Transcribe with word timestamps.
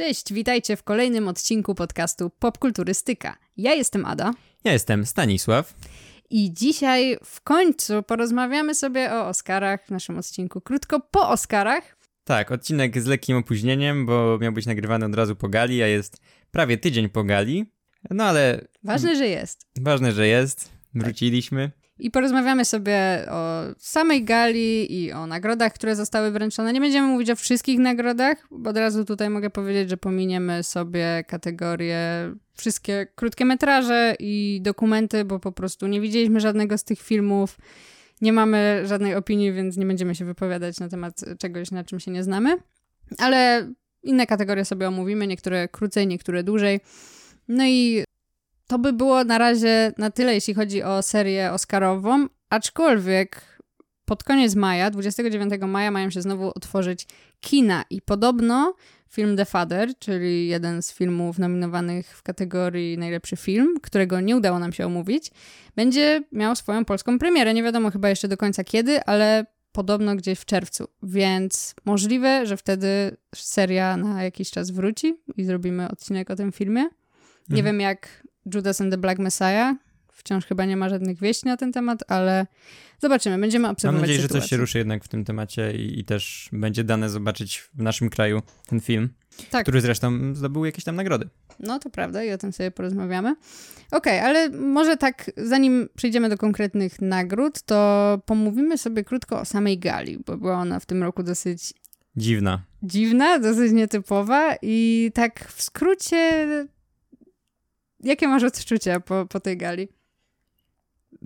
Cześć, 0.00 0.32
witajcie 0.32 0.76
w 0.76 0.82
kolejnym 0.82 1.28
odcinku 1.28 1.74
podcastu 1.74 2.30
Popkulturystyka. 2.30 3.36
Ja 3.56 3.74
jestem 3.74 4.04
Ada. 4.04 4.34
Ja 4.64 4.72
jestem 4.72 5.06
Stanisław. 5.06 5.74
I 6.30 6.52
dzisiaj 6.52 7.16
w 7.24 7.40
końcu 7.40 8.02
porozmawiamy 8.02 8.74
sobie 8.74 9.12
o 9.12 9.28
Oscarach 9.28 9.86
w 9.86 9.90
naszym 9.90 10.18
odcinku. 10.18 10.60
Krótko 10.60 11.00
po 11.00 11.28
Oscarach. 11.28 11.96
Tak, 12.24 12.52
odcinek 12.52 13.02
z 13.02 13.06
lekkim 13.06 13.36
opóźnieniem, 13.36 14.06
bo 14.06 14.38
miał 14.38 14.52
być 14.52 14.66
nagrywany 14.66 15.06
od 15.06 15.14
razu 15.14 15.36
po 15.36 15.48
gali, 15.48 15.82
a 15.82 15.86
jest 15.86 16.20
prawie 16.50 16.78
tydzień 16.78 17.08
po 17.08 17.24
gali. 17.24 17.72
No 18.10 18.24
ale. 18.24 18.68
Ważne, 18.82 19.16
że 19.16 19.28
jest. 19.28 19.66
Ważne, 19.80 20.12
że 20.12 20.26
jest. 20.26 20.70
Wróciliśmy. 20.94 21.70
I 22.00 22.10
porozmawiamy 22.10 22.64
sobie 22.64 23.26
o 23.30 23.62
samej 23.78 24.24
gali 24.24 25.02
i 25.02 25.12
o 25.12 25.26
nagrodach, 25.26 25.72
które 25.72 25.96
zostały 25.96 26.30
wręczone. 26.30 26.72
Nie 26.72 26.80
będziemy 26.80 27.08
mówić 27.08 27.30
o 27.30 27.36
wszystkich 27.36 27.78
nagrodach, 27.78 28.46
bo 28.50 28.70
od 28.70 28.76
razu 28.76 29.04
tutaj 29.04 29.30
mogę 29.30 29.50
powiedzieć, 29.50 29.90
że 29.90 29.96
pominiemy 29.96 30.62
sobie 30.62 31.24
kategorie 31.28 31.98
wszystkie 32.54 33.06
krótkie 33.14 33.44
metraże 33.44 34.14
i 34.18 34.60
dokumenty, 34.62 35.24
bo 35.24 35.38
po 35.38 35.52
prostu 35.52 35.86
nie 35.86 36.00
widzieliśmy 36.00 36.40
żadnego 36.40 36.78
z 36.78 36.84
tych 36.84 37.00
filmów. 37.00 37.58
Nie 38.20 38.32
mamy 38.32 38.82
żadnej 38.84 39.14
opinii, 39.14 39.52
więc 39.52 39.76
nie 39.76 39.86
będziemy 39.86 40.14
się 40.14 40.24
wypowiadać 40.24 40.80
na 40.80 40.88
temat 40.88 41.24
czegoś, 41.38 41.70
na 41.70 41.84
czym 41.84 42.00
się 42.00 42.10
nie 42.10 42.24
znamy. 42.24 42.56
Ale 43.18 43.70
inne 44.02 44.26
kategorie 44.26 44.64
sobie 44.64 44.88
omówimy, 44.88 45.26
niektóre 45.26 45.68
krócej, 45.68 46.06
niektóre 46.06 46.42
dłużej. 46.42 46.80
No 47.48 47.66
i 47.66 48.04
to 48.70 48.78
by 48.78 48.92
było 48.92 49.24
na 49.24 49.38
razie 49.38 49.92
na 49.98 50.10
tyle, 50.10 50.34
jeśli 50.34 50.54
chodzi 50.54 50.82
o 50.82 51.02
serię 51.02 51.52
Oscarową, 51.52 52.26
aczkolwiek 52.50 53.58
pod 54.04 54.24
koniec 54.24 54.54
maja, 54.54 54.90
29 54.90 55.52
maja, 55.66 55.90
mają 55.90 56.10
się 56.10 56.22
znowu 56.22 56.52
otworzyć 56.54 57.06
kina 57.40 57.84
i 57.90 58.02
podobno 58.02 58.74
film 59.08 59.36
The 59.36 59.44
Father, 59.44 59.98
czyli 59.98 60.48
jeden 60.48 60.82
z 60.82 60.92
filmów 60.92 61.38
nominowanych 61.38 62.16
w 62.16 62.22
kategorii 62.22 62.98
najlepszy 62.98 63.36
film, 63.36 63.74
którego 63.82 64.20
nie 64.20 64.36
udało 64.36 64.58
nam 64.58 64.72
się 64.72 64.86
omówić, 64.86 65.30
będzie 65.76 66.22
miał 66.32 66.56
swoją 66.56 66.84
polską 66.84 67.18
premierę. 67.18 67.54
Nie 67.54 67.62
wiadomo 67.62 67.90
chyba 67.90 68.08
jeszcze 68.08 68.28
do 68.28 68.36
końca 68.36 68.64
kiedy, 68.64 69.04
ale 69.04 69.46
podobno 69.72 70.16
gdzieś 70.16 70.38
w 70.38 70.44
czerwcu, 70.44 70.88
więc 71.02 71.74
możliwe, 71.84 72.46
że 72.46 72.56
wtedy 72.56 73.16
seria 73.34 73.96
na 73.96 74.24
jakiś 74.24 74.50
czas 74.50 74.70
wróci 74.70 75.14
i 75.36 75.44
zrobimy 75.44 75.88
odcinek 75.88 76.30
o 76.30 76.36
tym 76.36 76.52
filmie. 76.52 76.82
Nie 77.48 77.58
mhm. 77.58 77.64
wiem 77.64 77.80
jak 77.80 78.29
Judas 78.54 78.80
and 78.80 78.92
the 78.92 78.98
Black 78.98 79.18
Messiah. 79.18 79.74
Wciąż 80.12 80.46
chyba 80.46 80.64
nie 80.64 80.76
ma 80.76 80.88
żadnych 80.88 81.20
wieści 81.20 81.46
na 81.46 81.56
ten 81.56 81.72
temat, 81.72 82.10
ale 82.10 82.46
zobaczymy, 82.98 83.38
będziemy 83.38 83.68
obserwować 83.68 84.00
Mam 84.00 84.00
nadzieję, 84.00 84.22
sytuację. 84.22 84.40
że 84.40 84.42
coś 84.42 84.50
się 84.50 84.56
ruszy 84.56 84.78
jednak 84.78 85.04
w 85.04 85.08
tym 85.08 85.24
temacie 85.24 85.72
i, 85.72 86.00
i 86.00 86.04
też 86.04 86.48
będzie 86.52 86.84
dane 86.84 87.10
zobaczyć 87.10 87.58
w 87.74 87.82
naszym 87.82 88.10
kraju 88.10 88.42
ten 88.66 88.80
film, 88.80 89.08
tak. 89.50 89.62
który 89.62 89.80
zresztą 89.80 90.34
zdobył 90.34 90.64
jakieś 90.64 90.84
tam 90.84 90.96
nagrody. 90.96 91.28
No 91.60 91.78
to 91.78 91.90
prawda 91.90 92.24
i 92.24 92.32
o 92.32 92.38
tym 92.38 92.52
sobie 92.52 92.70
porozmawiamy. 92.70 93.36
Okej, 93.90 94.18
okay, 94.18 94.22
ale 94.22 94.48
może 94.50 94.96
tak, 94.96 95.30
zanim 95.36 95.88
przejdziemy 95.96 96.28
do 96.28 96.38
konkretnych 96.38 97.00
nagród, 97.00 97.62
to 97.62 98.20
pomówimy 98.26 98.78
sobie 98.78 99.04
krótko 99.04 99.40
o 99.40 99.44
samej 99.44 99.78
gali, 99.78 100.18
bo 100.26 100.36
była 100.36 100.54
ona 100.54 100.80
w 100.80 100.86
tym 100.86 101.02
roku 101.02 101.22
dosyć 101.22 101.74
dziwna. 102.16 102.62
Dziwna, 102.82 103.38
dosyć 103.38 103.72
nietypowa 103.72 104.56
i 104.62 105.10
tak 105.14 105.52
w 105.52 105.62
skrócie 105.62 106.46
Jakie 108.04 108.28
masz 108.28 108.42
odczucia 108.42 109.00
po, 109.00 109.26
po 109.26 109.40
tej 109.40 109.56
gali? 109.56 109.88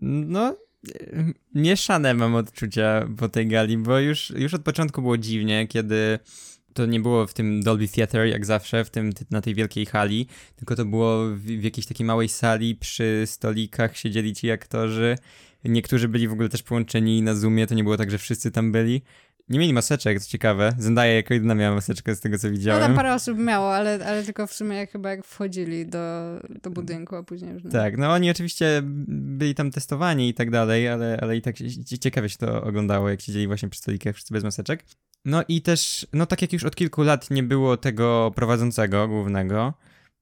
No, 0.03 0.56
mieszane 1.55 2.14
mam 2.14 2.34
odczucia 2.34 3.08
po 3.16 3.28
tej 3.28 3.47
gali, 3.47 3.78
bo 3.78 3.98
już, 3.98 4.31
już 4.31 4.55
od 4.55 4.62
początku 4.62 5.03
było 5.03 5.19
dziwnie, 5.19 5.66
kiedy 5.66 6.19
to 6.75 6.86
nie 6.86 7.00
było 7.00 7.27
w 7.27 7.34
tym 7.34 7.62
Dolby 7.62 7.89
Theatre, 7.89 8.28
jak 8.28 8.47
zawsze, 8.47 8.84
w 8.84 8.91
tym, 8.91 9.12
na 9.31 9.41
tej 9.41 9.55
wielkiej 9.55 9.86
hali, 9.86 10.27
tylko 10.56 10.77
to 10.77 10.84
było 10.84 11.28
w, 11.31 11.41
w 11.41 11.62
jakiejś 11.62 11.86
takiej 11.86 12.06
małej 12.06 12.28
sali, 12.28 12.75
przy 12.75 13.22
stolikach 13.27 13.97
siedzieli 13.97 14.34
ci 14.34 14.50
aktorzy. 14.50 15.19
Niektórzy 15.64 16.09
byli 16.09 16.28
w 16.28 16.33
ogóle 16.33 16.49
też 16.49 16.62
połączeni 16.62 17.22
na 17.22 17.34
Zoomie, 17.34 17.66
to 17.66 17.75
nie 17.75 17.84
było 17.84 17.97
tak, 17.97 18.10
że 18.10 18.19
wszyscy 18.19 18.50
tam 18.50 18.72
byli. 18.72 19.03
Nie 19.49 19.59
mieli 19.59 19.72
maseczek, 19.72 20.21
co 20.21 20.31
ciekawe. 20.31 20.72
Zendaya 20.78 21.15
jako 21.15 21.34
jedyna 21.34 21.55
miała 21.55 21.75
maseczkę 21.75 22.15
z 22.15 22.21
tego, 22.21 22.38
co 22.38 22.50
widziałem. 22.50 22.81
No 22.81 22.87
tam 22.87 22.97
parę 22.97 23.15
osób 23.15 23.38
miało, 23.38 23.75
ale, 23.75 24.06
ale 24.06 24.22
tylko 24.22 24.47
w 24.47 24.53
sumie 24.53 24.87
chyba 24.87 25.10
jak 25.10 25.25
wchodzili 25.25 25.87
do, 25.87 25.99
do 26.62 26.71
budynku, 26.71 27.16
a 27.16 27.22
później 27.22 27.53
już 27.53 27.65
nie. 27.65 27.71
Tak, 27.71 27.99
no 27.99 28.12
oni 28.12 28.31
oczywiście 28.31 28.81
byli 29.09 29.55
tam 29.55 29.71
testowani 29.71 30.28
i 30.28 30.34
tak 30.34 30.50
dalej, 30.50 30.88
ale, 30.88 31.19
ale 31.22 31.37
i 31.37 31.43
tak 31.43 31.56
ciekawie 32.00 32.28
się 32.28 32.38
to 32.38 32.62
oglądało, 32.62 33.09
jak 33.09 33.21
siedzieli 33.21 33.47
właśnie 33.47 33.69
przy 33.69 33.81
stolikach 33.81 34.15
wszyscy 34.15 34.34
bez 34.34 34.44
maseczek. 34.44 34.84
No 35.25 35.43
i 35.49 35.62
też, 35.62 36.06
no 36.12 36.26
tak 36.26 36.43
jak 36.43 36.53
już 36.53 36.65
od 36.65 36.76
kilku 36.76 37.03
lat 37.03 37.31
nie 37.31 37.43
było 37.43 37.76
tego 37.76 38.32
prowadzącego 38.34 39.09
głównego, 39.09 39.75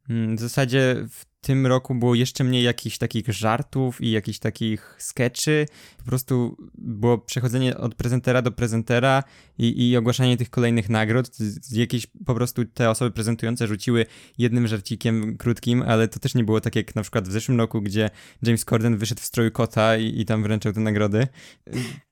w 0.09 0.41
zasadzie 0.41 1.07
w 1.11 1.33
tym 1.43 1.67
roku 1.67 1.95
było 1.95 2.15
jeszcze 2.15 2.45
mniej 2.45 2.63
jakichś 2.63 2.99
takich 2.99 3.29
żartów 3.29 4.01
i 4.01 4.11
jakichś 4.11 4.39
takich 4.39 4.97
skeczy. 4.99 5.67
Po 5.99 6.05
prostu 6.05 6.57
było 6.75 7.19
przechodzenie 7.19 7.77
od 7.77 7.95
prezentera 7.95 8.43
do 8.43 8.53
prezentera 8.53 9.25
i, 9.59 9.91
i 9.91 9.97
ogłaszanie 9.97 10.37
tych 10.37 10.51
kolejnych 10.51 10.89
nagród. 10.89 11.31
Jakieś 11.73 12.07
po 12.07 12.35
prostu 12.35 12.65
te 12.65 12.91
osoby 12.91 13.11
prezentujące 13.11 13.67
rzuciły 13.67 14.07
jednym 14.39 14.67
żarcikiem 14.67 15.37
krótkim, 15.37 15.83
ale 15.83 16.09
to 16.09 16.21
też 16.21 16.35
nie 16.35 16.45
było 16.45 16.61
tak 16.61 16.77
jak 16.77 16.95
na 16.95 17.03
przykład 17.03 17.29
w 17.29 17.33
zeszłym 17.33 17.59
roku, 17.59 17.83
gdzie 17.83 18.11
James 18.43 18.65
Corden 18.65 18.97
wyszedł 18.97 19.21
w 19.21 19.25
stroju 19.25 19.51
kota 19.51 19.97
i, 19.97 20.21
i 20.21 20.25
tam 20.25 20.43
wręczał 20.43 20.73
te 20.73 20.81
nagrody. 20.81 21.27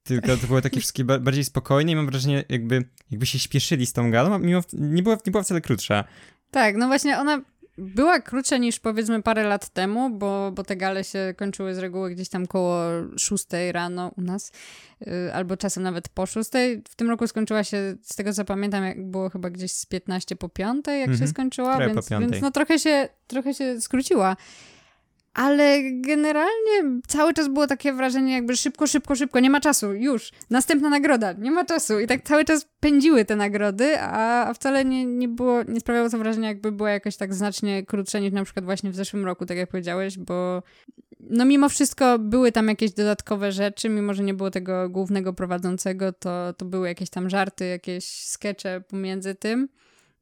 Tylko 0.02 0.36
to 0.36 0.46
było 0.46 0.60
takie 0.60 0.80
wszystkie 0.80 1.04
bardziej 1.04 1.44
spokojne 1.44 1.92
i 1.92 1.96
mam 1.96 2.06
wrażenie, 2.06 2.44
jakby, 2.48 2.84
jakby 3.10 3.26
się 3.26 3.38
śpieszyli 3.38 3.86
z 3.86 3.92
tą 3.92 4.10
galą, 4.10 4.38
mimo 4.38 4.60
nie 4.72 5.02
była, 5.02 5.16
nie 5.26 5.32
była 5.32 5.42
wcale 5.42 5.60
krótsza. 5.60 6.04
Tak, 6.50 6.76
no 6.76 6.86
właśnie 6.86 7.18
ona 7.18 7.42
była 7.80 8.20
krótsza 8.20 8.56
niż 8.56 8.80
powiedzmy 8.80 9.22
parę 9.22 9.44
lat 9.44 9.68
temu, 9.68 10.10
bo, 10.10 10.52
bo 10.52 10.64
te 10.64 10.76
gale 10.76 11.04
się 11.04 11.34
kończyły 11.36 11.74
z 11.74 11.78
reguły 11.78 12.10
gdzieś 12.10 12.28
tam 12.28 12.46
koło 12.46 12.82
6 13.16 13.46
rano 13.72 14.12
u 14.16 14.20
nas, 14.20 14.52
yy, 15.00 15.34
albo 15.34 15.56
czasem 15.56 15.82
nawet 15.82 16.08
po 16.08 16.26
6. 16.26 16.50
W 16.88 16.94
tym 16.96 17.10
roku 17.10 17.26
skończyła 17.26 17.64
się, 17.64 17.96
z 18.02 18.16
tego 18.16 18.32
co 18.32 18.44
pamiętam, 18.44 18.84
jak 18.84 19.10
było 19.10 19.30
chyba 19.30 19.50
gdzieś 19.50 19.72
z 19.72 19.86
15 19.86 20.36
po 20.36 20.48
5, 20.48 20.86
jak 20.86 20.96
mm 20.96 21.06
-hmm. 21.06 21.06
się 21.06 21.12
mhm. 21.12 21.30
skończyła, 21.30 21.78
więc, 21.78 22.08
więc 22.08 22.42
no 22.42 22.50
trochę 22.50 22.78
się, 22.78 23.08
trochę 23.26 23.54
się 23.54 23.80
skróciła 23.80 24.36
ale 25.34 25.78
generalnie 25.82 27.00
cały 27.06 27.34
czas 27.34 27.48
było 27.48 27.66
takie 27.66 27.92
wrażenie, 27.92 28.32
jakby 28.32 28.56
szybko, 28.56 28.86
szybko, 28.86 29.16
szybko, 29.16 29.40
nie 29.40 29.50
ma 29.50 29.60
czasu, 29.60 29.94
już, 29.94 30.32
następna 30.50 30.90
nagroda, 30.90 31.32
nie 31.32 31.50
ma 31.50 31.64
czasu. 31.64 32.00
I 32.00 32.06
tak 32.06 32.22
cały 32.22 32.44
czas 32.44 32.68
pędziły 32.80 33.24
te 33.24 33.36
nagrody, 33.36 34.00
a, 34.00 34.46
a 34.48 34.54
wcale 34.54 34.84
nie, 34.84 35.06
nie 35.06 35.28
było, 35.28 35.62
nie 35.62 35.80
sprawiało 35.80 36.10
to 36.10 36.18
wrażenia, 36.18 36.48
jakby 36.48 36.72
była 36.72 36.90
jakoś 36.90 37.16
tak 37.16 37.34
znacznie 37.34 37.86
krótsza 37.86 38.18
niż 38.18 38.32
na 38.32 38.44
przykład 38.44 38.64
właśnie 38.64 38.90
w 38.90 38.96
zeszłym 38.96 39.24
roku, 39.24 39.46
tak 39.46 39.56
jak 39.56 39.70
powiedziałeś, 39.70 40.18
bo 40.18 40.62
no 41.20 41.44
mimo 41.44 41.68
wszystko 41.68 42.18
były 42.18 42.52
tam 42.52 42.68
jakieś 42.68 42.92
dodatkowe 42.92 43.52
rzeczy, 43.52 43.88
mimo 43.88 44.14
że 44.14 44.22
nie 44.22 44.34
było 44.34 44.50
tego 44.50 44.88
głównego 44.88 45.32
prowadzącego, 45.32 46.12
to, 46.12 46.54
to 46.56 46.64
były 46.64 46.88
jakieś 46.88 47.10
tam 47.10 47.30
żarty, 47.30 47.66
jakieś 47.66 48.04
skecze 48.04 48.82
pomiędzy 48.88 49.34
tym. 49.34 49.68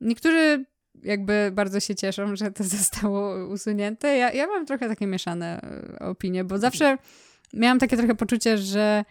Niektórzy 0.00 0.64
jakby 1.03 1.50
bardzo 1.54 1.81
się 1.81 1.94
cieszą, 1.94 2.36
że 2.36 2.50
to 2.50 2.64
zostało 2.78 3.47
usunięte. 3.47 4.16
Ja, 4.16 4.32
ja 4.32 4.47
mam 4.47 4.66
trochę 4.66 4.88
takie 4.88 5.06
mieszane 5.06 5.60
e, 5.62 5.98
opinie, 5.98 6.44
bo 6.44 6.59
zawsze 6.59 6.98
miałam 7.54 7.78
takie 7.78 7.97
trochę 7.97 8.14
poczucie, 8.14 8.59
że 8.59 9.04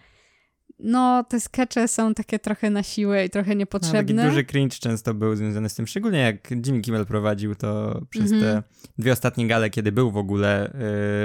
no, 0.79 1.23
te 1.23 1.39
skecze 1.39 1.87
są 1.87 2.13
takie 2.13 2.39
trochę 2.39 2.69
na 2.69 2.83
siłę 2.83 3.25
i 3.25 3.29
trochę 3.29 3.55
niepotrzebne. 3.55 4.13
No, 4.13 4.21
taki 4.21 4.29
duży 4.29 4.43
cringe 4.43 4.75
często 4.79 5.13
był 5.13 5.35
związany 5.35 5.69
z 5.69 5.75
tym, 5.75 5.87
szczególnie 5.87 6.19
jak 6.19 6.51
Jimmy 6.65 6.81
Kimmel 6.81 7.05
prowadził 7.05 7.55
to 7.55 8.01
przez 8.09 8.31
mm 8.31 8.43
-hmm. 8.43 8.45
te 8.45 8.63
dwie 8.97 9.11
ostatnie 9.11 9.47
gale, 9.47 9.69
kiedy 9.69 9.91
był 9.91 10.11
w 10.11 10.17
ogóle 10.17 10.73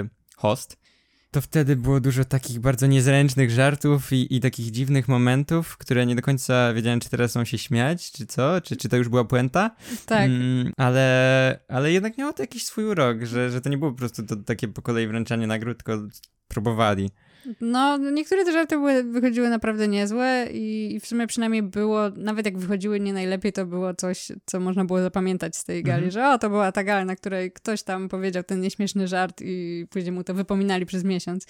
yy, 0.03 0.09
host 0.37 0.82
to 1.33 1.41
wtedy 1.41 1.77
było 1.77 2.01
dużo 2.01 2.25
takich 2.25 2.61
bardzo 2.61 2.87
niezręcznych 2.87 3.51
żartów 3.51 4.13
i, 4.13 4.37
i 4.37 4.41
takich 4.41 4.71
dziwnych 4.71 5.09
momentów, 5.09 5.77
które 5.77 6.07
nie 6.07 6.17
do 6.17 6.23
końca 6.23 6.75
wiedziałem, 6.75 7.01
czy 7.01 7.11
teraz 7.11 7.33
są 7.33 7.45
się 7.45 7.59
śmiać, 7.59 8.13
czy 8.13 8.27
co, 8.27 8.61
czy, 8.61 8.77
czy 8.77 8.89
to 8.89 8.97
już 8.97 9.09
była 9.09 9.25
puenta. 9.25 9.71
Tak. 10.07 10.27
Mm, 10.27 10.73
ale, 10.77 11.59
ale 11.69 11.93
jednak 11.93 12.19
miało 12.19 12.33
to 12.33 12.43
jakiś 12.43 12.65
swój 12.65 12.85
urok, 12.85 13.23
że, 13.23 13.51
że 13.51 13.61
to 13.61 13.69
nie 13.69 13.79
było 13.79 13.91
po 13.91 13.99
prostu 13.99 14.23
to 14.23 14.37
takie 14.37 14.69
po 14.69 14.83
kolei 14.83 15.07
wręczanie 15.07 15.47
nagród, 15.47 15.83
tylko 15.83 16.03
próbowali. 16.49 17.11
No, 17.61 17.99
niektóre 17.99 18.45
te 18.45 18.53
żarty 18.53 18.77
były, 18.77 19.05
wychodziły 19.05 19.49
naprawdę 19.49 19.89
niezłe 19.89 20.47
i, 20.53 20.95
i, 20.95 21.01
w 21.01 21.07
sumie 21.07 21.27
przynajmniej 21.27 21.63
było, 21.63 22.11
nawet 22.17 22.47
jak 22.47 22.59
wychodziły 22.59 23.01
nie 23.01 23.13
najlepiej, 23.13 23.53
to 23.53 23.67
było 23.67 23.95
coś, 23.95 24.33
co 24.47 24.61
można 24.61 24.85
było 24.85 25.03
zapamiętać 25.03 25.57
z 25.57 25.65
tej 25.65 25.83
gali, 25.83 26.05
mhm. 26.05 26.11
że 26.11 26.29
o, 26.29 26.39
to 26.39 26.51
była 26.51 26.73
ta 26.73 26.85
gala, 26.85 27.05
na 27.05 27.17
której 27.17 27.53
ktoś 27.53 27.83
tam 27.83 28.09
powiedział 28.09 28.43
ten 28.43 28.61
nieśmieszny 28.61 29.09
żart 29.09 29.41
i 29.45 29.87
później 29.91 30.13
mu 30.13 30.25
to 30.25 30.35
wypominali 30.35 30.87
przez 30.87 31.05
miesiąc. 31.05 31.47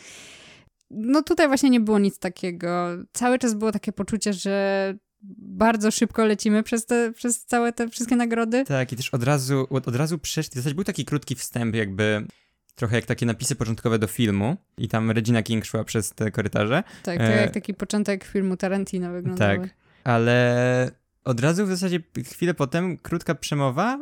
No 0.91 1.23
tutaj 1.23 1.49
właśnie 1.49 1.71
nie 1.71 1.81
było 1.81 1.99
nic 1.99 2.19
takiego. 2.19 2.89
Cały 3.13 3.39
czas 3.39 3.55
było 3.55 3.73
takie 3.73 3.93
poczucie, 3.93 4.33
że 4.33 4.95
bardzo 5.39 5.91
szybko 5.91 6.25
lecimy 6.25 6.63
przez, 6.63 6.87
te, 6.87 7.13
przez 7.13 7.45
całe 7.45 7.73
te 7.73 7.89
wszystkie 7.89 8.17
nagrody. 8.17 8.65
Tak, 8.65 8.93
i 8.93 8.97
też 8.97 9.15
od 9.15 9.23
razu, 9.23 9.67
od, 9.71 9.89
od 9.89 9.97
razu 9.97 10.19
przeszli, 10.19 10.53
w 10.53 10.55
zasadzie 10.55 10.75
był 10.75 10.85
taki 10.85 11.05
krótki 11.05 11.35
wstęp 11.35 11.75
jakby 11.75 12.27
trochę 12.75 12.97
jak 12.97 13.07
takie 13.07 13.27
napisy 13.27 13.57
początkowe 13.57 13.99
do 13.99 14.07
filmu 14.07 14.57
i 14.79 14.89
tam 14.89 15.11
Regina 15.11 15.43
King 15.43 15.65
szła 15.65 15.85
przez 15.85 16.11
te 16.11 16.31
korytarze. 16.31 16.83
Tak, 17.03 17.19
to 17.19 17.25
e... 17.25 17.37
jak 17.37 17.51
taki 17.51 17.75
początek 17.75 18.25
filmu 18.25 18.57
Tarantino 18.57 19.13
wyglądał. 19.13 19.59
Tak, 19.59 19.71
ale 20.05 21.03
od 21.25 21.41
razu 21.41 21.67
w 21.67 21.69
zasadzie 21.69 22.01
chwilę 22.25 22.55
potem 22.55 22.99
krótka 22.99 23.35
przemowa 23.35 23.99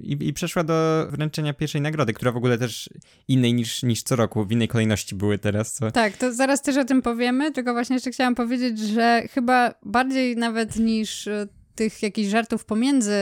i, 0.00 0.28
i, 0.28 0.32
przeszła 0.32 0.64
do 0.64 1.06
wręczenia 1.10 1.54
pierwszej 1.54 1.80
nagrody, 1.80 2.12
która 2.12 2.32
w 2.32 2.36
ogóle 2.36 2.58
też 2.58 2.90
innej 3.28 3.54
niż, 3.54 3.82
niż 3.82 4.02
co 4.02 4.16
roku, 4.16 4.44
w 4.44 4.52
innej 4.52 4.68
kolejności 4.68 5.14
były 5.14 5.38
teraz. 5.38 5.72
Co... 5.72 5.90
Tak, 5.90 6.16
to 6.16 6.32
zaraz 6.32 6.62
też 6.62 6.76
o 6.76 6.84
tym 6.84 7.02
powiemy, 7.02 7.52
tylko 7.52 7.72
właśnie 7.72 7.94
jeszcze 7.94 8.10
chciałam 8.10 8.34
powiedzieć, 8.34 8.78
że 8.78 9.22
chyba 9.30 9.74
bardziej 9.82 10.36
nawet 10.36 10.76
niż 10.76 11.28
tych 11.74 12.02
jakichś 12.02 12.30
żartów 12.30 12.64
pomiędzy 12.64 13.12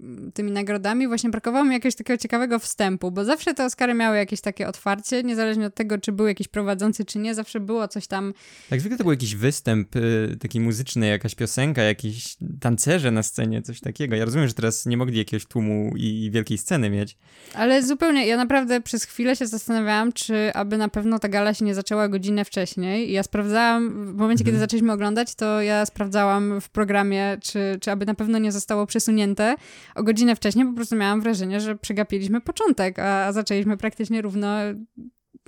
mm, 0.00 0.32
tymi 0.34 0.52
nagrodami, 0.52 1.08
właśnie 1.08 1.30
brakowało 1.30 1.64
mi 1.64 1.72
jakiegoś 1.72 1.94
takiego 1.94 2.18
ciekawego 2.18 2.58
wstępu, 2.58 3.10
bo 3.10 3.24
zawsze 3.24 3.54
te 3.54 3.64
Oscary 3.64 3.94
miały 3.94 4.16
jakieś 4.16 4.40
takie 4.40 4.68
otwarcie, 4.68 5.22
niezależnie 5.22 5.66
od 5.66 5.74
tego, 5.74 5.98
czy 5.98 6.12
był 6.12 6.26
jakiś 6.26 6.48
prowadzący, 6.48 7.04
czy 7.04 7.18
nie, 7.18 7.34
zawsze 7.34 7.60
było 7.60 7.88
coś 7.88 8.06
tam. 8.06 8.34
Tak, 8.70 8.80
zwykle 8.80 8.98
to 8.98 9.04
był 9.04 9.12
jakiś 9.12 9.34
występ 9.34 9.96
y, 9.96 10.36
taki 10.40 10.60
muzyczny, 10.60 11.06
jakaś 11.06 11.34
piosenka, 11.34 11.82
jakieś 11.82 12.36
tancerze 12.60 13.10
na 13.10 13.22
scenie, 13.22 13.62
coś 13.62 13.80
takiego. 13.80 14.16
Ja 14.16 14.24
rozumiem, 14.24 14.48
że 14.48 14.54
teraz 14.54 14.86
nie 14.86 14.96
mogli 14.96 15.18
jakiegoś 15.18 15.46
tłumu 15.46 15.92
i 15.96 16.30
wielkiej 16.32 16.58
sceny 16.58 16.90
mieć. 16.90 17.16
Ale 17.54 17.82
zupełnie, 17.82 18.26
ja 18.26 18.36
naprawdę 18.36 18.80
przez 18.80 19.04
chwilę 19.04 19.36
się 19.36 19.46
zastanawiałam, 19.46 20.12
czy 20.12 20.54
aby 20.54 20.76
na 20.76 20.88
pewno 20.88 21.18
ta 21.18 21.28
gala 21.28 21.54
się 21.54 21.64
nie 21.64 21.74
zaczęła 21.74 22.08
godzinę 22.08 22.44
wcześniej. 22.44 23.10
I 23.10 23.12
ja 23.12 23.22
sprawdzałam, 23.22 24.12
w 24.12 24.16
momencie, 24.16 24.44
kiedy 24.44 24.56
mhm. 24.56 24.60
zaczęliśmy 24.60 24.92
oglądać, 24.92 25.34
to 25.34 25.62
ja 25.62 25.86
sprawdzałam 25.86 26.60
w 26.60 26.68
programie, 26.68 27.38
czy, 27.42 27.78
czy 27.80 27.89
aby 27.90 28.06
na 28.06 28.14
pewno 28.14 28.38
nie 28.38 28.52
zostało 28.52 28.86
przesunięte 28.86 29.54
o 29.94 30.02
godzinę 30.02 30.36
wcześniej, 30.36 30.66
po 30.66 30.72
prostu 30.72 30.96
miałam 30.96 31.20
wrażenie, 31.20 31.60
że 31.60 31.76
przegapiliśmy 31.76 32.40
początek, 32.40 32.98
a, 32.98 33.32
zaczęliśmy 33.32 33.76
praktycznie 33.76 34.22
równo 34.22 34.56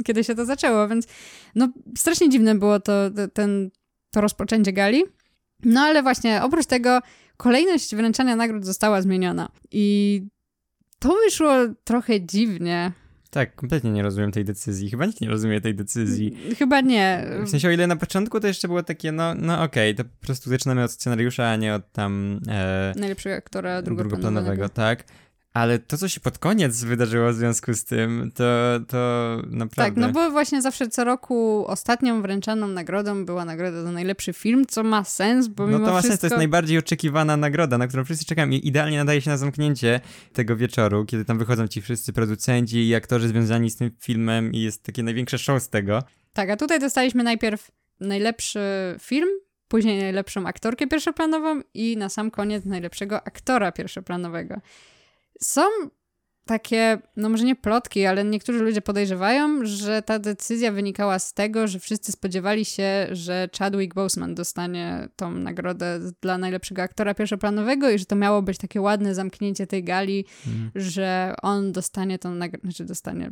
kiedy 0.05 0.25
się 0.25 0.35
to 0.35 0.45
zaczęło, 0.45 0.89
więc 0.89 1.07
no 1.55 1.69
strasznie 1.99 2.29
dziwne 2.29 2.55
było 2.55 2.81
to, 2.81 3.11
to, 3.11 3.29
ten, 3.29 3.71
to 4.11 4.21
rozpoczęcie 4.21 4.73
gali. 4.73 5.05
No 5.65 5.81
ale 5.81 6.03
właśnie, 6.03 6.43
oprócz 6.43 6.67
tego 6.67 7.01
kolejność 7.37 7.95
wręczania 7.95 8.37
nagród 8.37 8.65
została 8.65 9.03
zmieniona 9.03 9.49
i 9.71 10.23
to 10.99 11.15
wyszło 11.25 11.53
trochę 11.85 12.27
dziwnie. 12.27 12.93
Tak, 13.33 13.55
kompletnie 13.55 13.91
nie 13.91 14.03
rozumiem 14.03 14.33
tej 14.33 14.45
decyzji. 14.45 14.91
Chyba 14.91 15.07
nikt 15.07 15.21
nie 15.21 15.29
rozumie 15.29 15.61
tej 15.61 15.75
decyzji. 15.75 16.37
Chyba 16.59 16.81
nie. 16.81 17.27
W 17.47 17.49
sensie, 17.49 17.69
o 17.69 17.71
ile 17.71 17.87
na 17.87 17.97
początku 17.97 18.41
to 18.41 18.47
jeszcze 18.47 18.69
było 18.69 18.83
takie, 18.83 19.13
no, 19.13 19.35
no 19.35 19.63
okej, 19.63 19.93
okay, 19.93 20.05
to 20.05 20.11
po 20.21 20.27
prostu 20.27 20.51
zaczynamy 20.51 20.85
od 20.85 20.93
scenariusza, 20.93 21.49
a 21.49 21.57
nie 21.57 21.75
od 21.75 21.93
tam... 21.93 22.41
E, 22.49 22.93
Najlepszego 22.97 23.37
aktora 23.37 23.83
drugoplanowego. 23.83 24.69
Tak. 24.69 25.05
Ale 25.55 25.79
to, 25.79 25.99
co 25.99 26.09
się 26.09 26.21
pod 26.21 26.39
koniec 26.39 26.85
wydarzyło 26.85 27.33
w 27.33 27.35
związku 27.35 27.75
z 27.75 27.85
tym, 27.85 28.33
to, 28.35 28.45
to 28.89 29.37
naprawdę... 29.47 29.77
Tak, 29.77 29.97
no 29.97 30.13
bo 30.13 30.31
właśnie 30.31 30.63
zawsze 30.63 30.89
co 30.89 31.05
roku 31.05 31.65
ostatnią 31.67 32.23
wręczaną 32.23 32.69
nagrodą 32.69 33.25
była 33.25 33.45
nagroda 33.45 33.83
za 33.83 33.93
najlepszy 33.93 34.33
film, 34.33 34.67
co 34.67 34.83
ma 34.83 35.05
sens, 35.05 35.49
bo 35.49 35.67
No 35.67 35.79
to 35.79 35.85
ma 35.85 35.91
wszystko... 35.91 36.09
sens, 36.09 36.21
to 36.21 36.27
jest 36.27 36.37
najbardziej 36.37 36.79
oczekiwana 36.79 37.37
nagroda, 37.37 37.79
na 37.79 37.87
którą 37.87 38.05
wszyscy 38.05 38.25
czekają 38.25 38.51
i 38.51 38.67
idealnie 38.69 38.99
nadaje 38.99 39.21
się 39.21 39.31
na 39.31 39.37
zamknięcie 39.37 40.01
tego 40.33 40.57
wieczoru, 40.57 41.05
kiedy 41.05 41.25
tam 41.25 41.39
wychodzą 41.39 41.69
ci 41.69 41.83
wszyscy 41.83 42.13
producenci 42.13 42.89
i 42.89 42.95
aktorzy 42.95 43.29
związani 43.29 43.71
z 43.71 43.77
tym 43.77 43.91
filmem 44.01 44.53
i 44.53 44.61
jest 44.61 44.83
takie 44.83 45.03
największe 45.03 45.39
show 45.39 45.63
z 45.63 45.69
tego. 45.69 46.03
Tak, 46.33 46.51
a 46.51 46.57
tutaj 46.57 46.81
dostaliśmy 46.81 47.23
najpierw 47.23 47.71
najlepszy 48.01 48.61
film, 49.01 49.29
później 49.69 50.03
najlepszą 50.03 50.47
aktorkę 50.47 50.87
pierwszoplanową 50.87 51.61
i 51.75 51.97
na 51.97 52.09
sam 52.09 52.31
koniec 52.31 52.65
najlepszego 52.65 53.27
aktora 53.27 53.73
pierwszoplanowego. 53.73 54.61
Są 55.43 55.63
takie, 56.45 56.99
no 57.17 57.29
może 57.29 57.45
nie 57.45 57.57
plotki, 57.57 58.07
ale 58.07 58.25
niektórzy 58.25 58.59
ludzie 58.59 58.83
podejrzewają, 58.83 59.67
że 59.67 60.03
ta 60.03 60.19
decyzja 60.19 60.73
wynikała 60.73 61.19
z 61.19 61.35
tego, 61.35 61.69
że 61.69 61.79
wszyscy 61.79 62.13
spodziewali 62.13 62.65
się, 62.65 63.07
że 63.13 63.49
Chadwick 63.59 63.95
Boseman 63.95 64.35
dostanie 64.35 65.09
tą 65.17 65.31
nagrodę 65.31 66.01
dla 66.21 66.39
najlepszego 66.39 66.83
aktora 66.83 67.15
pierwszoplanowego 67.15 67.91
i 67.91 67.99
że 67.99 68.05
to 68.05 68.17
miało 68.17 68.43
być 68.43 68.59
takie 68.59 68.81
ładne 68.81 69.15
zamknięcie 69.15 69.67
tej 69.67 69.85
gali, 69.85 70.25
mhm. 70.47 70.71
że 70.75 71.35
on 71.43 71.73
dostanie 71.73 72.19
tą 72.19 72.35
nagrodę, 72.35 72.63
znaczy 72.63 72.85
dostanie, 72.85 73.31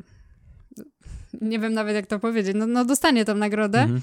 nie 1.41 1.59
wiem 1.59 1.73
nawet 1.73 1.95
jak 1.95 2.07
to 2.07 2.19
powiedzieć, 2.19 2.57
no, 2.57 2.67
no 2.67 2.85
dostanie 2.85 3.25
tą 3.25 3.35
nagrodę 3.35 3.81
mhm. 3.81 4.01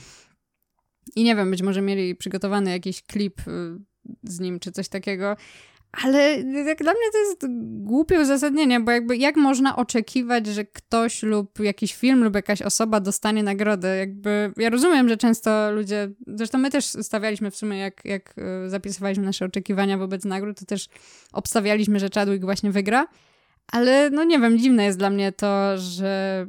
i 1.16 1.24
nie 1.24 1.36
wiem, 1.36 1.52
być 1.52 1.62
może 1.62 1.82
mieli 1.82 2.16
przygotowany 2.16 2.72
jakiś 2.72 3.02
klip 3.02 3.48
y, 3.48 3.80
z 4.24 4.40
nim 4.40 4.60
czy 4.60 4.72
coś 4.72 4.90
takiego, 4.90 5.36
ale 6.04 6.42
jak 6.42 6.84
dla 6.84 6.92
mnie 6.92 7.12
to 7.12 7.18
jest 7.18 7.46
głupie 7.84 8.20
uzasadnienie, 8.20 8.80
bo 8.80 8.92
jakby 8.92 9.18
jak 9.18 9.36
można 9.36 9.76
oczekiwać, 9.76 10.48
że 10.48 10.66
ktoś 10.66 11.24
lub 11.24 11.60
jakiś 11.60 11.96
film 11.96 12.24
lub 12.24 12.36
jakaś 12.36 12.62
osoba 12.62 13.00
dostanie 13.00 13.44
nagrodę? 13.44 13.98
Jakby 13.98 14.54
ja 14.58 14.70
rozumiem, 14.70 15.10
że 15.10 15.18
często 15.18 15.72
ludzie, 15.72 16.10
zresztą 16.28 16.58
my 16.58 16.72
też 16.72 16.86
stawialiśmy 16.86 17.52
w 17.52 17.56
sumie, 17.56 17.78
jak, 17.78 18.06
jak 18.06 18.34
e, 18.38 18.70
zapisywaliśmy 18.70 19.26
nasze 19.26 19.46
oczekiwania 19.46 19.98
wobec 19.98 20.26
nagród, 20.26 20.60
to 20.60 20.66
też 20.66 20.88
obstawialiśmy, 21.34 22.00
że 22.00 22.10
Chadwick 22.16 22.46
właśnie 22.46 22.72
wygra. 22.72 23.08
Ale 23.72 24.10
no 24.10 24.24
nie 24.24 24.40
wiem, 24.40 24.58
dziwne 24.60 24.86
jest 24.86 24.98
dla 24.98 25.10
mnie 25.10 25.32
to, 25.32 25.78
że 25.78 26.48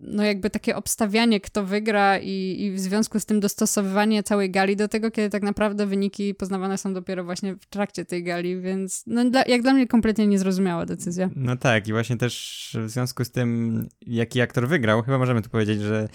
no 0.00 0.24
jakby 0.24 0.50
takie 0.50 0.76
obstawianie, 0.76 1.40
kto 1.40 1.64
wygra 1.64 2.18
i, 2.18 2.56
i 2.60 2.70
w 2.70 2.80
związku 2.80 3.20
z 3.20 3.26
tym 3.26 3.40
dostosowywanie 3.40 4.22
całej 4.22 4.50
gali 4.50 4.76
do 4.76 4.88
tego, 4.88 5.10
kiedy 5.10 5.30
tak 5.30 5.42
naprawdę 5.42 5.86
wyniki 5.86 6.34
poznawane 6.34 6.78
są 6.78 6.94
dopiero 6.94 7.24
właśnie 7.24 7.54
w 7.54 7.66
trakcie 7.66 8.04
tej 8.04 8.24
gali, 8.24 8.60
więc 8.60 9.02
no 9.06 9.30
dla, 9.30 9.44
jak 9.46 9.62
dla 9.62 9.74
mnie 9.74 9.86
kompletnie 9.86 10.26
niezrozumiała 10.26 10.86
decyzja. 10.86 11.30
No 11.36 11.56
tak 11.56 11.88
i 11.88 11.92
właśnie 11.92 12.16
też 12.16 12.76
w 12.86 12.90
związku 12.90 13.24
z 13.24 13.30
tym, 13.30 13.88
jaki 14.06 14.40
aktor 14.40 14.68
wygrał, 14.68 15.02
chyba 15.02 15.18
możemy 15.18 15.42
tu 15.42 15.50
powiedzieć, 15.50 15.80
że 15.80 16.08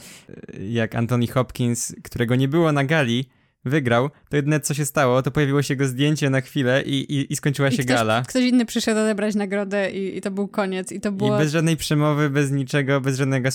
jak 0.69 0.95
Anthony 0.95 1.27
Hopkins, 1.27 1.95
którego 2.03 2.35
nie 2.35 2.47
było 2.47 2.71
na 2.71 2.83
gali, 2.83 3.29
wygrał, 3.65 4.09
to 4.29 4.35
jedyne 4.35 4.59
co 4.59 4.73
się 4.73 4.85
stało, 4.85 5.21
to 5.21 5.31
pojawiło 5.31 5.61
się 5.61 5.73
jego 5.73 5.87
zdjęcie 5.87 6.29
na 6.29 6.41
chwilę 6.41 6.83
i, 6.85 7.13
i, 7.13 7.33
i 7.33 7.35
skończyła 7.35 7.67
I 7.67 7.71
się 7.71 7.83
ktoś, 7.83 7.95
gala. 7.95 8.23
Ktoś 8.27 8.43
inny 8.43 8.65
przyszedł 8.65 8.99
odebrać 8.99 9.35
nagrodę 9.35 9.91
i, 9.91 10.17
i 10.17 10.21
to 10.21 10.31
był 10.31 10.47
koniec. 10.47 10.91
I, 10.91 11.01
to 11.01 11.11
było... 11.11 11.35
I 11.35 11.39
bez 11.39 11.51
żadnej 11.51 11.77
przemowy, 11.77 12.29
bez 12.29 12.51
niczego, 12.51 13.01
bez 13.01 13.17
żadnego 13.17 13.49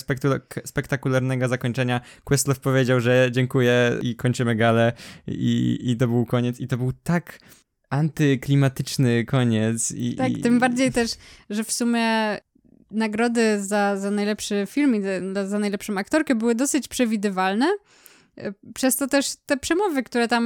spektakularnego 0.65 1.47
zakończenia 1.47 2.01
Questlove 2.23 2.59
powiedział, 2.59 2.99
że 2.99 3.29
dziękuję 3.31 3.97
i 4.01 4.15
kończymy 4.15 4.55
galę 4.55 4.93
i, 5.27 5.79
i 5.83 5.97
to 5.97 6.07
był 6.07 6.25
koniec. 6.25 6.59
I 6.59 6.67
to 6.67 6.77
był 6.77 6.91
tak 7.03 7.39
antyklimatyczny 7.89 9.25
koniec. 9.25 9.91
I, 9.91 10.15
tak, 10.15 10.31
i... 10.31 10.41
tym 10.41 10.59
bardziej 10.59 10.91
też, 10.91 11.11
że 11.49 11.63
w 11.63 11.71
sumie 11.71 12.37
nagrody 12.91 13.63
za, 13.63 13.97
za 13.97 14.11
najlepszy 14.11 14.67
film 14.69 14.95
i 14.95 15.01
za, 15.33 15.47
za 15.47 15.59
najlepszą 15.59 15.97
aktorkę 15.97 16.35
były 16.35 16.55
dosyć 16.55 16.87
przewidywalne, 16.87 17.67
przez 18.73 18.97
to 18.97 19.07
też 19.07 19.35
te 19.45 19.57
przemowy, 19.57 20.03
które 20.03 20.27
tam 20.27 20.45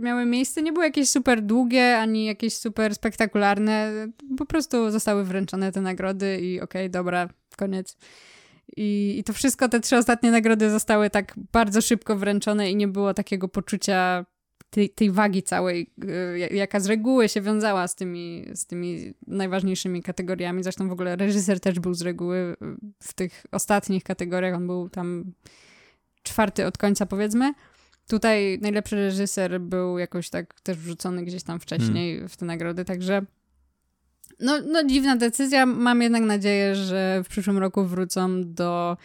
miały 0.00 0.26
miejsce, 0.26 0.62
nie 0.62 0.72
były 0.72 0.84
jakieś 0.84 1.08
super 1.08 1.42
długie, 1.42 1.98
ani 1.98 2.24
jakieś 2.24 2.54
super 2.54 2.94
spektakularne. 2.94 3.92
Po 4.38 4.46
prostu 4.46 4.90
zostały 4.90 5.24
wręczone 5.24 5.72
te 5.72 5.80
nagrody 5.80 6.40
i 6.40 6.60
okej, 6.60 6.82
okay, 6.82 6.90
dobra, 6.90 7.28
koniec. 7.56 7.96
I, 8.76 9.18
I 9.18 9.24
to 9.24 9.32
wszystko, 9.32 9.68
te 9.68 9.80
trzy 9.80 9.96
ostatnie 9.96 10.30
nagrody 10.30 10.70
zostały 10.70 11.10
tak 11.10 11.34
bardzo 11.52 11.80
szybko 11.80 12.16
wręczone 12.16 12.70
i 12.70 12.76
nie 12.76 12.88
było 12.88 13.14
takiego 13.14 13.48
poczucia 13.48 14.26
tej, 14.70 14.90
tej 14.90 15.10
wagi 15.10 15.42
całej, 15.42 15.90
y, 16.04 16.54
jaka 16.54 16.80
z 16.80 16.86
reguły 16.86 17.28
się 17.28 17.40
wiązała 17.40 17.88
z 17.88 17.94
tymi, 17.94 18.44
z 18.54 18.66
tymi 18.66 19.14
najważniejszymi 19.26 20.02
kategoriami. 20.02 20.62
Zresztą 20.62 20.88
w 20.88 20.92
ogóle 20.92 21.16
reżyser 21.16 21.60
też 21.60 21.80
był 21.80 21.94
z 21.94 22.02
reguły 22.02 22.36
y, 22.36 22.56
w 23.02 23.12
tych 23.12 23.46
ostatnich 23.52 24.04
kategoriach, 24.04 24.54
on 24.54 24.66
był 24.66 24.88
tam 24.88 25.32
czwarty 26.22 26.66
od 26.66 26.78
końca, 26.78 27.06
powiedzmy. 27.06 27.54
Tutaj 28.08 28.58
najlepszy 28.62 28.96
reżyser 28.96 29.60
był 29.60 29.98
jakoś 29.98 30.30
tak 30.30 30.60
też 30.60 30.78
wrzucony 30.78 31.24
gdzieś 31.24 31.42
tam 31.42 31.60
wcześniej 31.60 32.12
hmm. 32.12 32.28
w 32.28 32.36
te 32.36 32.44
nagrody, 32.44 32.84
także 32.84 33.22
no, 34.40 34.60
no 34.66 34.84
dziwna 34.84 35.16
decyzja. 35.16 35.66
Mam 35.66 36.02
jednak 36.02 36.22
nadzieję, 36.22 36.74
że 36.74 37.22
w 37.24 37.28
przyszłym 37.28 37.58
roku 37.58 37.84
wrócą 37.84 38.42
do 38.44 38.96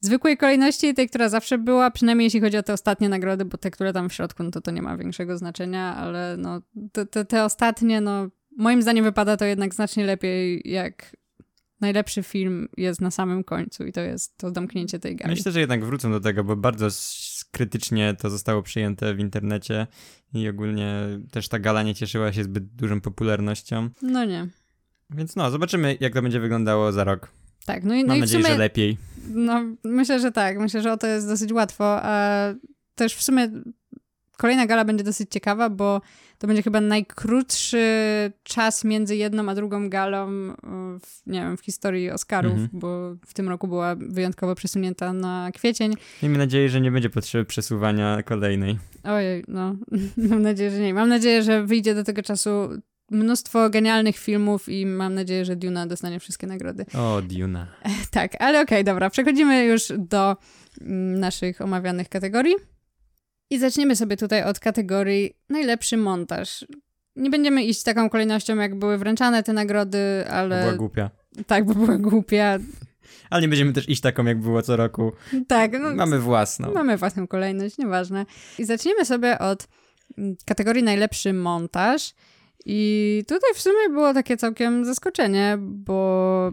zwykłej 0.00 0.36
kolejności, 0.36 0.94
tej, 0.94 1.08
która 1.08 1.28
zawsze 1.28 1.58
była, 1.58 1.90
przynajmniej 1.90 2.26
jeśli 2.26 2.40
chodzi 2.40 2.56
o 2.56 2.62
te 2.62 2.72
ostatnie 2.72 3.08
nagrody, 3.08 3.44
bo 3.44 3.58
te, 3.58 3.70
które 3.70 3.92
tam 3.92 4.08
w 4.08 4.14
środku, 4.14 4.42
no 4.42 4.50
to 4.50 4.60
to 4.60 4.70
nie 4.70 4.82
ma 4.82 4.96
większego 4.96 5.38
znaczenia, 5.38 5.96
ale 5.96 6.36
no 6.38 6.60
te, 6.92 7.06
te, 7.06 7.24
te 7.24 7.44
ostatnie, 7.44 8.00
no 8.00 8.28
moim 8.56 8.82
zdaniem 8.82 9.04
wypada 9.04 9.36
to 9.36 9.44
jednak 9.44 9.74
znacznie 9.74 10.04
lepiej, 10.04 10.62
jak 10.64 11.16
najlepszy 11.80 12.22
film 12.22 12.68
jest 12.76 13.00
na 13.00 13.10
samym 13.10 13.44
końcu 13.44 13.86
i 13.86 13.92
to 13.92 14.00
jest 14.00 14.36
to 14.36 14.50
zamknięcie 14.54 14.98
tej 14.98 15.16
gali. 15.16 15.30
Myślę, 15.30 15.52
że 15.52 15.60
jednak 15.60 15.84
wrócą 15.84 16.10
do 16.10 16.20
tego, 16.20 16.44
bo 16.44 16.56
bardzo 16.56 16.88
krytycznie 17.50 18.16
to 18.18 18.30
zostało 18.30 18.62
przyjęte 18.62 19.14
w 19.14 19.20
internecie 19.20 19.86
i 20.34 20.48
ogólnie 20.48 21.04
też 21.30 21.48
ta 21.48 21.58
gala 21.58 21.82
nie 21.82 21.94
cieszyła 21.94 22.32
się 22.32 22.44
zbyt 22.44 22.66
dużą 22.66 23.00
popularnością. 23.00 23.90
No 24.02 24.24
nie. 24.24 24.48
Więc 25.10 25.36
no, 25.36 25.50
zobaczymy 25.50 25.96
jak 26.00 26.14
to 26.14 26.22
będzie 26.22 26.40
wyglądało 26.40 26.92
za 26.92 27.04
rok. 27.04 27.28
Tak, 27.66 27.84
no 27.84 27.94
i, 27.94 28.04
Mam 28.04 28.06
no 28.06 28.20
nadzieję, 28.20 28.42
sumie, 28.42 28.54
że 28.54 28.58
lepiej. 28.58 28.96
No, 29.28 29.64
myślę, 29.84 30.20
że 30.20 30.32
tak. 30.32 30.58
Myślę, 30.58 30.82
że 30.82 30.92
o 30.92 30.96
to 30.96 31.06
jest 31.06 31.26
dosyć 31.26 31.52
łatwo. 31.52 31.98
A 32.02 32.44
też 32.94 33.14
w 33.14 33.22
sumie 33.22 33.50
kolejna 34.40 34.66
gala 34.66 34.84
będzie 34.84 35.04
dosyć 35.04 35.30
ciekawa, 35.30 35.70
bo 35.70 36.00
to 36.38 36.46
będzie 36.46 36.62
chyba 36.62 36.80
najkrótszy 36.80 37.84
czas 38.42 38.84
między 38.84 39.16
jedną 39.16 39.48
a 39.48 39.54
drugą 39.54 39.88
galą 39.90 40.28
w, 41.00 41.26
nie 41.26 41.40
wiem, 41.40 41.56
w 41.56 41.60
historii 41.60 42.10
Oscarów, 42.10 42.52
mhm. 42.52 42.68
bo 42.72 43.14
w 43.26 43.34
tym 43.34 43.48
roku 43.48 43.68
była 43.68 43.96
wyjątkowo 43.98 44.54
przesunięta 44.54 45.12
na 45.12 45.50
kwiecień. 45.54 45.94
Miejmy 46.22 46.38
nadzieję, 46.38 46.68
że 46.68 46.80
nie 46.80 46.90
będzie 46.90 47.10
potrzeby 47.10 47.44
przesuwania 47.44 48.22
kolejnej. 48.22 48.78
Ojej, 49.04 49.44
no, 49.48 49.76
mam 50.30 50.42
nadzieję, 50.42 50.70
że 50.70 50.78
nie. 50.78 50.94
Mam 50.94 51.08
nadzieję, 51.08 51.42
że 51.42 51.64
wyjdzie 51.64 51.94
do 51.94 52.04
tego 52.04 52.22
czasu 52.22 52.50
mnóstwo 53.10 53.70
genialnych 53.70 54.16
filmów 54.18 54.68
i 54.68 54.86
mam 54.86 55.14
nadzieję, 55.14 55.44
że 55.44 55.56
Duna 55.56 55.86
dostanie 55.86 56.20
wszystkie 56.20 56.46
nagrody. 56.46 56.86
O, 56.94 57.22
Duna. 57.22 57.66
tak, 58.10 58.32
ale 58.38 58.60
okej, 58.60 58.78
okay, 58.78 58.84
dobra. 58.84 59.10
Przechodzimy 59.10 59.64
już 59.64 59.92
do 59.98 60.36
mm, 60.80 61.20
naszych 61.20 61.60
omawianych 61.60 62.08
kategorii. 62.08 62.54
I 63.50 63.58
zaczniemy 63.58 63.96
sobie 63.96 64.16
tutaj 64.16 64.44
od 64.44 64.60
kategorii 64.60 65.36
najlepszy 65.48 65.96
montaż. 65.96 66.66
Nie 67.16 67.30
będziemy 67.30 67.64
iść 67.64 67.82
taką 67.82 68.10
kolejnością, 68.10 68.56
jak 68.56 68.78
były 68.78 68.98
wręczane 68.98 69.42
te 69.42 69.52
nagrody, 69.52 70.24
ale... 70.30 70.62
Była 70.62 70.76
głupia. 70.76 71.10
Tak, 71.46 71.64
bo 71.64 71.74
była 71.74 71.98
głupia. 71.98 72.58
Ale 73.30 73.42
nie 73.42 73.48
będziemy 73.48 73.72
też 73.72 73.88
iść 73.88 74.00
taką, 74.00 74.24
jak 74.24 74.40
było 74.40 74.62
co 74.62 74.76
roku. 74.76 75.12
Tak. 75.48 75.72
No, 75.72 75.94
mamy 75.94 76.18
własną. 76.18 76.72
Mamy 76.72 76.96
własną 76.96 77.26
kolejność, 77.26 77.78
nieważne. 77.78 78.26
I 78.58 78.64
zaczniemy 78.64 79.04
sobie 79.04 79.38
od 79.38 79.68
mm, 80.18 80.36
kategorii 80.46 80.82
najlepszy 80.82 81.32
montaż. 81.32 82.14
I 82.66 83.22
tutaj 83.28 83.54
w 83.54 83.60
sumie 83.60 83.88
było 83.88 84.14
takie 84.14 84.36
całkiem 84.36 84.84
zaskoczenie, 84.84 85.58
bo 85.60 86.52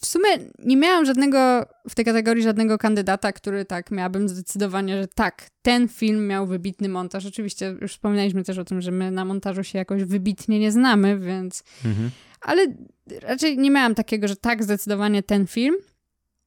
w 0.00 0.06
sumie 0.06 0.28
nie 0.58 0.76
miałam 0.76 1.04
żadnego 1.04 1.66
w 1.88 1.94
tej 1.94 2.04
kategorii 2.04 2.42
żadnego 2.42 2.78
kandydata, 2.78 3.32
który 3.32 3.64
tak 3.64 3.90
miałabym 3.90 4.28
zdecydowanie, 4.28 5.02
że 5.02 5.08
tak, 5.08 5.46
ten 5.62 5.88
film 5.88 6.26
miał 6.26 6.46
wybitny 6.46 6.88
montaż. 6.88 7.26
Oczywiście 7.26 7.76
już 7.80 7.92
wspominaliśmy 7.92 8.44
też 8.44 8.58
o 8.58 8.64
tym, 8.64 8.80
że 8.80 8.90
my 8.90 9.10
na 9.10 9.24
montażu 9.24 9.64
się 9.64 9.78
jakoś 9.78 10.04
wybitnie 10.04 10.58
nie 10.58 10.72
znamy, 10.72 11.18
więc. 11.18 11.64
Mhm. 11.84 12.10
Ale 12.40 12.66
raczej 13.22 13.58
nie 13.58 13.70
miałam 13.70 13.94
takiego, 13.94 14.28
że 14.28 14.36
tak, 14.36 14.64
zdecydowanie 14.64 15.22
ten 15.22 15.46
film. 15.46 15.74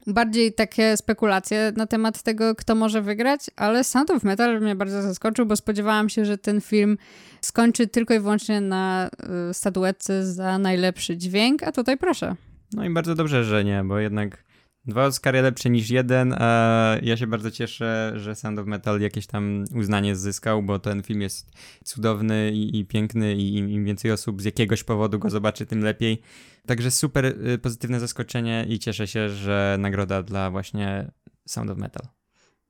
Bardziej 0.08 0.54
takie 0.54 0.98
spekulacje 0.98 1.74
na 1.75 1.88
temat 1.88 2.24
tego, 2.24 2.56
kto 2.56 2.75
może 2.75 3.02
wygrać, 3.02 3.42
ale 3.56 3.84
Sound 3.84 4.12
of 4.12 4.24
Metal 4.24 4.62
mnie 4.62 4.75
bardzo 4.75 5.02
zaskoczył, 5.02 5.46
bo 5.46 5.56
spodziewałam 5.56 6.10
się, 6.10 6.25
że 6.25 6.38
ten 6.38 6.62
film 6.62 6.98
skończy 7.42 7.88
tylko 7.88 8.14
i 8.14 8.20
wyłącznie 8.20 8.62
na 8.62 9.10
y, 9.50 9.54
statuetce 9.54 10.34
za 10.34 10.58
najlepszy 10.58 11.18
dźwięk, 11.18 11.64
a 11.64 11.72
tutaj 11.72 11.98
proszę. 11.98 12.36
No 12.74 12.86
i 12.86 12.89
bardzo 12.89 13.15
dobrze, 13.15 13.43
że 13.43 13.63
nie, 13.63 13.84
bo 13.86 14.00
jednak 14.00 14.43
dwa 14.86 15.05
Oscary 15.05 15.41
lepsze 15.41 15.69
niż 15.69 15.89
jeden, 15.89 16.36
a 16.38 16.98
ja 17.01 17.17
się 17.17 17.27
bardzo 17.27 17.51
cieszę, 17.51 18.13
że 18.15 18.36
Sound 18.36 18.60
of 18.60 18.67
Metal 18.67 19.01
jakieś 19.01 19.27
tam 19.27 19.63
uznanie 19.75 20.15
zyskał, 20.15 20.63
bo 20.63 20.79
ten 20.79 21.03
film 21.03 21.22
jest 21.22 21.51
cudowny 21.84 22.51
i, 22.51 22.79
i 22.79 22.86
piękny 22.86 23.36
i 23.36 23.55
im, 23.57 23.86
więcej 23.86 24.12
osób 24.12 24.41
z 24.41 24.45
jakiegoś 24.45 24.84
powodu 24.84 25.19
go 25.19 25.29
zobaczy, 25.29 25.65
tym 25.65 25.84
lepiej. 25.84 26.22
Także 26.67 26.91
super 26.91 27.25
y, 27.25 27.57
pozytywne 27.57 28.00
zaskoczenie 28.00 28.65
i 28.69 28.79
cieszę 28.79 29.07
się, 29.07 29.29
że 29.29 29.77
nagroda 29.79 30.24
dla 30.24 30.51
właśnie 30.51 31.12
Sound 31.48 31.69
of 31.69 31.77
Metal. 31.77 32.07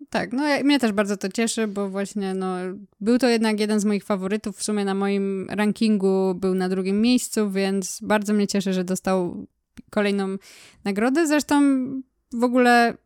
Tak, 0.09 0.33
no 0.33 0.47
ja, 0.47 0.63
mnie 0.63 0.79
też 0.79 0.91
bardzo 0.91 1.17
to 1.17 1.29
cieszy, 1.29 1.67
bo 1.67 1.89
właśnie 1.89 2.33
no, 2.33 2.55
był 3.01 3.17
to 3.17 3.29
jednak 3.29 3.59
jeden 3.59 3.79
z 3.79 3.85
moich 3.85 4.03
faworytów. 4.03 4.57
W 4.57 4.63
sumie 4.63 4.85
na 4.85 4.93
moim 4.93 5.47
rankingu 5.49 6.35
był 6.35 6.55
na 6.55 6.69
drugim 6.69 7.01
miejscu, 7.01 7.51
więc 7.51 7.99
bardzo 8.01 8.33
mnie 8.33 8.47
cieszy, 8.47 8.73
że 8.73 8.83
dostał 8.83 9.47
kolejną 9.89 10.37
nagrodę. 10.83 11.27
Zresztą 11.27 11.61
w 12.33 12.43
ogóle 12.43 12.97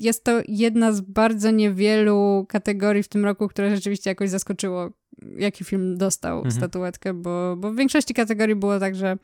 jest 0.00 0.24
to 0.24 0.40
jedna 0.48 0.92
z 0.92 1.00
bardzo 1.00 1.50
niewielu 1.50 2.46
kategorii 2.48 3.02
w 3.02 3.08
tym 3.08 3.24
roku, 3.24 3.48
które 3.48 3.76
rzeczywiście 3.76 4.10
jakoś 4.10 4.30
zaskoczyło, 4.30 4.90
jaki 5.36 5.64
film 5.64 5.98
dostał 5.98 6.36
mhm. 6.36 6.52
statuetkę, 6.52 7.14
bo, 7.14 7.56
bo 7.56 7.72
w 7.72 7.76
większości 7.76 8.14
kategorii 8.14 8.56
było 8.56 8.78
tak, 8.78 8.94
że 8.94 9.18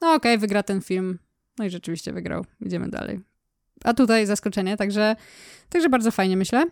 no 0.00 0.14
okej, 0.14 0.32
okay, 0.32 0.38
wygra 0.38 0.62
ten 0.62 0.80
film. 0.80 1.18
No 1.58 1.64
i 1.64 1.70
rzeczywiście 1.70 2.12
wygrał. 2.12 2.44
Idziemy 2.60 2.88
dalej. 2.88 3.20
A 3.84 3.94
tutaj 3.94 4.26
zaskoczenie, 4.26 4.76
także, 4.76 5.16
także 5.68 5.88
bardzo 5.88 6.10
fajnie 6.10 6.36
myślę. 6.36 6.66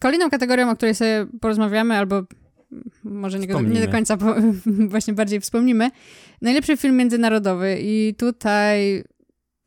Kolejną 0.00 0.30
kategorią, 0.30 0.70
o 0.70 0.76
której 0.76 0.94
sobie 0.94 1.26
porozmawiamy, 1.40 1.96
albo 1.96 2.22
może 3.04 3.38
nie, 3.38 3.46
nie 3.46 3.86
do 3.86 3.92
końca, 3.92 4.16
po, 4.16 4.34
właśnie 4.92 5.14
bardziej 5.14 5.40
wspomnimy. 5.40 5.90
Najlepszy 6.42 6.76
film 6.76 6.96
międzynarodowy 6.96 7.78
i 7.80 8.14
tutaj 8.18 9.04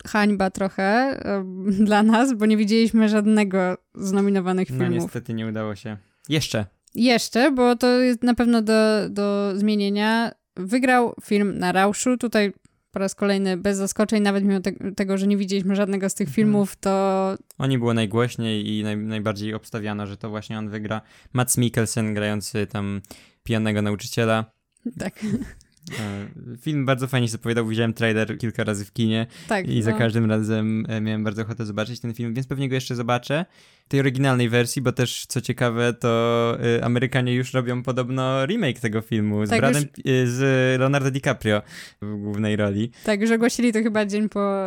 hańba 0.08 0.52
trochę 0.52 1.20
dla 1.88 2.04
nas, 2.04 2.34
bo 2.34 2.46
nie 2.46 2.58
widzieliśmy 2.58 3.10
żadnego 3.10 3.78
z 3.96 4.12
nominowanych 4.12 4.70
no, 4.70 4.78
filmów. 4.78 4.98
No 4.98 5.04
niestety 5.04 5.34
nie 5.34 5.48
udało 5.48 5.76
się. 5.76 5.98
Jeszcze. 6.30 6.66
Jeszcze, 6.96 7.52
bo 7.52 7.76
to 7.76 8.00
jest 8.00 8.24
na 8.24 8.34
pewno 8.34 8.62
do, 8.62 9.10
do 9.10 9.52
zmienienia. 9.56 10.32
Wygrał 10.56 11.16
film 11.24 11.60
na 11.60 11.72
Rauszu. 11.72 12.18
Tutaj 12.18 12.54
po 12.96 13.00
raz 13.00 13.16
kolejny 13.16 13.58
bez 13.58 13.78
zaskoczeń, 13.78 14.24
nawet 14.24 14.44
mimo 14.44 14.60
te 14.60 14.72
tego, 14.72 15.18
że 15.18 15.28
nie 15.28 15.38
widzieliśmy 15.38 15.76
żadnego 15.76 16.10
z 16.10 16.14
tych 16.14 16.28
mhm. 16.28 16.36
filmów, 16.36 16.76
to... 16.76 17.36
Oni 17.58 17.78
było 17.78 17.94
najgłośniej 17.94 18.68
i 18.68 18.84
naj 18.84 18.98
najbardziej 18.98 19.54
obstawiano, 19.54 20.08
że 20.08 20.18
to 20.18 20.30
właśnie 20.30 20.58
on 20.60 20.70
wygra. 20.70 21.02
Mats 21.34 21.58
Mikkelsen 21.58 22.14
grający 22.14 22.68
tam 22.68 23.02
pijanego 23.44 23.82
nauczyciela. 23.82 24.46
Tak. 25.00 25.14
E, 26.00 26.58
film 26.58 26.86
bardzo 26.86 27.08
fajnie 27.08 27.28
się 27.28 27.32
zapowiadał, 27.32 27.68
widziałem 27.68 27.94
trailer 27.94 28.38
kilka 28.38 28.64
razy 28.64 28.86
w 28.86 28.94
kinie 28.94 29.28
tak, 29.48 29.68
i 29.68 29.82
za 29.82 29.92
no. 29.92 29.98
każdym 29.98 30.30
razem 30.30 30.86
e, 30.90 31.02
miałem 31.02 31.24
bardzo 31.24 31.42
ochotę 31.42 31.66
zobaczyć 31.66 32.00
ten 32.00 32.14
film, 32.14 32.34
więc 32.34 32.48
pewnie 32.48 32.70
go 32.70 32.76
jeszcze 32.76 32.96
zobaczę. 32.96 33.46
Tej 33.88 34.00
oryginalnej 34.00 34.50
wersji, 34.50 34.82
bo 34.82 34.92
też 34.92 35.26
co 35.26 35.42
ciekawe, 35.42 35.94
to 35.94 36.58
y, 36.78 36.84
Amerykanie 36.84 37.34
już 37.34 37.54
robią 37.54 37.84
podobno 37.84 38.46
remake 38.46 38.80
tego 38.80 39.02
filmu 39.02 39.46
z, 39.46 39.50
tak, 39.50 39.60
Bradem, 39.60 39.84
już... 39.98 40.14
y, 40.14 40.32
z 40.32 40.40
Leonardo 40.80 41.12
DiCaprio 41.12 41.62
w 42.02 42.16
głównej 42.16 42.56
roli. 42.56 42.92
Tak, 43.04 43.22
już 43.22 43.32
ogłosili 43.32 43.74
to 43.74 43.84
chyba 43.84 44.06
dzień 44.06 44.30
po 44.30 44.62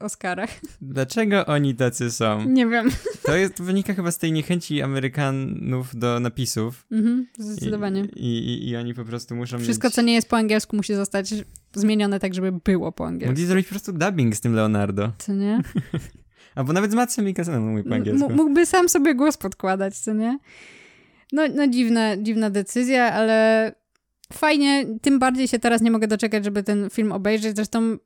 Oscarach. 0.00 0.50
Dlaczego 0.82 1.46
oni 1.46 1.74
tacy 1.74 2.10
są? 2.10 2.48
Nie 2.48 2.66
wiem. 2.66 2.90
To 3.22 3.36
jest, 3.36 3.62
wynika 3.62 3.94
chyba 3.94 4.10
z 4.10 4.18
tej 4.18 4.32
niechęci 4.32 4.82
Amerykanów 4.82 5.96
do 5.96 6.20
napisów. 6.20 6.86
Mhm, 6.92 7.26
zdecydowanie. 7.38 8.04
I, 8.16 8.38
i, 8.38 8.68
i 8.68 8.76
oni 8.76 8.94
po 8.94 9.04
prostu 9.04 9.36
muszą 9.36 9.58
Wszystko, 9.58 9.88
mieć... 9.88 9.94
co 9.94 10.02
nie 10.02 10.14
jest 10.14 10.28
po 10.28 10.36
angielsku 10.36 10.53
musi 10.72 10.94
zostać 10.94 11.34
zmienione 11.74 12.20
tak, 12.20 12.34
żeby 12.34 12.52
było 12.52 12.92
po 12.92 13.06
angielsku. 13.06 13.30
Mogli 13.30 13.46
zrobić 13.46 13.66
po 13.66 13.70
prostu 13.70 13.92
dubbing 13.92 14.36
z 14.36 14.40
tym 14.40 14.54
Leonardo. 14.54 15.12
Co 15.18 15.32
nie? 15.32 15.60
Albo 16.54 16.72
nawet 16.72 16.90
z 16.90 16.94
Matsem 16.94 17.24
Mikkelsenem 17.24 17.70
mówi 17.70 17.82
po 17.84 17.94
angielsku. 17.94 18.30
M 18.30 18.36
mógłby 18.36 18.66
sam 18.66 18.88
sobie 18.88 19.14
głos 19.14 19.36
podkładać, 19.36 19.98
co 19.98 20.12
nie? 20.12 20.38
No, 21.32 21.42
no 21.54 21.68
dziwna, 21.68 22.16
dziwna 22.16 22.50
decyzja, 22.50 23.12
ale 23.12 23.72
fajnie, 24.32 24.86
tym 25.02 25.18
bardziej 25.18 25.48
się 25.48 25.58
teraz 25.58 25.82
nie 25.82 25.90
mogę 25.90 26.08
doczekać, 26.08 26.44
żeby 26.44 26.62
ten 26.62 26.90
film 26.90 27.12
obejrzeć. 27.12 27.56
Zresztą 27.56 27.96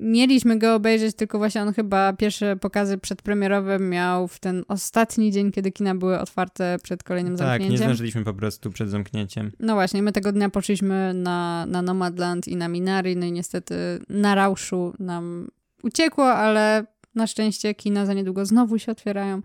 mieliśmy 0.00 0.58
go 0.58 0.74
obejrzeć, 0.74 1.16
tylko 1.16 1.38
właśnie 1.38 1.62
on 1.62 1.74
chyba 1.74 2.12
pierwsze 2.12 2.56
pokazy 2.56 2.98
przedpremierowe 2.98 3.78
miał 3.78 4.28
w 4.28 4.38
ten 4.38 4.64
ostatni 4.68 5.32
dzień, 5.32 5.52
kiedy 5.52 5.72
kina 5.72 5.94
były 5.94 6.18
otwarte 6.18 6.76
przed 6.82 7.02
kolejnym 7.02 7.36
tak, 7.36 7.46
zamknięciem. 7.46 7.78
Tak, 7.78 7.80
nie 7.80 7.86
zdążyliśmy 7.86 8.24
po 8.24 8.34
prostu 8.34 8.70
przed 8.70 8.90
zamknięciem. 8.90 9.52
No 9.60 9.74
właśnie, 9.74 10.02
my 10.02 10.12
tego 10.12 10.32
dnia 10.32 10.50
poszliśmy 10.50 11.14
na, 11.14 11.66
na 11.66 11.82
Nomadland 11.82 12.48
i 12.48 12.56
na 12.56 12.68
Minari, 12.68 13.16
no 13.16 13.26
i 13.26 13.32
niestety 13.32 13.74
na 14.08 14.34
Rauszu 14.34 14.94
nam 14.98 15.48
uciekło, 15.82 16.32
ale 16.32 16.86
na 17.14 17.26
szczęście 17.26 17.74
kina 17.74 18.06
za 18.06 18.14
niedługo 18.14 18.46
znowu 18.46 18.78
się 18.78 18.92
otwierają, 18.92 19.42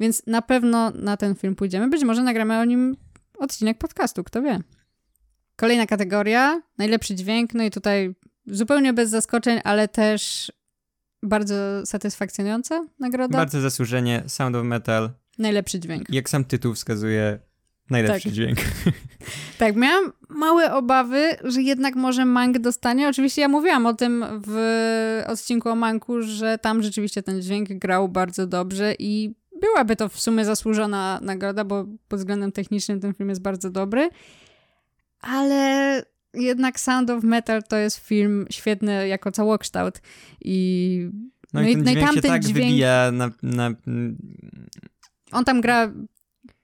więc 0.00 0.22
na 0.26 0.42
pewno 0.42 0.90
na 0.90 1.16
ten 1.16 1.34
film 1.34 1.54
pójdziemy. 1.54 1.88
Być 1.88 2.04
może 2.04 2.22
nagramy 2.22 2.58
o 2.58 2.64
nim 2.64 2.96
odcinek 3.38 3.78
podcastu, 3.78 4.24
kto 4.24 4.42
wie. 4.42 4.60
Kolejna 5.56 5.86
kategoria, 5.86 6.62
najlepszy 6.78 7.14
dźwięk, 7.14 7.54
no 7.54 7.64
i 7.64 7.70
tutaj 7.70 8.14
zupełnie 8.46 8.92
bez 8.92 9.10
zaskoczeń, 9.10 9.60
ale 9.64 9.88
też 9.88 10.52
bardzo 11.22 11.86
satysfakcjonująca 11.86 12.86
nagroda. 12.98 13.38
Bardzo 13.38 13.60
zasłużenie, 13.60 14.22
Sound 14.26 14.56
of 14.56 14.64
Metal. 14.64 15.10
Najlepszy 15.38 15.80
dźwięk. 15.80 16.10
Jak 16.10 16.28
sam 16.28 16.44
tytuł 16.44 16.74
wskazuje, 16.74 17.38
najlepszy 17.90 18.28
tak. 18.28 18.32
dźwięk. 18.32 18.58
Tak, 19.58 19.76
miałam 19.76 20.12
małe 20.28 20.74
obawy, 20.74 21.36
że 21.44 21.62
jednak 21.62 21.94
może 21.94 22.24
Mank 22.24 22.58
dostanie. 22.58 23.08
Oczywiście 23.08 23.42
ja 23.42 23.48
mówiłam 23.48 23.86
o 23.86 23.94
tym 23.94 24.24
w 24.46 25.22
odcinku 25.26 25.68
o 25.68 25.74
Manku, 25.74 26.22
że 26.22 26.58
tam 26.58 26.82
rzeczywiście 26.82 27.22
ten 27.22 27.42
dźwięk 27.42 27.68
grał 27.68 28.08
bardzo 28.08 28.46
dobrze 28.46 28.94
i 28.98 29.34
byłaby 29.60 29.96
to 29.96 30.08
w 30.08 30.20
sumie 30.20 30.44
zasłużona 30.44 31.18
nagroda, 31.22 31.64
bo 31.64 31.84
pod 32.08 32.18
względem 32.18 32.52
technicznym 32.52 33.00
ten 33.00 33.14
film 33.14 33.28
jest 33.28 33.42
bardzo 33.42 33.70
dobry. 33.70 34.08
Ale 35.20 36.02
jednak 36.36 36.80
Sound 36.80 37.10
of 37.10 37.24
Metal 37.24 37.62
to 37.62 37.76
jest 37.76 37.98
film 37.98 38.46
świetny 38.50 39.08
jako 39.08 39.32
całokształt 39.32 40.00
i 40.40 41.08
no, 41.52 41.60
no 41.60 41.68
i 41.68 41.74
ten 41.74 41.84
no 41.84 41.90
dźwięk 41.90 42.14
się 42.14 42.22
tak 42.22 42.44
dźwięk... 42.44 42.68
wybija 42.68 43.12
na, 43.12 43.30
na... 43.42 43.70
On 45.32 45.44
tam 45.44 45.60
gra 45.60 45.92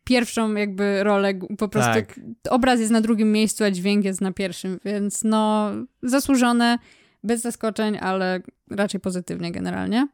pierwszą 0.05 0.55
jakby 0.55 1.05
rolę, 1.05 1.35
po 1.59 1.69
prostu 1.69 1.95
tak. 1.95 2.21
obraz 2.51 2.81
jest 2.81 2.93
na 2.93 3.01
drugim 3.01 3.33
miejscu, 3.33 3.65
a 3.65 3.71
dźwięk 3.71 4.05
jest 4.05 4.21
na 4.21 4.33
pierwszym, 4.33 4.81
więc 4.85 5.25
no 5.25 5.71
zasłużone, 6.03 6.79
bez 7.25 7.41
zaskoczeń, 7.41 7.99
ale 8.01 8.41
raczej 8.71 9.01
pozytywnie 9.01 9.53
generalnie. 9.53 10.09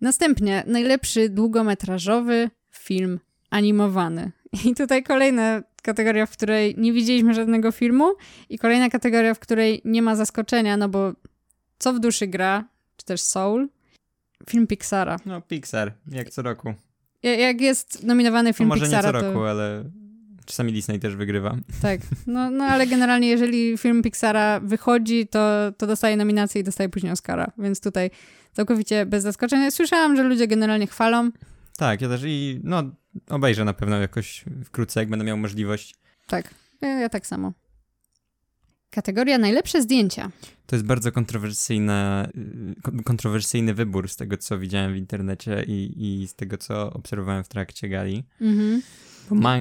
Następnie 0.00 0.64
najlepszy 0.66 1.28
długometrażowy 1.28 2.50
film 2.70 3.20
animowany. 3.50 4.32
I 4.64 4.74
tutaj 4.74 5.02
kolejna 5.02 5.62
kategoria, 5.88 6.26
w 6.26 6.30
której 6.30 6.74
nie 6.78 6.92
widzieliśmy 6.92 7.34
żadnego 7.34 7.72
filmu 7.72 8.14
i 8.48 8.58
kolejna 8.58 8.88
kategoria, 8.90 9.34
w 9.34 9.38
której 9.38 9.82
nie 9.84 10.02
ma 10.02 10.16
zaskoczenia, 10.16 10.76
no 10.76 10.88
bo 10.88 11.12
co 11.78 11.92
w 11.92 12.00
duszy 12.00 12.26
gra, 12.26 12.64
czy 12.96 13.06
też 13.06 13.22
Soul, 13.22 13.68
film 14.50 14.66
Pixara. 14.66 15.16
No, 15.26 15.40
Pixar, 15.40 15.92
jak 16.10 16.30
co 16.30 16.42
roku. 16.42 16.74
Jak 17.22 17.60
jest 17.60 18.02
nominowany 18.02 18.52
film 18.52 18.68
no, 18.68 18.74
może 18.74 18.84
Pixara, 18.84 19.12
nie 19.12 19.20
co 19.20 19.26
roku, 19.26 19.38
to... 19.38 19.50
ale 19.50 19.84
czasami 20.44 20.72
Disney 20.72 20.98
też 21.00 21.16
wygrywa. 21.16 21.56
Tak, 21.82 22.00
no, 22.26 22.50
no 22.50 22.64
ale 22.64 22.86
generalnie 22.86 23.28
jeżeli 23.28 23.78
film 23.78 24.02
Pixara 24.02 24.60
wychodzi, 24.60 25.26
to, 25.26 25.72
to 25.76 25.86
dostaje 25.86 26.16
nominację 26.16 26.60
i 26.60 26.64
dostaje 26.64 26.88
później 26.88 27.12
Oscara, 27.12 27.52
więc 27.58 27.80
tutaj 27.80 28.10
całkowicie 28.52 29.06
bez 29.06 29.22
zaskoczenia. 29.22 29.70
Słyszałam, 29.70 30.16
że 30.16 30.22
ludzie 30.22 30.46
generalnie 30.46 30.86
chwalą. 30.86 31.30
Tak, 31.76 32.00
ja 32.00 32.08
też 32.08 32.22
i 32.26 32.60
no 32.64 32.82
obejrzę 33.28 33.64
na 33.64 33.74
pewno 33.74 33.96
jakoś 33.96 34.44
wkrótce, 34.64 35.00
jak 35.00 35.08
będę 35.08 35.24
miał 35.24 35.36
możliwość. 35.36 35.94
Tak, 36.26 36.54
ja, 36.80 36.88
ja 36.88 37.08
tak 37.08 37.26
samo. 37.26 37.52
Kategoria 38.90 39.38
najlepsze 39.38 39.82
zdjęcia. 39.82 40.30
To 40.66 40.76
jest 40.76 40.86
bardzo 40.86 41.12
kontrowersyjna, 41.12 42.28
y, 42.98 43.02
kontrowersyjny 43.02 43.74
wybór 43.74 44.08
z 44.08 44.16
tego, 44.16 44.36
co 44.36 44.58
widziałem 44.58 44.92
w 44.92 44.96
internecie 44.96 45.64
i, 45.66 45.94
i 45.96 46.28
z 46.28 46.34
tego, 46.34 46.58
co 46.58 46.92
obserwowałem 46.92 47.44
w 47.44 47.48
trakcie 47.48 47.88
gali. 47.88 48.24
Mhm. 48.40 48.82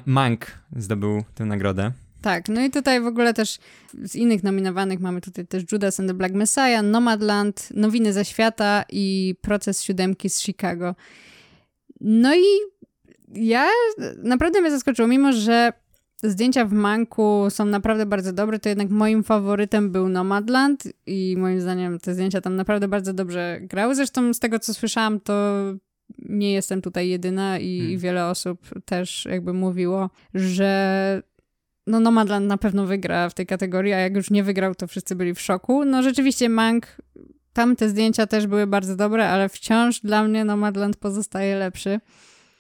Mank 0.05 0.59
zdobył 0.75 1.23
tę 1.35 1.45
nagrodę. 1.45 1.91
Tak, 2.21 2.49
no 2.49 2.61
i 2.61 2.71
tutaj 2.71 3.01
w 3.01 3.05
ogóle 3.05 3.33
też 3.33 3.57
z 4.03 4.15
innych 4.15 4.43
nominowanych 4.43 4.99
mamy 4.99 5.21
tutaj 5.21 5.47
też 5.47 5.63
Judas 5.71 5.99
and 5.99 6.09
the 6.09 6.13
Black 6.13 6.35
Messiah, 6.35 6.83
Nomadland, 6.83 7.69
Nowiny 7.73 8.13
ze 8.13 8.25
świata 8.25 8.85
i 8.89 9.35
Proces 9.41 9.83
siódemki 9.83 10.29
z 10.29 10.39
Chicago. 10.39 10.95
No 12.01 12.35
i 12.35 12.43
ja 13.35 13.67
naprawdę 14.23 14.61
mnie 14.61 14.71
zaskoczyło, 14.71 15.07
mimo 15.07 15.33
że 15.33 15.73
zdjęcia 16.23 16.65
w 16.65 16.73
Manku 16.73 17.45
są 17.49 17.65
naprawdę 17.65 18.05
bardzo 18.05 18.33
dobre, 18.33 18.59
to 18.59 18.69
jednak 18.69 18.89
moim 18.89 19.23
faworytem 19.23 19.91
był 19.91 20.09
Nomadland 20.09 20.83
i 21.05 21.35
moim 21.37 21.61
zdaniem 21.61 21.99
te 21.99 22.13
zdjęcia 22.13 22.41
tam 22.41 22.55
naprawdę 22.55 22.87
bardzo 22.87 23.13
dobrze 23.13 23.59
grały. 23.61 23.95
Zresztą 23.95 24.33
z 24.33 24.39
tego, 24.39 24.59
co 24.59 24.73
słyszałam, 24.73 25.19
to 25.19 25.63
nie 26.19 26.53
jestem 26.53 26.81
tutaj 26.81 27.09
jedyna 27.09 27.59
i, 27.59 27.79
hmm. 27.79 27.99
wiele 27.99 28.27
osób 28.27 28.67
też 28.85 29.27
jakby 29.31 29.53
mówiło, 29.53 30.09
że 30.33 31.21
no 31.87 31.99
Nomadland 31.99 32.47
na 32.47 32.57
pewno 32.57 32.85
wygra 32.85 33.29
w 33.29 33.33
tej 33.33 33.45
kategorii, 33.45 33.93
a 33.93 33.99
jak 33.99 34.15
już 34.15 34.31
nie 34.31 34.43
wygrał, 34.43 34.75
to 34.75 34.87
wszyscy 34.87 35.15
byli 35.15 35.33
w 35.33 35.41
szoku. 35.41 35.85
No 35.85 36.03
rzeczywiście 36.03 36.49
Mank, 36.49 36.97
tam 37.53 37.75
te 37.75 37.89
zdjęcia 37.89 38.27
też 38.27 38.47
były 38.47 38.67
bardzo 38.67 38.95
dobre, 38.95 39.29
ale 39.29 39.49
wciąż 39.49 39.99
dla 39.99 40.23
mnie 40.23 40.45
Nomadland 40.45 40.97
pozostaje 40.97 41.55
lepszy. 41.55 41.99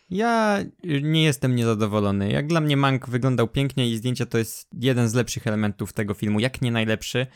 Ja 0.09 0.59
nie 1.01 1.23
jestem 1.23 1.55
niezadowolony. 1.55 2.31
Jak 2.31 2.47
dla 2.47 2.61
mnie 2.61 2.77
Mank 2.77 3.09
wyglądał 3.09 3.47
pięknie 3.47 3.89
i 3.89 3.97
zdjęcia 3.97 4.25
to 4.25 4.37
jest 4.37 4.67
jeden 4.73 5.09
z 5.09 5.13
lepszych 5.13 5.47
elementów 5.47 5.93
tego 5.93 6.13
filmu, 6.13 6.39
jak 6.39 6.61
nie 6.61 6.71
najlepszy. 6.71 7.27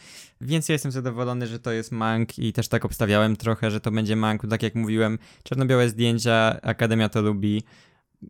Więc 0.41 0.69
ja 0.69 0.73
jestem 0.73 0.91
zadowolony, 0.91 1.47
że 1.47 1.59
to 1.59 1.71
jest 1.71 1.91
Mank 1.91 2.39
i 2.39 2.53
też 2.53 2.67
tak 2.67 2.85
obstawiałem 2.85 3.35
trochę, 3.35 3.71
że 3.71 3.79
to 3.81 3.91
będzie 3.91 4.15
Mank. 4.15 4.41
Tak 4.49 4.63
jak 4.63 4.75
mówiłem, 4.75 5.19
czarno-białe 5.43 5.89
zdjęcia, 5.89 6.61
Akademia 6.61 7.09
to 7.09 7.21
lubi. 7.21 7.63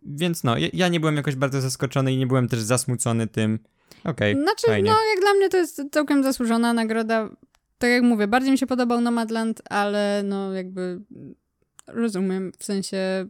Więc 0.05 0.43
no, 0.43 0.55
ja 0.73 0.87
nie 0.87 0.99
byłem 0.99 1.15
jakoś 1.15 1.35
bardzo 1.35 1.61
zaskoczony 1.61 2.13
i 2.13 2.17
nie 2.17 2.27
byłem 2.27 2.47
też 2.47 2.59
zasmucony 2.59 3.27
tym. 3.27 3.59
Okej, 4.03 4.31
okay, 4.33 4.43
Znaczy, 4.43 4.67
fajnie. 4.67 4.91
no 4.91 4.97
jak 5.13 5.21
dla 5.21 5.33
mnie 5.33 5.49
to 5.49 5.57
jest 5.57 5.81
całkiem 5.91 6.23
zasłużona 6.23 6.73
nagroda. 6.73 7.29
Tak 7.77 7.89
jak 7.89 8.03
mówię, 8.03 8.27
bardziej 8.27 8.51
mi 8.51 8.57
się 8.57 8.67
podobał 8.67 9.01
Nomadland, 9.01 9.61
ale 9.69 10.23
no 10.25 10.53
jakby 10.53 11.01
rozumiem, 11.87 12.51
w 12.59 12.63
sensie 12.63 13.27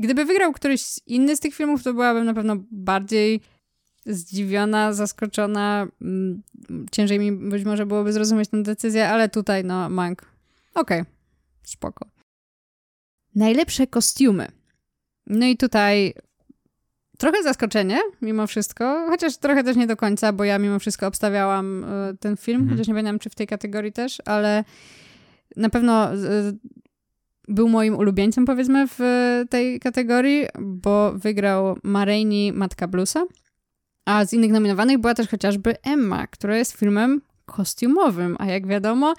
Gdyby 0.00 0.24
wygrał 0.24 0.52
któryś 0.52 1.00
inny 1.06 1.36
z 1.36 1.40
tych 1.40 1.54
filmów, 1.54 1.82
to 1.82 1.92
byłabym 1.92 2.24
na 2.24 2.34
pewno 2.34 2.56
bardziej 2.70 3.40
zdziwiona, 4.06 4.92
zaskoczona. 4.92 5.86
Mm, 6.02 6.42
ciężej 6.90 7.18
mi 7.18 7.32
być 7.32 7.64
może 7.64 7.86
byłoby 7.86 8.12
zrozumieć 8.12 8.48
tę 8.48 8.62
decyzję, 8.62 9.08
ale 9.08 9.28
tutaj, 9.28 9.64
no, 9.64 9.88
Mank. 9.88 10.22
Okej, 10.74 11.00
okay. 11.00 11.12
spoko. 11.62 12.06
Najlepsze 13.34 13.86
kostiumy. 13.86 14.48
No 15.26 15.46
i 15.46 15.56
tutaj 15.56 16.14
trochę 17.18 17.42
zaskoczenie 17.42 17.98
mimo 18.22 18.46
wszystko, 18.46 19.06
chociaż 19.08 19.36
trochę 19.36 19.64
też 19.64 19.76
nie 19.76 19.86
do 19.86 19.96
końca, 19.96 20.32
bo 20.32 20.44
ja 20.44 20.58
mimo 20.58 20.78
wszystko 20.78 21.06
obstawiałam 21.06 21.84
e, 21.84 22.16
ten 22.20 22.36
film, 22.36 22.60
mhm. 22.60 22.76
chociaż 22.76 22.88
nie 22.88 22.94
pamiętam, 22.94 23.18
czy 23.18 23.30
w 23.30 23.34
tej 23.34 23.46
kategorii 23.46 23.92
też, 23.92 24.22
ale 24.24 24.64
na 25.56 25.70
pewno 25.70 26.08
był 27.48 27.68
moim 27.68 27.96
ulubieńcem, 27.96 28.44
powiedzmy, 28.44 28.86
w 28.88 29.00
tej 29.50 29.80
kategorii, 29.80 30.46
bo 30.60 31.12
wygrał 31.12 31.78
Mareini 31.82 32.52
Matka 32.52 32.88
Bluesa. 32.88 33.26
A 34.04 34.24
z 34.24 34.32
innych 34.32 34.52
nominowanych 34.52 34.98
była 34.98 35.14
też 35.14 35.28
chociażby 35.28 35.74
Emma, 35.82 36.26
która 36.26 36.56
jest 36.56 36.72
filmem 36.72 37.20
kostiumowym. 37.44 38.36
A 38.38 38.46
jak 38.46 38.66
wiadomo, 38.66 39.14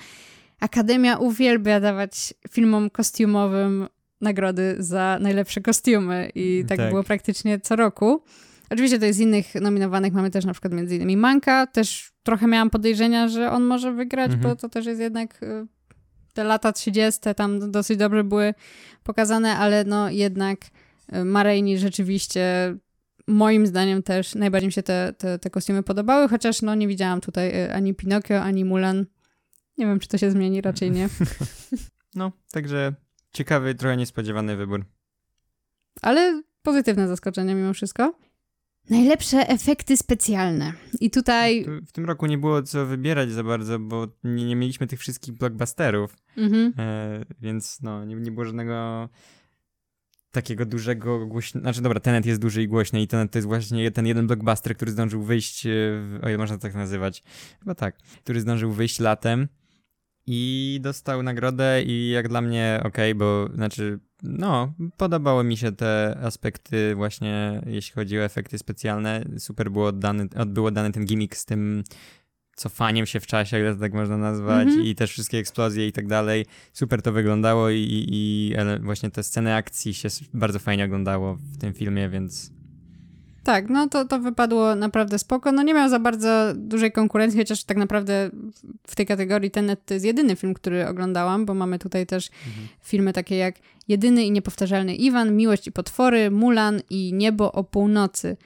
Akademia 0.60 1.18
uwielbia 1.18 1.80
dawać 1.80 2.34
filmom 2.50 2.90
kostiumowym 2.90 3.88
nagrody 4.22 4.76
za 4.80 5.18
najlepsze 5.22 5.62
kostiumy. 5.62 6.32
I 6.36 6.66
tak, 6.68 6.78
tak. 6.78 6.90
było 6.90 7.04
praktycznie 7.04 7.60
co 7.60 7.76
roku. 7.76 8.24
Oczywiście 8.70 9.00
to 9.00 9.06
jest 9.06 9.18
z 9.18 9.22
innych 9.22 9.56
nominowanych 9.56 10.14
mamy 10.14 10.32
też 10.32 10.46
na 10.46 10.52
przykład 10.54 10.74
między 10.74 10.96
innymi 10.96 11.18
Manka. 11.18 11.68
Też 11.68 12.12
trochę 12.24 12.48
miałam 12.48 12.70
podejrzenia, 12.70 13.28
że 13.28 13.52
on 13.52 13.64
może 13.64 13.92
wygrać, 13.94 14.32
mhm. 14.32 14.42
bo 14.42 14.56
to 14.56 14.70
też 14.70 14.86
jest 14.86 15.02
jednak 15.02 15.44
y, 15.44 15.68
te 16.34 16.44
lata 16.44 16.72
30. 16.72 17.22
tam 17.36 17.72
dosyć 17.72 17.98
dobrze 17.98 18.24
były 18.24 18.54
pokazane, 19.04 19.58
ale 19.58 19.84
no 19.84 20.10
jednak 20.10 20.60
y, 21.16 21.26
Marejni 21.26 21.78
rzeczywiście 21.78 22.76
moim 23.28 23.68
zdaniem 23.68 24.04
też 24.04 24.36
najbardziej 24.36 24.68
mi 24.68 24.74
się 24.74 24.84
te, 24.84 25.14
te, 25.18 25.40
te 25.40 25.50
kostiumy 25.50 25.84
podobały, 25.84 26.28
chociaż 26.30 26.62
no 26.62 26.76
nie 26.76 26.88
widziałam 26.88 27.22
tutaj 27.22 27.64
y, 27.66 27.74
ani 27.74 27.94
Pinokio, 27.94 28.42
ani 28.42 28.66
Mulan. 28.66 29.06
Nie 29.78 29.86
wiem, 29.86 30.00
czy 30.00 30.08
to 30.08 30.18
się 30.18 30.32
zmieni, 30.32 30.62
raczej 30.62 30.92
nie. 30.92 31.10
No, 32.16 32.32
także 32.52 32.94
ciekawy, 33.34 33.76
trochę 33.76 33.98
niespodziewany 33.98 34.56
wybór. 34.56 34.86
Ale 36.02 36.42
pozytywne 36.62 37.08
zaskoczenie 37.08 37.56
mimo 37.56 37.74
wszystko. 37.74 38.14
Najlepsze 38.90 39.48
efekty 39.48 39.98
specjalne. 39.98 40.74
I 41.00 41.12
tutaj. 41.12 41.66
W 41.88 41.92
tym 41.92 42.06
roku 42.06 42.26
nie 42.26 42.38
było 42.38 42.64
co 42.64 42.86
wybierać 42.86 43.32
za 43.32 43.44
bardzo, 43.44 43.80
bo 43.80 44.08
nie, 44.24 44.46
nie 44.46 44.56
mieliśmy 44.56 44.88
tych 44.88 45.00
wszystkich 45.00 45.34
blockbusterów. 45.34 46.18
Mhm. 46.38 46.74
E, 46.78 47.26
więc 47.42 47.82
no, 47.82 48.06
nie, 48.06 48.16
nie 48.16 48.32
było 48.32 48.46
żadnego 48.46 49.10
takiego 50.32 50.66
dużego, 50.66 51.26
głośnego. 51.26 51.64
Znaczy, 51.64 51.82
dobra, 51.82 52.00
Tenet 52.00 52.26
jest 52.26 52.42
duży 52.42 52.64
i 52.64 52.68
głośny, 52.68 53.02
i 53.02 53.08
Tenet 53.08 53.32
to 53.32 53.38
jest 53.38 53.48
właśnie 53.48 53.92
ten 53.92 54.08
jeden 54.08 54.28
blockbuster, 54.28 54.76
który 54.76 54.92
zdążył 54.92 55.24
wyjść. 55.24 55.64
W... 55.64 56.20
Oj, 56.24 56.38
można 56.38 56.58
tak 56.58 56.76
nazywać. 56.76 57.24
Chyba 57.60 57.76
tak. 57.76 57.98
Który 57.98 58.42
zdążył 58.42 58.72
wyjść 58.72 59.00
latem 59.00 59.48
i 60.28 60.80
dostał 60.82 61.24
nagrodę, 61.24 61.84
i 61.84 62.10
jak 62.10 62.30
dla 62.30 62.42
mnie, 62.42 62.82
okay, 62.84 63.16
bo 63.16 63.50
znaczy 63.54 64.00
no, 64.24 64.74
podobały 64.98 65.44
mi 65.44 65.58
się 65.58 65.72
te 65.72 66.18
aspekty 66.24 66.96
właśnie, 66.96 67.62
jeśli 67.66 67.94
chodzi 67.94 68.20
o 68.20 68.24
efekty 68.24 68.58
specjalne. 68.58 69.26
Super 69.38 69.72
było 69.72 69.88
oddany, 69.88 70.28
był 70.48 70.66
oddany 70.66 70.92
ten 70.92 71.06
gimmick 71.06 71.36
z 71.36 71.46
tym 71.46 71.84
cofaniem 72.56 73.06
się 73.06 73.20
w 73.20 73.28
czasie, 73.28 73.60
jak 73.60 73.76
to 73.76 73.82
tak 73.82 73.94
można 73.94 74.18
nazwać, 74.18 74.68
mm 74.68 74.80
-hmm. 74.80 74.86
i 74.86 74.96
też 74.96 75.12
wszystkie 75.12 75.38
eksplozje 75.38 75.88
i 75.88 75.92
tak 75.92 76.08
dalej. 76.08 76.46
Super 76.74 77.02
to 77.02 77.12
wyglądało 77.12 77.70
i, 77.70 77.78
i, 77.78 78.08
i 78.12 78.56
właśnie 78.82 79.12
te 79.12 79.24
sceny 79.24 79.56
akcji 79.56 79.94
się 79.94 80.10
bardzo 80.34 80.60
fajnie 80.60 80.86
oglądało 80.86 81.36
w 81.36 81.58
tym 81.58 81.74
filmie, 81.74 82.10
więc 82.10 82.52
tak, 83.44 83.70
no 83.70 83.90
to, 83.90 84.06
to 84.06 84.20
wypadło 84.20 84.76
naprawdę 84.76 85.20
spoko. 85.20 85.52
No 85.52 85.64
nie 85.64 85.74
miał 85.74 85.90
za 85.90 86.00
bardzo 86.00 86.54
dużej 86.56 86.92
konkurencji, 86.92 87.40
chociaż 87.40 87.64
tak 87.64 87.78
naprawdę 87.78 88.30
w 88.88 88.96
tej 88.96 89.06
kategorii 89.06 89.52
Tenet 89.52 89.86
to 89.86 89.94
jest 89.94 90.06
jedyny 90.06 90.36
film, 90.36 90.54
który 90.54 90.88
oglądałam, 90.88 91.46
bo 91.46 91.54
mamy 91.54 91.80
tutaj 91.80 92.06
też 92.06 92.30
mhm. 92.48 92.68
filmy 92.82 93.14
takie 93.14 93.36
jak 93.36 93.56
Jedyny 93.88 94.24
i 94.24 94.32
niepowtarzalny 94.32 94.96
Iwan, 94.96 95.36
Miłość 95.36 95.68
i 95.68 95.72
potwory, 95.72 96.32
Mulan 96.32 96.82
i 96.90 97.14
Niebo 97.14 97.52
o 97.52 97.64
północy. 97.64 98.38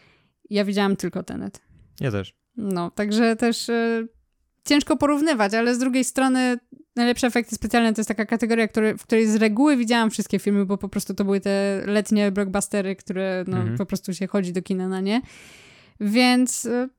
Ja 0.50 0.66
widziałam 0.66 0.96
tylko 0.96 1.24
Tenet. 1.24 1.62
Ja 2.00 2.12
też. 2.12 2.36
No, 2.58 2.92
także 2.92 3.36
też 3.36 3.70
y, 3.70 4.08
ciężko 4.66 4.98
porównywać, 4.98 5.54
ale 5.54 5.76
z 5.76 5.80
drugiej 5.80 6.04
strony 6.04 6.58
najlepsze 6.96 7.28
efekty 7.28 7.56
specjalne 7.56 7.94
to 7.94 8.00
jest 8.00 8.08
taka 8.08 8.26
kategoria, 8.26 8.68
który, 8.68 8.98
w 8.98 9.04
której 9.04 9.28
z 9.28 9.36
reguły 9.36 9.78
widziałam 9.78 10.10
wszystkie 10.10 10.40
filmy, 10.40 10.66
bo 10.66 10.78
po 10.78 10.90
prostu 10.90 11.14
to 11.14 11.26
były 11.26 11.40
te 11.42 11.82
letnie 11.86 12.32
blockbustery, 12.32 12.96
które 12.96 13.44
no, 13.48 13.58
mhm. 13.58 13.78
po 13.78 13.86
prostu 13.86 14.14
się 14.14 14.28
chodzi 14.28 14.54
do 14.54 14.62
kina 14.62 14.88
na 14.88 15.02
nie. 15.02 15.22
Więc 16.00 16.66
y, 16.66 16.90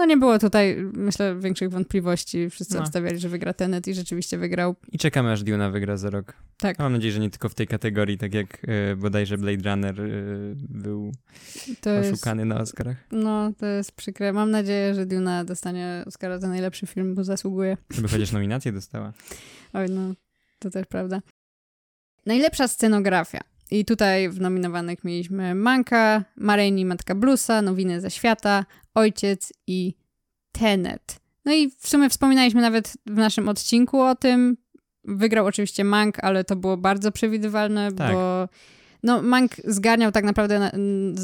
no 0.00 0.06
nie 0.06 0.16
było 0.16 0.38
tutaj, 0.38 0.76
myślę, 0.92 1.36
większych 1.40 1.70
wątpliwości. 1.70 2.50
Wszyscy 2.50 2.74
no. 2.74 2.80
obstawiali, 2.80 3.18
że 3.18 3.28
wygra 3.28 3.52
Tenet 3.52 3.88
i 3.88 3.94
rzeczywiście 3.94 4.38
wygrał. 4.38 4.76
I 4.92 4.98
czekamy, 4.98 5.32
aż 5.32 5.42
Duna 5.42 5.70
wygra 5.70 5.96
za 5.96 6.10
rok. 6.10 6.34
Tak. 6.58 6.78
Mam 6.78 6.92
nadzieję, 6.92 7.12
że 7.12 7.20
nie 7.20 7.30
tylko 7.30 7.48
w 7.48 7.54
tej 7.54 7.66
kategorii, 7.66 8.18
tak 8.18 8.34
jak 8.34 8.64
y, 8.92 8.96
bodajże 8.96 9.38
Blade 9.38 9.70
Runner 9.70 10.00
y, 10.00 10.54
był 10.56 11.12
to 11.80 11.90
oszukany 11.98 12.42
jest, 12.42 12.48
na 12.48 12.60
Oscarach. 12.60 12.96
No, 13.12 13.52
to 13.58 13.66
jest 13.66 13.92
przykre. 13.92 14.32
Mam 14.32 14.50
nadzieję, 14.50 14.94
że 14.94 15.06
Duna 15.06 15.44
dostanie 15.44 16.04
Oscara 16.06 16.38
za 16.38 16.48
najlepszy 16.48 16.86
film, 16.86 17.14
bo 17.14 17.24
zasługuje. 17.24 17.76
Żeby 17.90 18.08
chociaż 18.12 18.32
nominację 18.32 18.72
dostała. 18.72 19.12
Oj, 19.72 19.86
no, 19.90 20.14
to 20.58 20.70
też 20.70 20.86
prawda. 20.86 21.20
Najlepsza 22.26 22.68
scenografia. 22.68 23.40
I 23.70 23.84
tutaj 23.84 24.28
w 24.28 24.40
nominowanych 24.40 25.04
mieliśmy 25.04 25.54
Manka, 25.54 26.24
Marini, 26.36 26.84
Matka 26.84 27.14
Bluesa, 27.14 27.62
Nowiny 27.62 28.00
ze 28.00 28.10
świata, 28.10 28.64
Ojciec 28.94 29.52
i 29.66 29.94
Tenet. 30.52 31.20
No 31.44 31.52
i 31.52 31.70
w 31.70 31.88
sumie 31.88 32.10
wspominaliśmy 32.10 32.60
nawet 32.60 32.96
w 33.06 33.16
naszym 33.16 33.48
odcinku 33.48 34.00
o 34.00 34.14
tym. 34.14 34.56
Wygrał 35.04 35.46
oczywiście 35.46 35.84
Mank, 35.84 36.24
ale 36.24 36.44
to 36.44 36.56
było 36.56 36.76
bardzo 36.76 37.12
przewidywalne, 37.12 37.92
tak. 37.92 38.12
bo 38.12 38.48
no, 39.02 39.22
Mank 39.22 39.52
zgarniał 39.64 40.12
tak 40.12 40.24
naprawdę 40.24 40.58
na, 40.58 40.72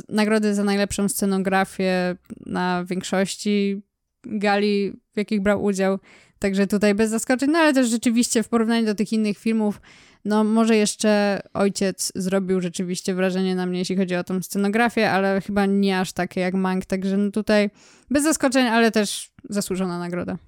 nagrody 0.08 0.54
za 0.54 0.64
najlepszą 0.64 1.08
scenografię 1.08 2.16
na 2.46 2.84
większości 2.84 3.82
gali, 4.26 4.92
w 5.14 5.16
jakich 5.16 5.40
brał 5.40 5.64
udział. 5.64 5.98
Także 6.38 6.66
tutaj 6.66 6.94
bez 6.94 7.10
zaskoczeń, 7.10 7.50
no 7.50 7.58
ale 7.58 7.72
też 7.72 7.88
rzeczywiście 7.88 8.42
w 8.42 8.48
porównaniu 8.48 8.86
do 8.86 8.94
tych 8.94 9.12
innych 9.12 9.38
filmów, 9.38 9.80
no 10.24 10.44
może 10.44 10.76
jeszcze 10.76 11.40
ojciec 11.54 12.12
zrobił 12.14 12.60
rzeczywiście 12.60 13.14
wrażenie 13.14 13.54
na 13.54 13.66
mnie, 13.66 13.78
jeśli 13.78 13.96
chodzi 13.96 14.16
o 14.16 14.24
tą 14.24 14.42
scenografię, 14.42 15.10
ale 15.10 15.40
chyba 15.40 15.66
nie 15.66 16.00
aż 16.00 16.12
takie 16.12 16.40
jak 16.40 16.54
Mank, 16.54 16.86
także 16.86 17.16
no 17.16 17.30
tutaj 17.30 17.70
bez 18.10 18.24
zaskoczeń, 18.24 18.66
ale 18.66 18.90
też 18.90 19.32
zasłużona 19.48 19.98
nagroda. 19.98 20.38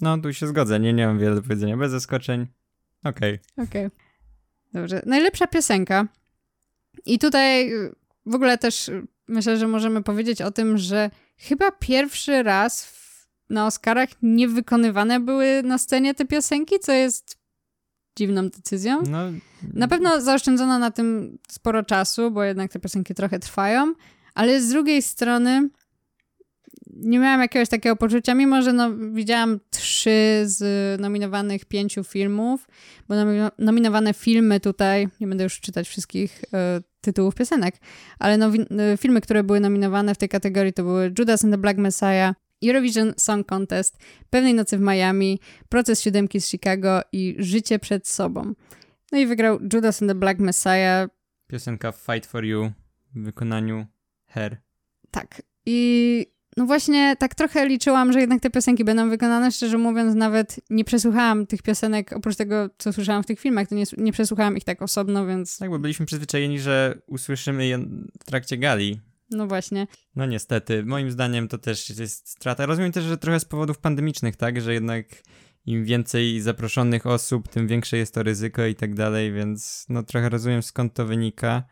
No, 0.00 0.18
tu 0.18 0.32
się 0.32 0.46
zgodzę, 0.46 0.80
nie, 0.80 0.92
nie 0.92 1.06
mam 1.06 1.18
wiele 1.18 1.34
do 1.34 1.42
powiedzenia, 1.42 1.76
bez 1.76 1.90
zaskoczeń. 1.90 2.46
Okej. 3.04 3.34
Okay. 3.34 3.66
Okej. 3.66 3.86
Okay. 3.86 4.04
Dobrze. 4.72 5.02
Najlepsza 5.06 5.46
piosenka. 5.46 6.08
I 7.06 7.18
tutaj 7.18 7.70
w 8.26 8.34
ogóle 8.34 8.58
też 8.58 8.90
myślę, 9.28 9.56
że 9.56 9.68
możemy 9.68 10.02
powiedzieć 10.02 10.42
o 10.42 10.50
tym, 10.50 10.78
że 10.78 11.10
chyba 11.36 11.70
pierwszy 11.70 12.42
raz 12.42 12.86
w, 12.86 13.03
na 13.50 13.66
Oscarach 13.66 14.08
nie 14.22 14.48
wykonywane 14.48 15.20
były 15.20 15.62
na 15.62 15.78
scenie 15.78 16.14
te 16.14 16.24
piosenki, 16.24 16.78
co 16.80 16.92
jest 16.92 17.36
dziwną 18.18 18.48
decyzją. 18.48 19.02
No. 19.10 19.18
Na 19.74 19.88
pewno 19.88 20.20
zaoszczędzono 20.20 20.78
na 20.78 20.90
tym 20.90 21.38
sporo 21.48 21.82
czasu, 21.82 22.30
bo 22.30 22.42
jednak 22.42 22.72
te 22.72 22.80
piosenki 22.80 23.14
trochę 23.14 23.38
trwają, 23.38 23.94
ale 24.34 24.60
z 24.60 24.68
drugiej 24.68 25.02
strony 25.02 25.68
nie 26.96 27.18
miałam 27.18 27.40
jakiegoś 27.40 27.68
takiego 27.68 27.96
poczucia, 27.96 28.34
mimo 28.34 28.62
że 28.62 28.72
no, 28.72 28.90
widziałam 29.12 29.60
trzy 29.70 30.42
z 30.44 31.00
nominowanych 31.00 31.64
pięciu 31.64 32.04
filmów, 32.04 32.68
bo 33.08 33.14
nominowane 33.58 34.14
filmy 34.14 34.60
tutaj, 34.60 35.08
nie 35.20 35.26
będę 35.26 35.44
już 35.44 35.60
czytać 35.60 35.88
wszystkich 35.88 36.42
y, 36.44 36.82
tytułów 37.00 37.34
piosenek, 37.34 37.74
ale 38.18 38.50
y, 38.52 38.96
filmy, 38.96 39.20
które 39.20 39.44
były 39.44 39.60
nominowane 39.60 40.14
w 40.14 40.18
tej 40.18 40.28
kategorii 40.28 40.72
to 40.72 40.82
były 40.82 41.12
Judas 41.18 41.44
and 41.44 41.54
the 41.54 41.58
Black 41.58 41.78
Messiah, 41.78 42.34
Eurovision 42.66 43.14
Song 43.16 43.46
Contest, 43.46 43.98
Pewnej 44.30 44.54
Nocy 44.54 44.78
w 44.78 44.80
Miami, 44.80 45.40
Proces 45.68 46.00
Siódemki 46.00 46.40
z 46.40 46.48
Chicago 46.48 47.00
i 47.12 47.36
Życie 47.38 47.78
przed 47.78 48.08
sobą. 48.08 48.54
No 49.12 49.18
i 49.18 49.26
wygrał 49.26 49.58
Judas 49.72 50.02
and 50.02 50.10
the 50.10 50.14
Black 50.14 50.40
Messiah. 50.40 51.08
Piosenka 51.46 51.92
Fight 51.92 52.26
for 52.26 52.44
You 52.44 52.72
w 53.14 53.24
wykonaniu 53.24 53.86
Her. 54.26 54.56
Tak. 55.10 55.42
I 55.66 56.26
no 56.56 56.66
właśnie 56.66 57.16
tak 57.18 57.34
trochę 57.34 57.68
liczyłam, 57.68 58.12
że 58.12 58.20
jednak 58.20 58.40
te 58.40 58.50
piosenki 58.50 58.84
będą 58.84 59.10
wykonane. 59.10 59.52
Szczerze 59.52 59.78
mówiąc, 59.78 60.14
nawet 60.14 60.60
nie 60.70 60.84
przesłuchałam 60.84 61.46
tych 61.46 61.62
piosenek, 61.62 62.12
oprócz 62.12 62.36
tego, 62.36 62.70
co 62.78 62.92
słyszałam 62.92 63.22
w 63.22 63.26
tych 63.26 63.40
filmach, 63.40 63.68
to 63.68 63.74
nie, 63.74 63.84
nie 63.98 64.12
przesłuchałam 64.12 64.56
ich 64.56 64.64
tak 64.64 64.82
osobno, 64.82 65.26
więc... 65.26 65.58
Tak, 65.58 65.70
bo 65.70 65.78
byliśmy 65.78 66.06
przyzwyczajeni, 66.06 66.60
że 66.60 66.98
usłyszymy 67.06 67.66
je 67.66 67.78
w 68.20 68.24
trakcie 68.24 68.58
gali. 68.58 69.00
No 69.30 69.46
właśnie. 69.46 69.86
No 70.16 70.26
niestety, 70.26 70.84
moim 70.84 71.10
zdaniem 71.10 71.48
to 71.48 71.58
też 71.58 71.90
jest 71.90 72.28
strata. 72.28 72.66
Rozumiem 72.66 72.92
też, 72.92 73.04
że 73.04 73.18
trochę 73.18 73.40
z 73.40 73.44
powodów 73.44 73.78
pandemicznych, 73.78 74.36
tak, 74.36 74.60
że 74.60 74.74
jednak 74.74 75.06
im 75.66 75.84
więcej 75.84 76.40
zaproszonych 76.40 77.06
osób, 77.06 77.48
tym 77.48 77.66
większe 77.66 77.96
jest 77.96 78.14
to 78.14 78.22
ryzyko 78.22 78.66
i 78.66 78.74
tak 78.74 78.94
dalej, 78.94 79.32
więc 79.32 79.86
no 79.88 80.02
trochę 80.02 80.28
rozumiem 80.28 80.62
skąd 80.62 80.94
to 80.94 81.06
wynika. 81.06 81.64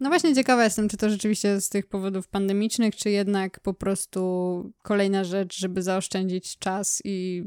No 0.00 0.08
właśnie 0.08 0.34
ciekawa 0.34 0.64
jestem, 0.64 0.88
czy 0.88 0.96
to 0.96 1.10
rzeczywiście 1.10 1.60
z 1.60 1.68
tych 1.68 1.86
powodów 1.86 2.28
pandemicznych, 2.28 2.96
czy 2.96 3.10
jednak 3.10 3.60
po 3.60 3.74
prostu 3.74 4.72
kolejna 4.82 5.24
rzecz, 5.24 5.58
żeby 5.58 5.82
zaoszczędzić 5.82 6.58
czas 6.58 7.02
i 7.04 7.44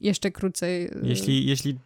jeszcze 0.00 0.30
krócej. 0.30 0.84
Y, 0.84 1.00
jeśli, 1.02 1.46
jeśli 1.46 1.78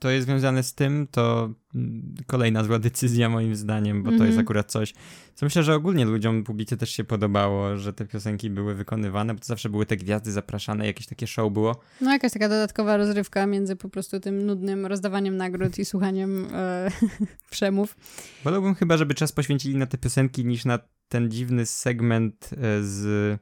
to 0.00 0.10
jest 0.10 0.26
związane 0.26 0.62
z 0.62 0.74
tym, 0.74 1.06
to 1.10 1.50
mm, 1.74 2.14
kolejna 2.26 2.64
zła 2.64 2.78
decyzja 2.78 3.28
moim 3.28 3.56
zdaniem, 3.56 4.02
bo 4.02 4.08
mm 4.08 4.16
-hmm. 4.16 4.18
to 4.18 4.24
jest 4.24 4.38
mhm. 4.38 4.46
akurat 4.46 4.70
coś, 4.70 4.94
co 5.34 5.46
myślę, 5.46 5.62
że 5.62 5.74
ogólnie 5.74 6.04
ludziom, 6.04 6.44
publicy 6.44 6.76
też 6.76 6.90
się 6.90 7.04
podobało, 7.04 7.76
że 7.76 7.92
te 7.92 8.04
piosenki 8.04 8.50
były 8.50 8.74
wykonywane, 8.74 9.34
bo 9.34 9.40
to 9.40 9.46
zawsze 9.46 9.68
były 9.68 9.86
te 9.86 9.96
gwiazdy 9.96 10.32
zapraszane, 10.32 10.86
jakieś 10.86 11.06
takie 11.06 11.26
show 11.26 11.52
było. 11.52 11.80
No 12.00 12.12
jakaś 12.12 12.32
taka 12.32 12.48
dodatkowa 12.48 12.96
rozrywka 12.96 13.46
między 13.46 13.76
po 13.76 13.88
prostu 13.88 14.20
tym 14.20 14.46
nudnym 14.46 14.86
rozdawaniem 14.86 15.36
nagród 15.36 15.78
i 15.78 15.84
słuchaniem 15.84 16.46
e, 16.52 16.90
przemów. 17.50 17.96
Wolałbym 18.44 18.74
chyba, 18.74 18.96
żeby 18.96 19.14
czas 19.14 19.32
poświęcili 19.32 19.76
na 19.76 19.86
te 19.86 19.98
piosenki 19.98 20.44
niż 20.44 20.64
na 20.64 20.78
ten 21.08 21.30
dziwny 21.30 21.66
segment 21.66 22.50
e, 22.52 22.82
z 22.82 23.38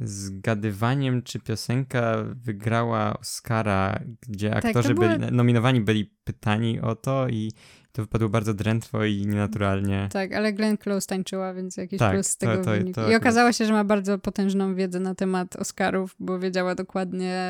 zgadywaniem, 0.00 1.22
czy 1.22 1.40
piosenka 1.40 2.16
wygrała 2.34 3.18
Oscara, 3.20 4.00
gdzie 4.28 4.50
tak, 4.50 4.64
aktorzy 4.64 4.94
byli 4.94 5.32
nominowani, 5.32 5.80
byli 5.80 6.14
pytani 6.24 6.80
o 6.80 6.96
to 6.96 7.28
i 7.28 7.52
to 7.92 8.02
wypadło 8.02 8.28
bardzo 8.28 8.54
drętwo 8.54 9.04
i 9.04 9.26
nienaturalnie. 9.26 10.08
Tak, 10.12 10.32
ale 10.32 10.52
Glenn 10.52 10.76
Close 10.76 11.06
tańczyła, 11.06 11.54
więc 11.54 11.76
jakiś 11.76 11.98
tak, 11.98 12.12
plus 12.12 12.26
z 12.26 12.36
tego 12.36 12.56
to, 12.56 12.64
to, 12.64 12.70
wynik. 12.70 12.94
To 12.94 13.10
I 13.10 13.14
okazało 13.14 13.52
się, 13.52 13.64
że 13.64 13.72
ma 13.72 13.84
bardzo 13.84 14.18
potężną 14.18 14.74
wiedzę 14.74 15.00
na 15.00 15.14
temat 15.14 15.56
Oscarów, 15.56 16.16
bo 16.18 16.38
wiedziała 16.38 16.74
dokładnie, 16.74 17.42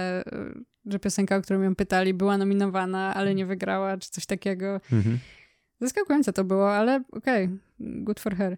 że 0.87 0.99
piosenka, 0.99 1.37
o 1.37 1.43
którą 1.43 1.63
ją 1.63 1.75
pytali, 1.75 2.15
była 2.15 2.39
nominowana, 2.39 3.15
ale 3.15 3.35
nie 3.35 3.47
wygrała, 3.47 3.97
czy 3.97 4.11
coś 4.11 4.27
takiego. 4.27 4.81
Mhm. 4.93 5.19
Zaskakujące 5.81 6.33
to 6.33 6.45
było, 6.45 6.75
ale 6.75 7.05
okej, 7.13 7.45
okay, 7.45 7.59
good 7.79 8.21
for 8.21 8.37
her. 8.37 8.57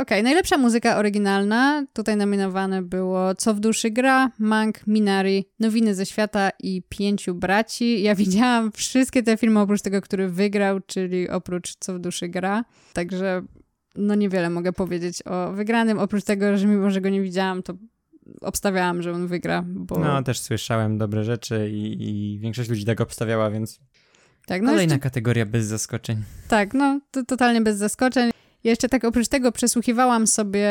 Okej, 0.00 0.18
okay, 0.18 0.22
najlepsza 0.22 0.58
muzyka 0.58 0.96
oryginalna. 0.96 1.86
Tutaj 1.92 2.16
nominowane 2.16 2.82
było 2.82 3.34
Co 3.34 3.54
w 3.54 3.60
duszy 3.60 3.90
gra, 3.90 4.30
Mank, 4.38 4.86
Minari, 4.86 5.48
Nowiny 5.60 5.94
ze 5.94 6.06
świata 6.06 6.50
i 6.62 6.82
Pięciu 6.88 7.34
braci. 7.34 8.02
Ja 8.02 8.14
widziałam 8.24 8.72
wszystkie 8.72 9.22
te 9.22 9.36
filmy 9.36 9.60
oprócz 9.60 9.82
tego, 9.82 10.00
który 10.00 10.28
wygrał, 10.28 10.80
czyli 10.80 11.28
oprócz 11.28 11.74
Co 11.80 11.94
w 11.94 11.98
duszy 11.98 12.28
gra. 12.28 12.64
Także 12.92 13.42
no 13.94 14.14
niewiele 14.14 14.50
mogę 14.50 14.72
powiedzieć 14.72 15.22
o 15.26 15.52
wygranym, 15.52 15.98
oprócz 15.98 16.24
tego, 16.24 16.56
że 16.56 16.66
mimo, 16.66 16.90
że 16.90 17.00
go 17.00 17.08
nie 17.08 17.22
widziałam, 17.22 17.62
to 17.62 17.74
obstawiałam, 18.40 19.02
że 19.02 19.12
on 19.12 19.26
wygra. 19.26 19.64
Bo... 19.66 19.98
No, 19.98 20.22
też 20.22 20.40
słyszałem 20.40 20.98
dobre 20.98 21.24
rzeczy 21.24 21.70
i, 21.70 22.08
i 22.08 22.38
większość 22.38 22.70
ludzi 22.70 22.84
tak 22.84 23.00
obstawiała, 23.00 23.50
więc 23.50 23.80
tak, 24.46 24.62
no 24.62 24.68
Kolejna 24.70 24.94
jeszcze... 24.94 25.02
kategoria 25.02 25.46
bez 25.46 25.66
zaskoczeń. 25.66 26.22
Tak, 26.48 26.74
no 26.74 27.00
to 27.10 27.24
totalnie 27.24 27.60
bez 27.60 27.76
zaskoczeń. 27.76 28.30
Ja 28.64 28.70
jeszcze 28.70 28.88
tak 28.88 29.04
oprócz 29.04 29.28
tego 29.28 29.52
przesłuchiwałam 29.52 30.26
sobie 30.26 30.70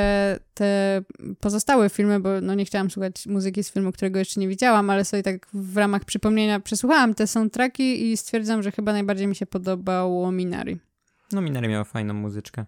te 0.53 1.01
pozostałe 1.39 1.89
filmy, 1.89 2.19
bo 2.19 2.41
no 2.41 2.53
nie 2.53 2.65
chciałam 2.65 2.91
słuchać 2.91 3.27
muzyki 3.27 3.63
z 3.63 3.71
filmu, 3.71 3.91
którego 3.91 4.19
jeszcze 4.19 4.39
nie 4.39 4.47
widziałam, 4.47 4.89
ale 4.89 5.05
sobie 5.05 5.23
tak 5.23 5.47
w 5.53 5.77
ramach 5.77 6.05
przypomnienia 6.05 6.59
przesłuchałam 6.59 7.13
te 7.13 7.27
soundtracki 7.27 8.11
i 8.11 8.17
stwierdzam, 8.17 8.63
że 8.63 8.71
chyba 8.71 8.93
najbardziej 8.93 9.27
mi 9.27 9.35
się 9.35 9.45
podobało 9.45 10.31
Minari. 10.31 10.77
No 11.31 11.41
Minari 11.41 11.67
miała 11.67 11.83
fajną 11.83 12.13
muzyczkę. 12.13 12.65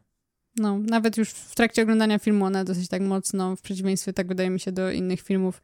No, 0.55 0.77
nawet 0.77 1.17
już 1.17 1.29
w 1.29 1.55
trakcie 1.55 1.81
oglądania 1.81 2.19
filmu 2.19 2.45
ona 2.45 2.63
dosyć 2.63 2.87
tak 2.87 3.01
mocno, 3.01 3.55
w 3.55 3.61
przeciwieństwie 3.61 4.13
tak 4.13 4.27
wydaje 4.27 4.49
mi 4.49 4.59
się 4.59 4.71
do 4.71 4.91
innych 4.91 5.21
filmów, 5.21 5.61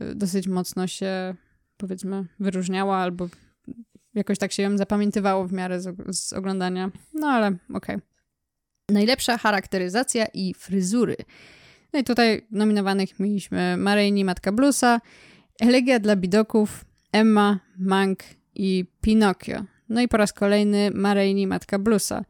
y, 0.00 0.14
dosyć 0.14 0.48
mocno 0.48 0.86
się 0.86 1.34
powiedzmy 1.76 2.24
wyróżniała 2.40 2.96
albo 2.96 3.28
jakoś 4.14 4.38
tak 4.38 4.52
się 4.52 4.62
ją 4.62 4.78
zapamiętywało 4.78 5.46
w 5.46 5.52
miarę 5.52 5.80
z, 5.80 6.16
z 6.18 6.32
oglądania. 6.32 6.90
No 7.14 7.26
ale 7.26 7.46
okej. 7.46 7.96
Okay. 7.96 8.15
Najlepsza 8.90 9.38
charakteryzacja 9.38 10.26
i 10.34 10.54
fryzury. 10.54 11.16
No 11.92 12.00
i 12.00 12.04
tutaj 12.04 12.46
nominowanych 12.50 13.20
mieliśmy 13.20 13.76
Maryni, 13.76 14.24
Matka 14.24 14.52
Bluesa, 14.52 15.00
Elegia 15.60 15.98
dla 15.98 16.16
Bidoków, 16.16 16.84
Emma, 17.12 17.60
Mank 17.78 18.18
i 18.54 18.84
Pinokio. 19.00 19.64
No 19.88 20.00
i 20.00 20.08
po 20.08 20.16
raz 20.16 20.32
kolejny 20.32 20.90
Maryni, 20.94 21.46
Matka 21.46 21.78
Bluesa. 21.78 22.24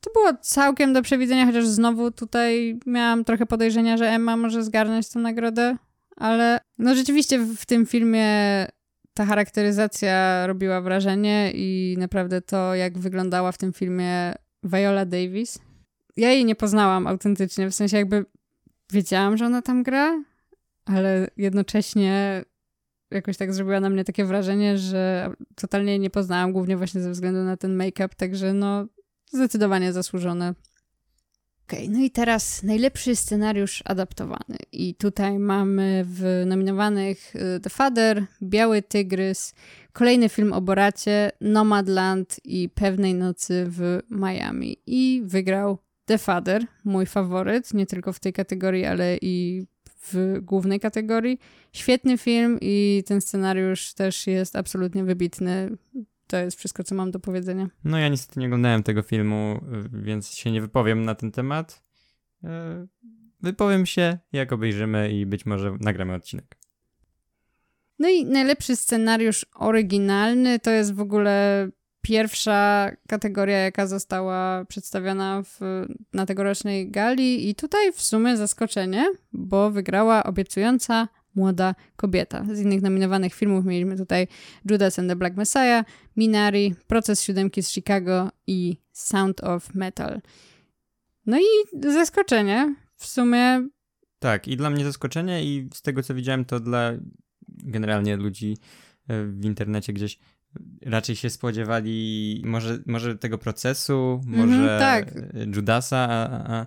To 0.00 0.10
było 0.12 0.32
całkiem 0.40 0.92
do 0.92 1.02
przewidzenia, 1.02 1.46
chociaż 1.46 1.66
znowu 1.66 2.10
tutaj 2.10 2.78
miałam 2.86 3.24
trochę 3.24 3.46
podejrzenia, 3.46 3.96
że 3.96 4.08
Emma 4.08 4.36
może 4.36 4.64
zgarnąć 4.64 5.08
tę 5.08 5.18
nagrodę, 5.18 5.76
ale 6.16 6.60
no 6.78 6.94
rzeczywiście 6.94 7.38
w 7.38 7.66
tym 7.66 7.86
filmie 7.86 8.26
ta 9.14 9.26
charakteryzacja 9.26 10.46
robiła 10.46 10.80
wrażenie 10.80 11.52
i 11.54 11.96
naprawdę 11.98 12.40
to, 12.40 12.74
jak 12.74 12.98
wyglądała 12.98 13.52
w 13.52 13.58
tym 13.58 13.72
filmie 13.72 14.34
Viola 14.64 15.04
Davis. 15.04 15.58
Ja 16.16 16.30
jej 16.30 16.44
nie 16.44 16.54
poznałam 16.54 17.06
autentycznie, 17.06 17.70
w 17.70 17.74
sensie 17.74 17.96
jakby 17.96 18.24
wiedziałam, 18.92 19.36
że 19.36 19.46
ona 19.46 19.62
tam 19.62 19.82
gra, 19.82 20.24
ale 20.84 21.30
jednocześnie 21.36 22.44
jakoś 23.10 23.36
tak 23.36 23.54
zrobiła 23.54 23.80
na 23.80 23.90
mnie 23.90 24.04
takie 24.04 24.24
wrażenie, 24.24 24.78
że 24.78 25.30
totalnie 25.54 25.90
jej 25.92 26.00
nie 26.00 26.10
poznałam, 26.10 26.52
głównie 26.52 26.76
właśnie 26.76 27.00
ze 27.00 27.10
względu 27.10 27.44
na 27.44 27.56
ten 27.56 27.76
make-up, 27.76 28.14
także 28.16 28.52
no 28.52 28.86
zdecydowanie 29.32 29.92
zasłużone. 29.92 30.54
Okej, 31.68 31.84
okay, 31.84 31.98
no 31.98 32.04
i 32.04 32.10
teraz 32.10 32.62
najlepszy 32.62 33.16
scenariusz 33.16 33.82
adaptowany. 33.84 34.56
I 34.72 34.94
tutaj 34.94 35.38
mamy 35.38 36.04
w 36.08 36.42
nominowanych 36.46 37.36
y, 37.36 37.60
The 37.60 37.70
Father, 37.70 38.26
Biały 38.42 38.82
Tygrys, 38.82 39.54
kolejny 39.92 40.28
film 40.28 40.52
o 40.52 40.60
Boracie, 40.60 41.30
Nomadland 41.40 42.40
i 42.44 42.68
Pewnej 42.68 43.14
Nocy 43.14 43.64
w 43.68 44.00
Miami. 44.10 44.76
I 44.86 45.22
wygrał 45.24 45.78
The 46.04 46.18
Father, 46.18 46.66
mój 46.84 47.06
faworyt, 47.06 47.74
nie 47.74 47.86
tylko 47.86 48.12
w 48.12 48.20
tej 48.20 48.32
kategorii, 48.32 48.84
ale 48.84 49.18
i 49.22 49.66
w 50.12 50.38
głównej 50.42 50.80
kategorii. 50.80 51.38
Świetny 51.72 52.18
film 52.18 52.58
i 52.60 53.02
ten 53.06 53.20
scenariusz 53.20 53.94
też 53.94 54.26
jest 54.26 54.56
absolutnie 54.56 55.04
wybitny. 55.04 55.70
To 56.26 56.36
jest 56.36 56.58
wszystko, 56.58 56.84
co 56.84 56.94
mam 56.94 57.10
do 57.10 57.20
powiedzenia. 57.20 57.68
No 57.84 57.98
ja 57.98 58.08
niestety 58.08 58.40
nie 58.40 58.46
oglądałem 58.46 58.82
tego 58.82 59.02
filmu, 59.02 59.60
więc 59.92 60.30
się 60.30 60.50
nie 60.50 60.60
wypowiem 60.60 61.04
na 61.04 61.14
ten 61.14 61.32
temat. 61.32 61.82
E, 62.44 62.86
wypowiem 63.40 63.86
się, 63.86 64.18
jak 64.32 64.52
obejrzymy 64.52 65.12
i 65.12 65.26
być 65.26 65.46
może 65.46 65.76
nagramy 65.80 66.14
odcinek. 66.14 66.56
No 67.98 68.08
i 68.08 68.24
najlepszy 68.24 68.76
scenariusz 68.76 69.46
oryginalny 69.54 70.58
to 70.58 70.70
jest 70.70 70.94
w 70.94 71.00
ogóle 71.00 71.68
pierwsza 72.00 72.90
kategoria, 73.08 73.58
jaka 73.58 73.86
została 73.86 74.64
przedstawiona 74.64 75.42
w, 75.42 75.60
na 76.12 76.26
tegorocznej 76.26 76.90
gali 76.90 77.50
i 77.50 77.54
tutaj 77.54 77.92
w 77.92 78.02
sumie 78.02 78.36
zaskoczenie, 78.36 79.06
bo 79.32 79.70
wygrała 79.70 80.24
obiecująca 80.24 81.08
młoda 81.36 81.74
kobieta. 81.96 82.44
Z 82.52 82.60
innych 82.60 82.82
nominowanych 82.82 83.34
filmów 83.34 83.64
mieliśmy 83.64 83.96
tutaj 83.96 84.28
Judas 84.70 84.98
and 84.98 85.08
the 85.08 85.16
Black 85.16 85.36
Messiah, 85.36 85.84
Minari, 86.16 86.74
Proces 86.86 87.22
Siódemki 87.22 87.62
z 87.62 87.70
Chicago 87.70 88.30
i 88.46 88.76
Sound 88.92 89.44
of 89.44 89.74
Metal. 89.74 90.20
No 91.26 91.38
i 91.38 91.80
zaskoczenie 91.92 92.74
w 92.96 93.06
sumie. 93.06 93.68
Tak, 94.18 94.48
i 94.48 94.56
dla 94.56 94.70
mnie 94.70 94.84
zaskoczenie 94.84 95.44
i 95.44 95.68
z 95.74 95.82
tego 95.82 96.02
co 96.02 96.14
widziałem 96.14 96.44
to 96.44 96.60
dla 96.60 96.92
generalnie 97.48 98.16
ludzi 98.16 98.56
e, 99.08 99.24
w 99.24 99.44
internecie 99.44 99.92
gdzieś 99.92 100.18
raczej 100.82 101.16
się 101.16 101.30
spodziewali 101.30 102.42
może, 102.44 102.78
może 102.86 103.18
tego 103.18 103.38
procesu, 103.38 104.20
może 104.26 104.54
mm 104.54 104.78
tak. 104.78 105.14
Judasa, 105.56 105.98
a, 105.98 106.44
a, 106.54 106.66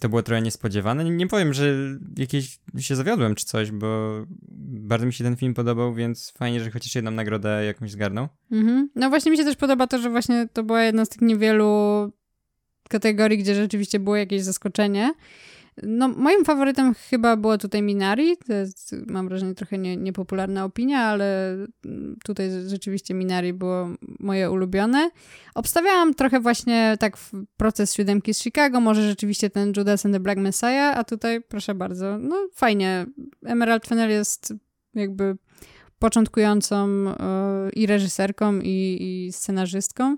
to 0.00 0.08
było 0.08 0.22
trochę 0.22 0.42
niespodziewane. 0.42 1.04
Nie, 1.04 1.26
powiem, 1.26 1.54
że 1.54 1.74
jakieś 2.16 2.58
się 2.78 2.96
zawiodłem 2.96 3.34
czy 3.34 3.44
coś, 3.44 3.70
bo 3.70 4.20
bardzo 4.68 5.06
mi 5.06 5.12
się 5.12 5.24
ten 5.24 5.36
film 5.36 5.54
podobał, 5.54 5.94
więc 5.94 6.32
fajnie, 6.38 6.60
że 6.60 6.70
chociaż 6.70 6.94
jedną 6.94 7.10
nagrodę 7.10 7.64
jakąś 7.64 7.90
zgarnął. 7.90 8.28
-hmm. 8.52 8.86
No 8.94 9.08
właśnie 9.08 9.30
mi 9.30 9.36
się 9.36 9.44
też 9.44 9.56
podoba 9.56 9.86
to, 9.86 9.98
że 9.98 10.10
właśnie 10.10 10.48
to 10.52 10.62
była 10.62 10.82
jedna 10.82 11.04
z 11.04 11.08
tych 11.08 11.20
niewielu 11.20 12.12
kategorii, 12.88 13.38
gdzie 13.38 13.54
rzeczywiście 13.54 13.98
było 13.98 14.16
jakieś 14.16 14.42
zaskoczenie. 14.42 15.14
No, 15.82 16.08
moim 16.08 16.44
faworytem 16.44 16.94
chyba 16.94 17.36
było 17.36 17.58
tutaj 17.58 17.82
Minari. 17.82 18.36
To 18.36 18.52
jest, 18.52 18.96
mam 19.06 19.28
wrażenie, 19.28 19.54
trochę 19.54 19.78
nie, 19.78 19.96
niepopularna 19.96 20.64
opinia, 20.64 21.00
ale 21.00 21.56
tutaj 22.24 22.50
rzeczywiście 22.66 23.14
Minari 23.14 23.52
było 23.52 23.88
moje 24.20 24.50
ulubione. 24.50 25.10
Obstawiałam 25.54 26.14
trochę 26.14 26.40
właśnie 26.40 26.96
tak 27.00 27.16
proces 27.56 27.94
siódemki 27.94 28.34
z 28.34 28.42
Chicago, 28.42 28.80
może 28.80 29.08
rzeczywiście 29.08 29.50
ten 29.50 29.72
Judas 29.76 30.06
and 30.06 30.14
the 30.14 30.20
Black 30.20 30.40
Messiah, 30.40 30.98
a 30.98 31.04
tutaj 31.04 31.40
proszę 31.40 31.74
bardzo, 31.74 32.18
no 32.18 32.48
fajnie. 32.54 33.06
Emerald 33.44 33.86
Fennell 33.86 34.10
jest 34.10 34.54
jakby 34.94 35.36
początkującą 35.98 36.88
y, 36.88 37.14
i 37.72 37.86
reżyserką, 37.86 38.60
i, 38.60 38.98
i 39.00 39.32
scenarzystką. 39.32 40.16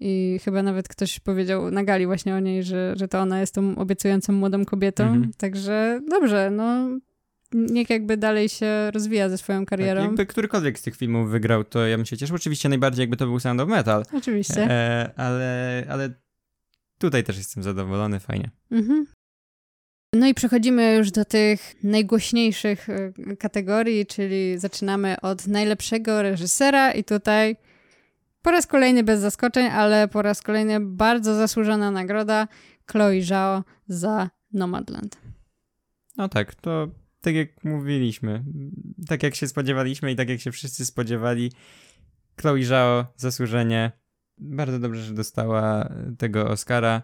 I 0.00 0.40
chyba 0.44 0.62
nawet 0.62 0.88
ktoś 0.88 1.20
powiedział 1.20 1.70
na 1.70 1.84
gali 1.84 2.06
właśnie 2.06 2.34
o 2.34 2.40
niej, 2.40 2.62
że, 2.62 2.94
że 2.96 3.08
to 3.08 3.20
ona 3.20 3.40
jest 3.40 3.54
tą 3.54 3.78
obiecującą 3.78 4.32
młodą 4.32 4.64
kobietą. 4.64 5.04
Mhm. 5.04 5.32
Także 5.36 6.00
dobrze, 6.10 6.50
no 6.50 6.88
niech 7.52 7.90
jakby 7.90 8.16
dalej 8.16 8.48
się 8.48 8.90
rozwija 8.90 9.28
ze 9.28 9.38
swoją 9.38 9.66
karierą. 9.66 10.00
Tak, 10.00 10.08
jakby 10.08 10.26
którykolwiek 10.26 10.78
z 10.78 10.82
tych 10.82 10.96
filmów 10.96 11.30
wygrał, 11.30 11.64
to 11.64 11.86
ja 11.86 11.96
bym 11.96 12.06
się 12.06 12.16
cieszył. 12.16 12.36
Oczywiście 12.36 12.68
najbardziej 12.68 13.02
jakby 13.02 13.16
to 13.16 13.26
był 13.26 13.40
Sound 13.40 13.60
of 13.60 13.68
Metal. 13.68 14.04
Oczywiście. 14.12 14.70
E, 14.70 15.10
ale, 15.16 15.84
ale 15.88 16.10
tutaj 16.98 17.24
też 17.24 17.36
jestem 17.36 17.62
zadowolony, 17.62 18.20
fajnie. 18.20 18.50
Mhm. 18.70 19.06
No 20.14 20.26
i 20.26 20.34
przechodzimy 20.34 20.94
już 20.94 21.10
do 21.10 21.24
tych 21.24 21.74
najgłośniejszych 21.84 22.88
e, 22.88 23.12
kategorii, 23.36 24.06
czyli 24.06 24.58
zaczynamy 24.58 25.20
od 25.20 25.46
najlepszego 25.46 26.22
reżysera 26.22 26.92
i 26.92 27.04
tutaj 27.04 27.56
po 28.42 28.50
raz 28.50 28.66
kolejny 28.66 29.02
bez 29.02 29.20
zaskoczeń, 29.20 29.66
ale 29.66 30.08
po 30.08 30.22
raz 30.22 30.42
kolejny 30.42 30.80
bardzo 30.80 31.34
zasłużona 31.34 31.90
nagroda 31.90 32.48
Chloe 32.90 33.22
Zhao 33.22 33.64
za 33.88 34.30
Nomadland. 34.52 35.18
No 36.16 36.28
tak, 36.28 36.54
to 36.54 36.88
tak 37.20 37.34
jak 37.34 37.64
mówiliśmy, 37.64 38.44
tak 39.08 39.22
jak 39.22 39.34
się 39.34 39.48
spodziewaliśmy 39.48 40.12
i 40.12 40.16
tak 40.16 40.28
jak 40.28 40.40
się 40.40 40.52
wszyscy 40.52 40.86
spodziewali, 40.86 41.52
Chloe 42.40 42.62
Zhao 42.62 43.06
zasłużenie. 43.16 43.92
Bardzo 44.38 44.78
dobrze, 44.78 45.02
że 45.02 45.14
dostała 45.14 45.88
tego 46.18 46.48
Oscara. 46.48 47.02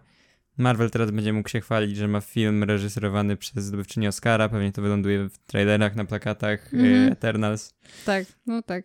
Marvel 0.58 0.90
teraz 0.90 1.10
będzie 1.10 1.32
mógł 1.32 1.48
się 1.48 1.60
chwalić, 1.60 1.96
że 1.96 2.08
ma 2.08 2.20
film 2.20 2.64
reżyserowany 2.64 3.36
przez 3.36 3.64
zdobywczynię 3.64 4.08
Oscara. 4.08 4.48
Pewnie 4.48 4.72
to 4.72 4.82
wyląduje 4.82 5.28
w 5.28 5.38
trailerach, 5.38 5.96
na 5.96 6.04
plakatach 6.04 6.74
mm 6.74 6.86
-hmm. 6.86 7.12
Eternals. 7.12 7.74
Tak, 8.04 8.26
no 8.46 8.62
tak. 8.62 8.84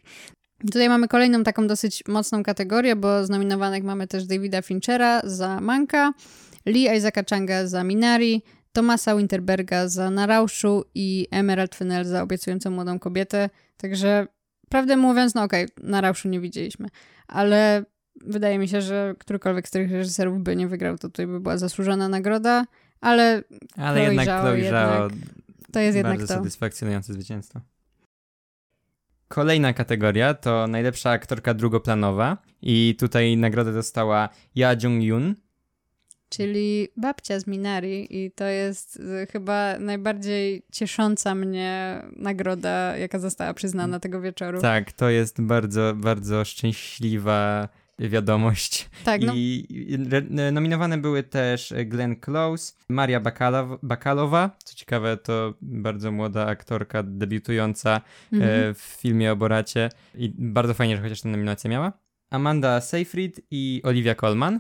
Tutaj 0.66 0.90
mamy 0.90 1.08
kolejną 1.08 1.44
taką 1.44 1.68
dosyć 1.68 2.04
mocną 2.08 2.44
kategorię, 2.44 2.96
bo 2.96 3.26
z 3.26 3.30
nominowanych 3.30 3.84
mamy 3.84 4.08
też 4.08 4.26
Davida 4.26 4.62
Finchera 4.62 5.22
za 5.24 5.62
Manka, 5.62 6.14
Lee 6.66 6.98
Isaaca 6.98 7.24
Changa 7.30 7.68
za 7.68 7.84
Minari, 7.84 8.44
Tomasa 8.74 9.16
Winterberga 9.16 9.88
za 9.88 10.10
Narauszu 10.10 10.84
i 10.96 11.28
Emerald 11.32 11.76
Fennell 11.76 12.06
za 12.06 12.24
Obiecującą 12.24 12.72
Młodą 12.72 13.00
Kobietę. 13.00 13.50
Także 13.78 14.28
prawdę 14.70 14.98
mówiąc, 14.98 15.36
no 15.36 15.44
okej, 15.44 15.66
okay, 15.66 15.90
Narauszu 15.90 16.30
nie 16.30 16.40
widzieliśmy, 16.40 16.88
ale 17.28 17.86
wydaje 18.26 18.60
mi 18.60 18.68
się, 18.68 18.82
że 18.82 19.16
którykolwiek 19.20 19.68
z 19.68 19.72
tych 19.72 19.92
reżyserów 19.92 20.44
by 20.44 20.56
nie 20.56 20.68
wygrał, 20.68 20.98
to 20.98 21.10
tutaj 21.10 21.28
by 21.28 21.40
była 21.40 21.58
zasłużona 21.58 22.10
nagroda, 22.10 22.66
ale 23.02 23.44
Ale 23.78 24.02
Chloe 24.02 24.04
jednak 24.04 24.26
Zhao, 24.26 24.42
Chloe 24.42 24.70
Zhao 24.70 25.10
to 25.72 25.80
jest 25.80 25.98
jednak 25.98 26.20
to. 26.20 26.28
satysfakcjonujące 26.28 27.14
zwycięstwo. 27.14 27.62
Kolejna 29.32 29.74
kategoria 29.74 30.34
to 30.34 30.68
najlepsza 30.68 31.10
aktorka 31.10 31.54
drugoplanowa 31.54 32.38
i 32.62 32.96
tutaj 33.00 33.38
nagrodę 33.38 33.74
dostała 33.74 34.30
Ja 34.56 34.76
Jung-yoon. 34.76 35.34
Czyli 36.30 36.88
babcia 36.98 37.40
z 37.40 37.48
Minari 37.48 38.26
i 38.26 38.32
to 38.32 38.44
jest 38.44 38.96
y, 38.96 39.28
chyba 39.32 39.80
najbardziej 39.80 40.66
ciesząca 40.72 41.36
mnie 41.36 42.02
nagroda, 42.16 42.98
jaka 42.98 43.20
została 43.20 43.54
przyznana 43.54 44.00
tego 44.00 44.22
wieczoru. 44.22 44.62
Tak, 44.62 44.92
to 44.92 45.10
jest 45.10 45.42
bardzo, 45.42 45.94
bardzo 45.96 46.46
szczęśliwa 46.46 47.70
wiadomość. 48.00 48.90
Tak, 49.06 49.22
no. 49.22 49.34
I 49.36 49.68
nominowane 50.52 50.98
były 50.98 51.24
też 51.24 51.74
Glenn 51.86 52.16
Close, 52.16 52.74
Maria 52.90 53.20
Bakalow 53.20 53.80
Bakalowa, 53.84 54.58
co 54.64 54.76
ciekawe 54.76 55.18
to 55.18 55.54
bardzo 55.62 56.12
młoda 56.12 56.46
aktorka 56.48 57.04
debiutująca 57.04 58.02
mm-hmm. 58.34 58.74
w 58.74 58.98
filmie 59.02 59.32
o 59.32 59.36
Boracie 59.36 59.90
i 60.16 60.34
bardzo 60.38 60.74
fajnie, 60.74 60.96
że 60.96 61.02
chociaż 61.04 61.22
tę 61.22 61.30
nominację 61.30 61.70
miała. 61.70 61.94
Amanda 62.30 62.82
Seyfried 62.82 63.42
i 63.52 63.82
Olivia 63.84 64.16
Colman. 64.16 64.60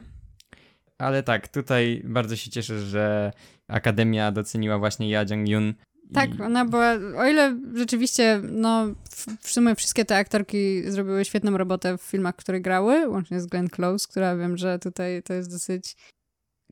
Ale 0.98 1.24
tak, 1.24 1.48
tutaj 1.48 2.02
bardzo 2.06 2.36
się 2.36 2.52
cieszę, 2.52 2.80
że 2.80 3.32
Akademia 3.68 4.32
doceniła 4.32 4.80
właśnie 4.80 5.10
Ja 5.10 5.26
Jung-yoon 5.26 5.74
tak, 6.14 6.30
ona 6.42 6.66
była, 6.66 6.94
o 7.18 7.28
ile 7.28 7.60
rzeczywiście, 7.76 8.42
no, 8.52 8.86
w, 9.10 9.28
w 9.48 9.52
sumie 9.52 9.76
wszystkie 9.76 10.06
te 10.06 10.18
aktorki 10.18 10.92
zrobiły 10.92 11.26
świetną 11.26 11.58
robotę 11.58 11.98
w 11.98 12.02
filmach, 12.02 12.36
które 12.36 12.62
grały, 12.62 13.10
łącznie 13.10 13.42
z 13.42 13.46
Glenn 13.46 13.70
Close, 13.70 14.08
która 14.10 14.38
wiem, 14.38 14.58
że 14.58 14.80
tutaj 14.80 15.24
to 15.24 15.34
jest 15.34 15.52
dosyć 15.52 15.96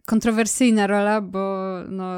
kontrowersyjna 0.05 0.87
rola, 0.87 1.21
bo 1.21 1.73
no, 1.89 2.13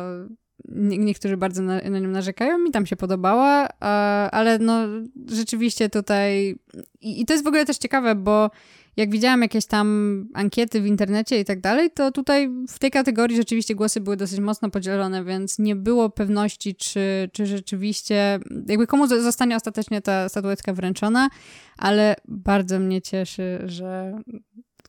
nie, 0.66 0.98
niektórzy 0.98 1.38
bardzo 1.38 1.62
na, 1.62 1.82
na 1.82 2.00
nią 2.00 2.10
narzekają, 2.10 2.58
mi 2.58 2.72
tam 2.72 2.86
się 2.86 2.96
podobała, 2.96 3.68
a, 3.80 4.30
ale 4.32 4.60
no, 4.60 4.88
rzeczywiście 5.30 5.90
tutaj, 5.90 6.56
i, 7.02 7.22
i 7.22 7.26
to 7.26 7.34
jest 7.34 7.44
w 7.44 7.48
ogóle 7.48 7.66
też 7.66 7.78
ciekawe, 7.78 8.16
bo 8.16 8.52
jak 8.98 9.12
widziałam 9.12 9.42
jakieś 9.42 9.66
tam 9.66 10.28
ankiety 10.34 10.82
w 10.82 10.86
internecie 10.86 11.40
i 11.40 11.46
tak 11.46 11.62
dalej, 11.62 11.92
to 11.92 12.12
tutaj 12.12 12.50
w 12.68 12.80
tej 12.80 12.92
kategorii 12.92 13.38
rzeczywiście 13.38 13.76
głosy 13.76 14.02
były 14.02 14.18
dosyć 14.18 14.40
mocno 14.40 14.70
podzielone, 14.70 15.24
więc 15.24 15.60
nie 15.60 15.76
było 15.76 16.10
pewności, 16.10 16.76
czy, 16.76 17.30
czy 17.34 17.46
rzeczywiście, 17.46 18.40
jakby 18.68 18.88
komu 18.88 19.08
zostanie 19.08 19.56
ostatecznie 19.56 20.02
ta 20.02 20.30
statuetka 20.30 20.74
wręczona, 20.74 21.30
ale 21.78 22.16
bardzo 22.28 22.80
mnie 22.80 23.02
cieszy, 23.02 23.62
że 23.66 24.22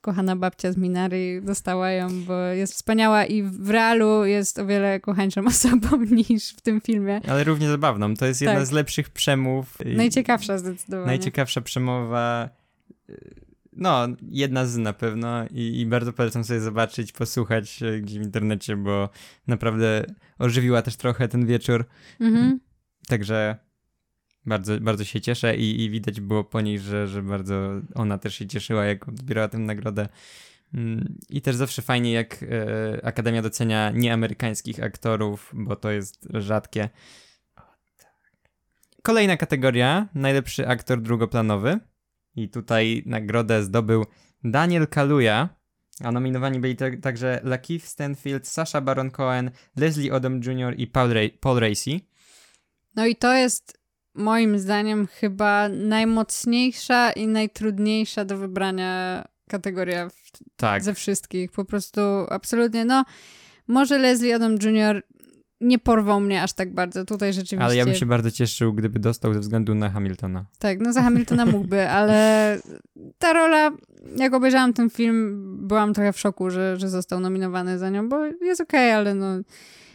kochana 0.01 0.37
babcia 0.37 0.73
z 0.73 0.77
Minary 0.77 1.41
dostała 1.45 1.91
ją, 1.91 2.25
bo 2.25 2.39
jest 2.39 2.75
wspaniała 2.75 3.25
i 3.25 3.43
w 3.43 3.71
realu 3.71 4.25
jest 4.25 4.59
o 4.59 4.67
wiele 4.67 5.01
kochańszą 5.01 5.47
osobą 5.55 5.89
niż 6.29 6.51
w 6.51 6.61
tym 6.61 6.81
filmie. 6.81 7.21
Ale 7.29 7.45
równie 7.45 7.69
zabawną. 7.69 8.15
To 8.15 8.27
jest 8.27 8.41
jedna 8.41 8.59
tak. 8.59 8.67
z 8.67 8.73
lepszych 8.73 9.11
przemów. 9.11 9.79
Najciekawsza 9.85 10.59
zdecydowanie. 10.59 11.07
Najciekawsza 11.07 11.61
przemowa 11.61 12.49
no, 13.83 14.09
jedna 14.31 14.67
z 14.67 14.77
na 14.77 14.93
pewno 14.93 15.47
i, 15.51 15.81
i 15.81 15.87
bardzo 15.87 16.13
polecam 16.13 16.45
sobie 16.45 16.61
zobaczyć, 16.61 17.13
posłuchać 17.13 17.83
e, 17.83 18.01
gdzieś 18.01 18.19
w 18.19 18.23
internecie, 18.23 18.77
bo 18.77 19.09
naprawdę 19.47 20.05
ożywiła 20.39 20.83
też 20.83 20.97
trochę 20.97 21.29
ten 21.29 21.47
wieczór. 21.47 21.87
Mhm. 22.21 22.61
Także 23.09 23.57
bardzo, 24.47 24.81
bardzo 24.81 25.05
się 25.05 25.21
cieszę 25.21 25.57
i, 25.57 25.85
i 25.85 25.91
widać 25.91 26.21
było 26.21 26.45
po 26.45 26.61
niej, 26.61 26.79
że, 26.79 27.09
że 27.09 27.23
bardzo 27.23 27.81
ona 27.95 28.19
też 28.19 28.35
się 28.35 28.47
cieszyła, 28.47 28.85
jak 28.85 29.09
odbierała 29.09 29.49
tę 29.49 29.59
nagrodę. 29.59 30.09
Mm, 30.75 31.19
I 31.29 31.43
też 31.43 31.57
zawsze 31.57 31.83
fajnie, 31.83 32.13
jak 32.13 32.43
e, 32.43 33.07
Akademia 33.07 33.43
docenia 33.43 33.91
nieamerykańskich 33.91 34.83
aktorów, 34.83 35.53
bo 35.55 35.77
to 35.77 35.91
jest 35.91 36.29
rzadkie. 36.35 36.89
Kolejna 39.03 39.37
kategoria, 39.37 40.09
najlepszy 40.15 40.69
aktor 40.69 41.03
drugoplanowy. 41.03 41.81
I 42.37 42.49
tutaj 42.49 43.03
nagrodę 43.07 43.63
zdobył 43.63 44.05
Daniel 44.45 44.87
Kaluuya, 44.87 45.49
a 46.05 46.13
nominowani 46.13 46.61
byli 46.61 46.77
także 47.03 47.41
Lakeith 47.45 47.87
Stanfield, 47.87 48.49
Sasha 48.49 48.81
Baron 48.81 49.11
Cohen, 49.11 49.51
Leslie 49.77 50.13
Odom 50.13 50.41
Jr. 50.45 50.75
i 50.77 50.87
Paul, 50.87 51.11
Ra- 51.13 51.21
Paul 51.41 51.61
Racy. 51.61 52.01
No 52.97 53.07
i 53.07 53.17
to 53.17 53.35
jest 53.35 53.79
moim 54.15 54.59
zdaniem 54.59 55.07
chyba 55.07 55.69
najmocniejsza 55.69 57.13
i 57.13 57.27
najtrudniejsza 57.27 58.25
do 58.25 58.37
wybrania 58.39 59.25
kategoria 59.49 60.09
w, 60.09 60.31
Tak, 60.57 60.83
ze 60.85 60.95
wszystkich. 60.95 61.53
Po 61.53 61.65
prostu 61.65 62.01
absolutnie, 62.29 62.85
no 62.85 63.05
może 63.67 63.99
Leslie 63.99 64.37
Odom 64.37 64.53
Jr. 64.53 65.03
nie 65.63 65.79
porwał 65.79 66.21
mnie 66.21 66.43
aż 66.43 66.53
tak 66.53 66.75
bardzo. 66.75 67.05
Tutaj 67.05 67.33
rzeczywiście... 67.33 67.65
ale 67.65 67.77
ja 67.77 67.85
bym 67.85 67.95
się 67.95 68.07
bardzo 68.07 68.31
cieszył, 68.31 68.73
gdyby 68.73 68.99
dostał 68.99 69.35
ze 69.35 69.41
względu 69.41 69.75
na 69.75 69.91
Hamiltona. 69.91 70.45
Tak, 70.59 70.81
no 70.81 70.93
za 70.93 71.03
Hamiltona 71.03 71.47
mógłby, 71.47 71.89
ale 71.99 72.59
ta 73.19 73.33
rola, 73.33 73.71
jak 74.17 74.35
obejrzałam 74.35 74.73
ten 74.73 74.91
film, 74.91 75.47
byłam 75.67 75.95
trochę 75.95 76.13
w 76.13 76.19
szoku, 76.19 76.51
że, 76.51 76.77
że 76.77 76.89
został 76.89 77.21
nominowany 77.21 77.79
za 77.79 77.91
nią, 77.91 78.09
bo 78.09 78.25
jest 78.27 78.61
okej, 78.61 78.93
ale 78.93 79.15
no 79.15 79.27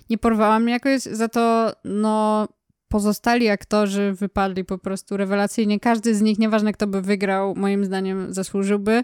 nie 0.10 0.17
porwała 0.17 0.60
mnie 0.60 0.73
jakoś, 0.73 1.01
za 1.01 1.27
to 1.27 1.73
no 1.86 2.47
pozostali 2.88 3.49
aktorzy 3.49 4.13
wypadli 4.13 4.65
po 4.65 4.77
prostu 4.77 5.17
rewelacyjnie. 5.17 5.80
Każdy 5.80 6.15
z 6.15 6.21
nich, 6.21 6.39
nieważne 6.39 6.73
kto 6.73 6.88
by 6.88 7.01
wygrał, 7.01 7.56
moim 7.56 7.86
zdaniem 7.86 8.34
zasłużyłby. 8.34 9.03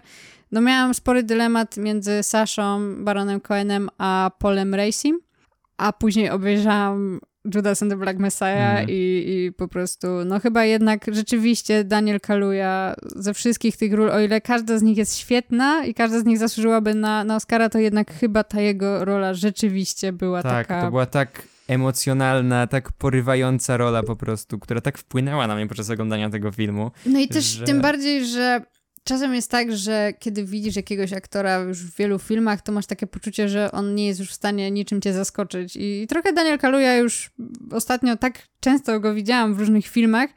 No 0.52 0.60
miałam 0.60 0.94
spory 0.94 1.22
dylemat 1.22 1.76
między 1.76 2.22
Saszą, 2.22 2.94
Baronem 3.04 3.40
Cohenem, 3.40 3.88
a 3.98 4.30
Polem 4.38 4.74
Racing, 4.74 5.22
a 5.84 5.92
później 5.92 6.30
obejrzałam 6.30 7.20
Judas 7.54 7.82
and 7.82 7.92
the 7.92 7.96
Black 7.98 8.18
Messiah 8.18 8.70
Mhm. 8.70 8.88
i, 8.90 8.92
i 9.46 9.52
po 9.52 9.68
prostu, 9.68 10.06
no 10.26 10.40
chyba 10.40 10.64
jednak 10.64 11.04
rzeczywiście 11.12 11.84
Daniel 11.84 12.20
Kaluuya 12.20 12.94
ze 13.16 13.34
wszystkich 13.34 13.76
tych 13.76 13.92
ról, 13.92 14.10
o 14.10 14.20
ile 14.20 14.40
każda 14.40 14.78
z 14.78 14.82
nich 14.82 14.96
jest 14.98 15.16
świetna 15.18 15.84
i 15.84 15.94
każda 15.94 16.20
z 16.20 16.24
nich 16.24 16.38
zasłużyłaby 16.38 16.94
na, 16.94 17.24
na 17.24 17.36
Oscara, 17.36 17.68
to 17.68 17.78
jednak 17.78 18.12
chyba 18.14 18.44
ta 18.44 18.60
jego 18.60 19.04
rola 19.04 19.34
rzeczywiście 19.34 20.12
była 20.12 20.42
Tak, 20.42 20.66
taka... 20.66 20.82
to 20.82 20.90
była 20.90 21.06
tak 21.06 21.42
emocjonalna, 21.68 22.66
tak 22.66 22.92
porywająca 22.92 23.76
rola 23.76 24.02
po 24.02 24.16
prostu, 24.16 24.58
która 24.58 24.80
tak 24.80 24.98
wpłynęła 24.98 25.46
na 25.46 25.54
mnie 25.54 25.66
podczas 25.66 25.90
oglądania 25.90 26.30
tego 26.30 26.52
filmu. 26.52 26.90
No 27.06 27.18
i 27.20 27.28
też 27.28 27.44
że- 27.44 27.64
tym 27.64 27.80
bardziej, 27.80 28.26
że 28.26 28.60
czasem 29.04 29.34
jest 29.34 29.50
tak, 29.50 29.76
że 29.76 30.12
kiedy 30.18 30.44
widzisz 30.44 30.76
jakiegoś 30.76 31.12
aktora 31.12 31.56
już 31.58 31.78
w 31.78 31.96
wielu 31.96 32.18
filmach, 32.18 32.62
to 32.62 32.72
masz 32.72 32.86
takie 32.86 33.06
poczucie, 33.06 33.48
że 33.48 33.72
on 33.72 33.94
nie 33.94 34.06
jest 34.06 34.20
już 34.20 34.30
w 34.30 34.34
stanie 34.34 34.70
niczym 34.70 35.00
cię 35.00 35.12
zaskoczyć. 35.12 35.76
I 35.80 36.06
trochę 36.08 36.32
Daniel 36.32 36.58
Kaluuya 36.58 36.96
już 36.98 37.30
ostatnio 37.70 38.16
tak 38.16 38.42
często 38.60 39.00
go 39.00 39.14
widziałam 39.14 39.54
w 39.54 39.58
różnych 39.58 39.86
filmach, 39.86 40.30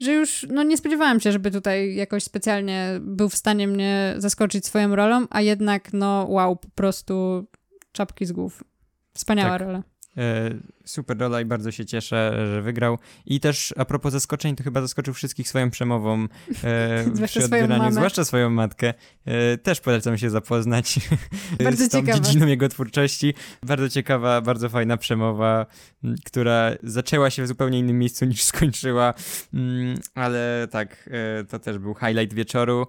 że 0.00 0.12
już 0.12 0.46
no, 0.50 0.62
nie 0.62 0.76
spodziewałam 0.76 1.20
się, 1.20 1.32
żeby 1.32 1.50
tutaj 1.50 1.94
jakoś 1.94 2.24
specjalnie 2.24 2.88
był 3.00 3.28
w 3.28 3.36
stanie 3.36 3.68
mnie 3.68 4.14
zaskoczyć 4.18 4.66
swoją 4.66 4.96
rolą, 4.96 5.26
a 5.30 5.40
jednak 5.40 5.92
no 5.92 6.26
wow, 6.28 6.56
po 6.56 6.68
prostu 6.68 7.46
czapki 7.92 8.26
z 8.26 8.32
głów. 8.32 8.64
Wspaniała 9.14 9.50
Tak. 9.50 9.60
rola. 9.60 9.82
E, 10.16 10.50
super 10.84 11.18
rola 11.18 11.40
i 11.40 11.44
bardzo 11.44 11.70
się 11.70 11.86
cieszę, 11.86 12.46
że 12.54 12.62
wygrał. 12.62 12.98
I 13.26 13.40
też 13.40 13.74
a 13.76 13.84
propos 13.84 14.12
zaskoczeń, 14.12 14.56
to 14.56 14.64
chyba 14.64 14.80
zaskoczył 14.80 15.14
wszystkich 15.14 15.48
swoją 15.48 15.70
przemową 15.70 16.26
e, 16.64 17.04
Zwłaszcza 17.14 17.40
przy 17.40 17.44
odbieraniu, 17.44 17.92
zwłaszcza 17.92 18.24
swoją 18.24 18.50
matkę. 18.50 18.94
E, 19.24 19.58
też 19.58 19.80
polecam 19.80 20.18
się 20.18 20.30
zapoznać 20.30 21.00
Bardzo 21.64 21.84
z 21.84 21.88
tą 21.88 22.00
ciekawe. 22.00 22.20
dziedziną 22.20 22.46
jego 22.46 22.68
twórczości. 22.68 23.34
Bardzo 23.62 23.88
ciekawa, 23.88 24.40
bardzo 24.40 24.68
fajna 24.68 24.96
przemowa, 24.96 25.66
która 26.24 26.70
zaczęła 26.82 27.30
się 27.30 27.42
w 27.42 27.48
zupełnie 27.48 27.78
innym 27.78 27.98
miejscu 27.98 28.24
niż 28.24 28.42
skończyła, 28.42 29.14
Mm, 29.54 29.98
ale 30.14 30.68
tak, 30.70 31.10
e, 31.12 31.44
to 31.44 31.58
też 31.58 31.78
był 31.78 31.94
highlight 31.94 32.34
wieczoru. 32.34 32.86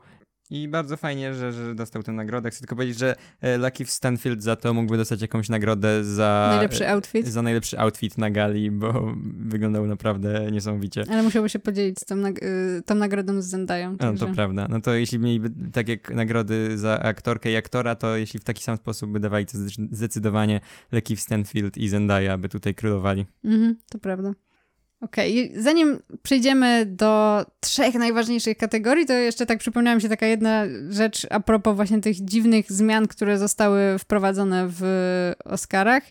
I 0.54 0.68
bardzo 0.68 0.98
fajnie, 0.98 1.34
że, 1.34 1.52
że 1.52 1.76
dostał 1.76 2.04
tę 2.04 2.12
nagrodę. 2.12 2.50
Chcę 2.50 2.60
tylko 2.60 2.76
powiedzieć, 2.76 2.98
że 3.00 3.16
e, 3.42 3.58
Lucky 3.58 3.86
Stanfield 3.86 4.44
za 4.44 4.56
to 4.56 4.74
mógłby 4.74 4.98
dostać 4.98 5.22
jakąś 5.22 5.50
nagrodę 5.50 6.04
za 6.04 6.48
Najlepszy 6.52 6.89
outfit. 6.89 7.28
za 7.28 7.42
najlepszy 7.42 7.80
outfit 7.80 8.18
na 8.18 8.30
gali, 8.32 8.72
bo 8.72 9.13
wyglądał 9.39 9.88
naprawdę 9.88 10.52
niesamowicie. 10.52 11.04
Ale 11.10 11.24
musiałby 11.24 11.50
się 11.50 11.60
podzielić 11.60 12.00
z 12.00 12.06
tą, 12.06 12.16
nag- 12.16 12.44
y, 12.44 12.82
tą 12.86 12.96
nagrodą 12.96 13.42
z 13.42 13.46
Zendają. 13.46 13.92
No 13.92 13.98
także- 13.98 14.28
to 14.28 14.34
prawda. 14.34 14.68
No 14.70 14.82
to 14.82 14.94
jeśli 14.94 15.20
mieliby 15.20 15.50
tak 15.72 15.88
jak 15.89 16.10
nagrody 16.16 16.78
za 16.78 17.00
aktorkę 17.00 17.52
i 17.52 17.56
aktora, 17.56 17.96
to 17.96 18.18
jeśli 18.18 18.39
w 18.39 18.44
taki 18.44 18.63
sam 18.63 18.78
sposób 18.78 19.12
by 19.12 19.20
dawali, 19.20 19.46
to 19.46 19.58
zdecy- 19.58 19.88
zdecydowanie 19.92 20.62
Lucky 20.92 21.18
Stanfield 21.18 21.78
i 21.78 21.89
Zendaya 21.89 22.38
by 22.38 22.50
tutaj 22.50 22.76
królowali. 22.76 23.26
Mhm, 23.44 23.76
to 23.92 24.00
prawda. 24.00 24.32
Okej, 25.04 25.38
i 25.38 25.62
zanim 25.62 26.00
przejdziemy 26.24 26.86
do 26.86 27.46
trzech 27.60 27.96
najważniejszych 27.96 28.58
kategorii, 28.58 29.06
to 29.06 29.13
jeszcze 29.13 29.46
tak 29.46 29.60
przypomniała 29.60 29.96
mi 29.96 30.02
się 30.02 30.10
taka 30.10 30.26
jedna 30.26 30.63
rzecz 30.89 31.28
a 31.30 31.39
propos 31.39 31.76
właśnie 31.76 32.02
tych 32.02 32.26
dziwnych 32.26 32.72
zmian, 32.72 33.08
które 33.08 33.38
zostały 33.38 34.00
wprowadzone 34.00 34.68
w 34.70 34.84
Oscarach. 35.46 36.04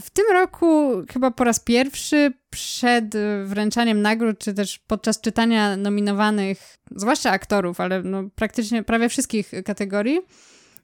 W 0.00 0.10
tym 0.10 0.24
roku 0.32 0.92
chyba 1.12 1.30
po 1.30 1.44
raz 1.44 1.60
pierwszy 1.60 2.32
przed 2.50 3.14
wręczaniem 3.44 4.02
nagród, 4.02 4.38
czy 4.38 4.54
też 4.54 4.78
podczas 4.78 5.20
czytania 5.20 5.76
nominowanych, 5.76 6.76
zwłaszcza 6.96 7.30
aktorów, 7.30 7.80
ale 7.80 8.02
no 8.02 8.22
praktycznie 8.34 8.82
prawie 8.82 9.08
wszystkich 9.08 9.52
kategorii, 9.64 10.20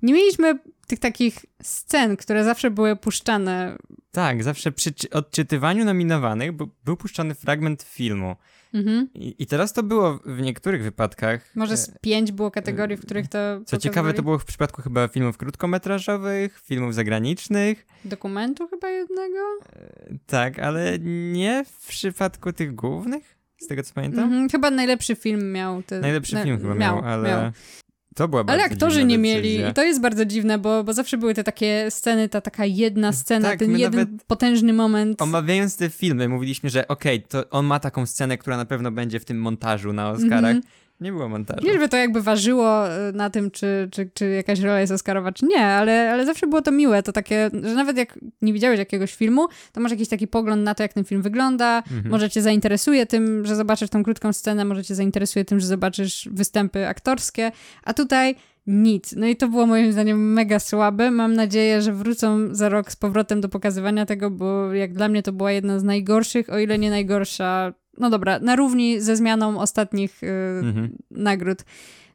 nie 0.02 0.14
mieliśmy 0.14 0.58
tych 0.86 0.98
takich 0.98 1.46
scen, 1.62 2.16
które 2.16 2.44
zawsze 2.44 2.70
były 2.70 2.96
puszczane 2.96 3.76
Tak, 4.12 4.44
zawsze 4.44 4.72
przy 4.72 4.92
czy- 4.92 5.10
odczytywaniu 5.10 5.84
nominowanych 5.84 6.52
był 6.84 6.96
puszczany 6.96 7.34
fragment 7.34 7.82
filmu. 7.82 8.36
Mhm. 8.74 9.08
I, 9.14 9.34
I 9.38 9.46
teraz 9.46 9.72
to 9.72 9.82
było 9.82 10.18
w 10.26 10.40
niektórych 10.40 10.82
wypadkach. 10.82 11.50
Może 11.54 11.74
e, 11.74 11.76
z 11.76 11.90
pięć 12.00 12.32
było 12.32 12.50
kategorii, 12.50 12.96
w 12.96 13.00
których 13.00 13.28
to. 13.28 13.38
Co 13.66 13.76
ciekawe, 13.78 14.14
to 14.14 14.22
było 14.22 14.38
w 14.38 14.44
przypadku 14.44 14.82
chyba 14.82 15.08
filmów 15.08 15.36
krótkometrażowych, 15.36 16.60
filmów 16.60 16.94
zagranicznych. 16.94 17.86
Dokumentu 18.04 18.68
chyba 18.68 18.88
jednego? 18.88 19.38
Tak, 20.26 20.58
ale 20.58 20.98
nie 21.32 21.64
w 21.64 21.86
przypadku 21.88 22.52
tych 22.52 22.74
głównych, 22.74 23.36
z 23.58 23.66
tego 23.66 23.82
co 23.82 23.94
pamiętam. 23.94 24.24
Mhm. 24.24 24.48
Chyba 24.48 24.70
najlepszy 24.70 25.16
film 25.16 25.52
miał. 25.52 25.82
Te, 25.82 26.00
Najlepszy 26.00 26.34
na- 26.34 26.44
film 26.44 26.58
chyba 26.60 26.74
miał, 26.74 26.98
ale 27.04 27.52
to 28.16 28.28
była 28.28 28.44
Ale 28.46 28.64
aktorzy 28.64 29.04
nie 29.04 29.18
mieli. 29.18 29.60
I 29.70 29.74
to 29.74 29.84
jest 29.84 30.00
bardzo 30.00 30.24
dziwne, 30.24 30.58
bo, 30.58 30.84
bo 30.84 30.92
zawsze 30.92 31.18
były 31.18 31.34
te 31.34 31.44
takie 31.44 31.86
sceny, 31.90 32.28
ta 32.28 32.40
taka 32.40 32.64
jedna 32.66 33.12
scena, 33.12 33.48
Tak, 33.48 33.58
ten 33.58 33.78
jeden 33.78 34.18
potężny 34.26 34.72
moment. 34.72 35.22
Omawiając 35.22 35.76
te 35.76 35.90
filmy, 35.90 36.28
mówiliśmy, 36.28 36.70
że 36.70 36.88
okej, 36.88 37.22
to 37.22 37.50
on 37.50 37.66
ma 37.66 37.80
taką 37.80 38.06
scenę, 38.06 38.38
która 38.38 38.56
na 38.56 38.64
pewno 38.64 38.90
będzie 38.90 39.20
w 39.20 39.24
tym 39.24 39.40
montażu 39.40 39.92
na 39.92 40.10
Oscarach. 40.10 40.56
Mhm. 40.56 40.62
Nie 41.00 41.12
było 41.12 41.28
montażu. 41.28 41.66
Nie, 41.66 41.72
żeby 41.72 41.88
to 41.88 41.96
jakby 41.96 42.22
ważyło 42.22 42.86
y, 43.08 43.12
na 43.12 43.30
tym, 43.30 43.50
czy, 43.50 43.88
czy, 43.92 44.10
czy 44.14 44.28
jakaś 44.28 44.60
rola 44.60 44.80
jest 44.80 44.92
Oscarowa, 44.92 45.32
czy 45.32 45.46
nie, 45.46 45.66
ale, 45.66 46.10
ale 46.12 46.26
zawsze 46.26 46.46
było 46.46 46.62
to 46.62 46.72
miłe, 46.72 47.02
to 47.02 47.12
takie, 47.12 47.50
że 47.62 47.74
nawet 47.74 47.96
jak 47.96 48.18
nie 48.42 48.52
widziałeś 48.52 48.78
jakiegoś 48.78 49.14
filmu, 49.14 49.48
to 49.72 49.80
masz 49.80 49.90
jakiś 49.92 50.08
taki 50.08 50.26
pogląd 50.28 50.62
na 50.62 50.74
to, 50.74 50.82
jak 50.82 50.92
ten 50.92 51.04
film 51.04 51.22
wygląda, 51.22 51.76
Mhm. 51.78 52.08
może 52.10 52.30
cię 52.30 52.42
zainteresuje 52.42 53.06
tym, 53.06 53.46
że 53.46 53.56
zobaczysz 53.56 53.90
tą 53.90 54.02
krótką 54.04 54.32
scenę, 54.32 54.64
może 54.64 54.84
cię 54.84 54.94
zainteresuje 54.94 55.44
tym, 55.44 55.60
że 55.60 55.66
zobaczysz 55.66 56.28
występy 56.32 56.86
aktorskie, 56.88 57.52
a 57.84 57.94
tutaj 57.94 58.34
nic. 58.66 59.14
No 59.16 59.26
i 59.26 59.36
to 59.36 59.48
było 59.48 59.66
moim 59.66 59.92
zdaniem 59.92 60.32
mega 60.32 60.58
słabe. 60.58 61.10
Mam 61.10 61.34
nadzieję, 61.34 61.82
że 61.82 61.92
wrócą 61.92 62.54
za 62.54 62.68
rok 62.68 62.92
z 62.92 62.96
powrotem 62.96 63.40
do 63.40 63.48
pokazywania 63.48 64.06
tego, 64.06 64.30
bo 64.30 64.74
jak 64.74 64.92
dla 64.92 65.08
mnie 65.08 65.22
to 65.22 65.32
była 65.32 65.52
jedna 65.52 65.78
z 65.78 65.82
najgorszych, 65.82 66.50
o 66.50 66.58
ile 66.58 66.78
nie 66.78 66.90
najgorsza, 66.90 67.72
no 67.98 68.10
dobra, 68.10 68.38
na 68.38 68.56
równi 68.56 69.00
ze 69.00 69.16
zmianą 69.16 69.60
ostatnich 69.60 70.22
y, 70.22 70.26
Mhm. 70.62 70.96
nagród. 71.10 71.64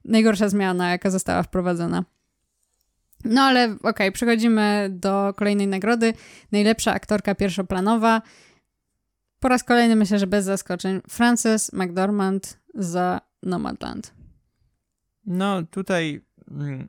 Najgorsza 0.06 0.50
zmiana, 0.50 0.90
jaka 0.90 1.10
została 1.10 1.44
wprowadzona. 1.44 2.04
No 3.26 3.42
ale 3.42 3.76
okej, 3.84 4.12
przechodzimy 4.12 4.90
do 4.92 5.34
kolejnej 5.38 5.68
nagrody. 5.68 6.14
Najlepsza 6.52 6.94
aktorka 6.94 7.36
pierwszoplanowa. 7.36 8.22
Po 9.40 9.48
raz 9.48 9.64
kolejny 9.64 9.96
myślę, 9.96 10.20
że 10.20 10.28
bez 10.28 10.46
zaskoczeń. 10.46 11.02
Frances 11.10 11.74
McDormand 11.74 12.60
za 12.76 13.22
Nomadland. 13.44 14.14
No 15.26 15.64
tutaj 15.64 16.22
mm, 16.52 16.88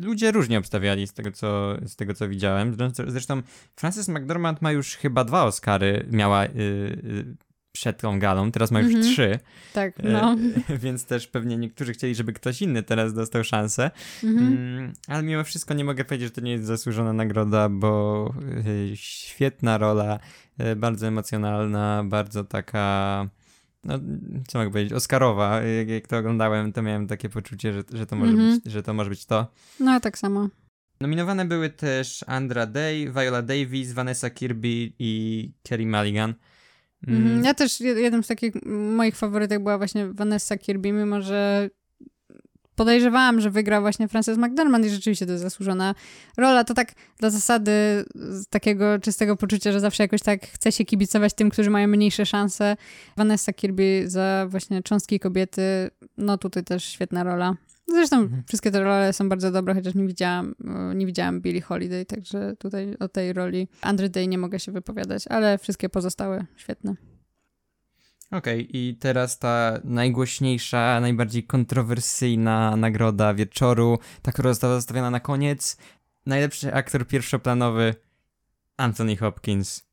ludzie 0.00 0.32
różnie 0.32 0.58
obstawiali 0.58 1.06
z 1.06 1.12
tego, 1.12 1.32
co, 1.32 1.76
z 1.86 1.96
tego, 1.96 2.14
co 2.14 2.28
widziałem. 2.28 2.74
Zresztą- 2.74 3.04
Zresztą 3.10 3.42
Frances 3.76 4.08
McDormand 4.08 4.62
ma 4.62 4.72
już 4.72 4.96
chyba 4.96 5.24
dwa 5.24 5.44
Oscary, 5.44 6.06
miała 6.10 6.44
y, 6.44 6.48
y, 6.48 7.36
przed 7.78 7.98
tą 7.98 8.18
galą, 8.18 8.52
teraz 8.52 8.70
ma 8.70 8.80
już 8.80 8.94
Mhm. 8.94 9.12
trzy, 9.12 9.38
Tak, 9.72 10.00
e, 10.00 10.08
no. 10.12 10.36
więc 10.84 11.04
też 11.04 11.26
pewnie 11.26 11.56
niektórzy 11.56 11.92
chcieli, 11.92 12.14
żeby 12.14 12.32
ktoś 12.32 12.62
inny 12.62 12.82
teraz 12.82 13.14
dostał 13.14 13.44
szansę. 13.44 13.90
Mhm. 14.24 14.46
Mm, 14.46 14.92
ale 15.08 15.22
mimo 15.22 15.44
wszystko 15.44 15.74
nie 15.74 15.84
mogę 15.84 16.04
powiedzieć, 16.04 16.28
że 16.28 16.34
to 16.34 16.40
nie 16.40 16.52
jest 16.52 16.64
zasłużona 16.64 17.12
nagroda, 17.12 17.68
bo 17.68 18.34
e, 18.92 18.96
świetna 18.96 19.78
rola, 19.78 20.18
e, 20.58 20.76
bardzo 20.76 21.06
emocjonalna, 21.06 22.04
bardzo 22.04 22.44
taka, 22.44 23.28
no 23.84 23.98
co 24.48 24.58
mogę 24.58 24.70
powiedzieć, 24.70 24.92
Oscarowa. 24.92 25.62
Jak, 25.62 25.88
jak 25.88 26.06
to 26.06 26.18
oglądałem, 26.18 26.72
to 26.72 26.82
miałem 26.82 27.06
takie 27.06 27.28
poczucie, 27.28 27.72
że, 27.72 27.82
że, 27.92 28.06
to 28.06 28.16
może 28.16 28.32
Mhm. 28.32 28.60
być, 28.60 28.72
że 28.72 28.82
to 28.82 28.94
może 28.94 29.10
być 29.10 29.26
to. 29.26 29.46
No, 29.80 30.00
tak 30.00 30.18
samo. 30.18 30.48
Nominowane 31.00 31.44
były 31.44 31.70
też 31.70 32.24
Andra 32.26 32.66
Day, 32.66 33.12
Viola 33.12 33.42
Davis, 33.42 33.92
Vanessa 33.92 34.30
Kirby 34.30 34.92
i 34.98 35.50
Kerry 35.62 35.86
Mulligan. 35.86 36.34
Mm, 37.08 37.22
Mhm. 37.22 37.44
Ja 37.44 37.54
też, 37.54 37.80
jed- 37.80 37.96
jednym 37.98 38.24
z 38.24 38.26
takich 38.26 38.54
moich 38.96 39.16
faworytek 39.16 39.62
była 39.62 39.78
właśnie 39.78 40.06
Vanessa 40.12 40.56
Kirby, 40.56 40.92
mimo 40.92 41.22
że 41.22 41.70
podejrzewałam, 42.76 43.40
że 43.40 43.50
wygra 43.50 43.80
właśnie 43.80 44.08
Frances 44.08 44.38
McDormand 44.38 44.86
i 44.86 44.90
rzeczywiście 44.90 45.26
to 45.26 45.32
jest 45.32 45.44
zasłużona 45.44 45.94
rola. 46.36 46.64
To 46.64 46.74
tak 46.74 46.92
dla 47.18 47.30
zasady 47.30 48.04
takiego 48.50 48.98
czystego 48.98 49.36
poczucia, 49.36 49.72
że 49.72 49.80
zawsze 49.80 50.02
jakoś 50.02 50.22
tak 50.22 50.46
chce 50.46 50.72
się 50.72 50.84
kibicować 50.84 51.34
tym, 51.34 51.50
którzy 51.50 51.70
mają 51.70 51.88
mniejsze 51.88 52.26
szanse. 52.26 52.76
Vanessa 53.16 53.52
Kirby 53.52 54.04
za 54.06 54.46
właśnie 54.50 54.82
cząstki 54.82 55.20
kobiety, 55.20 55.62
no 56.18 56.38
tutaj 56.38 56.64
też 56.64 56.84
świetna 56.84 57.24
rola. 57.24 57.54
Zresztą 57.88 58.16
Mhm. 58.20 58.42
wszystkie 58.48 58.70
te 58.70 58.80
role 58.80 59.12
są 59.12 59.28
bardzo 59.28 59.50
dobre, 59.50 59.74
chociaż 59.74 59.94
nie 59.94 60.06
widziałam, 60.06 60.54
e, 60.64 60.94
nie 60.94 61.06
widziałam 61.06 61.40
Billie 61.40 61.60
Holiday, 61.60 62.04
także 62.04 62.56
tutaj 62.58 62.94
o 63.00 63.08
tej 63.08 63.32
roli 63.32 63.68
Andrew 63.82 64.10
Day 64.10 64.28
nie 64.28 64.38
mogę 64.38 64.60
się 64.60 64.72
wypowiadać, 64.72 65.28
ale 65.28 65.58
wszystkie 65.58 65.88
pozostałe 65.88 66.46
świetne. 66.56 66.94
Okej, 68.30 68.76
i 68.76 68.96
teraz 68.96 69.38
ta 69.38 69.80
najgłośniejsza, 69.84 71.00
najbardziej 71.00 71.44
kontrowersyjna 71.44 72.76
nagroda 72.76 73.34
wieczoru, 73.34 73.98
ta, 74.22 74.32
która 74.32 74.50
została 74.50 74.74
zostawiona 74.74 75.10
na 75.10 75.20
koniec. 75.20 75.76
Najlepszy 76.26 76.74
aktor 76.74 77.06
pierwszoplanowy 77.06 77.94
Anthony 78.76 79.16
Hopkins, 79.16 79.86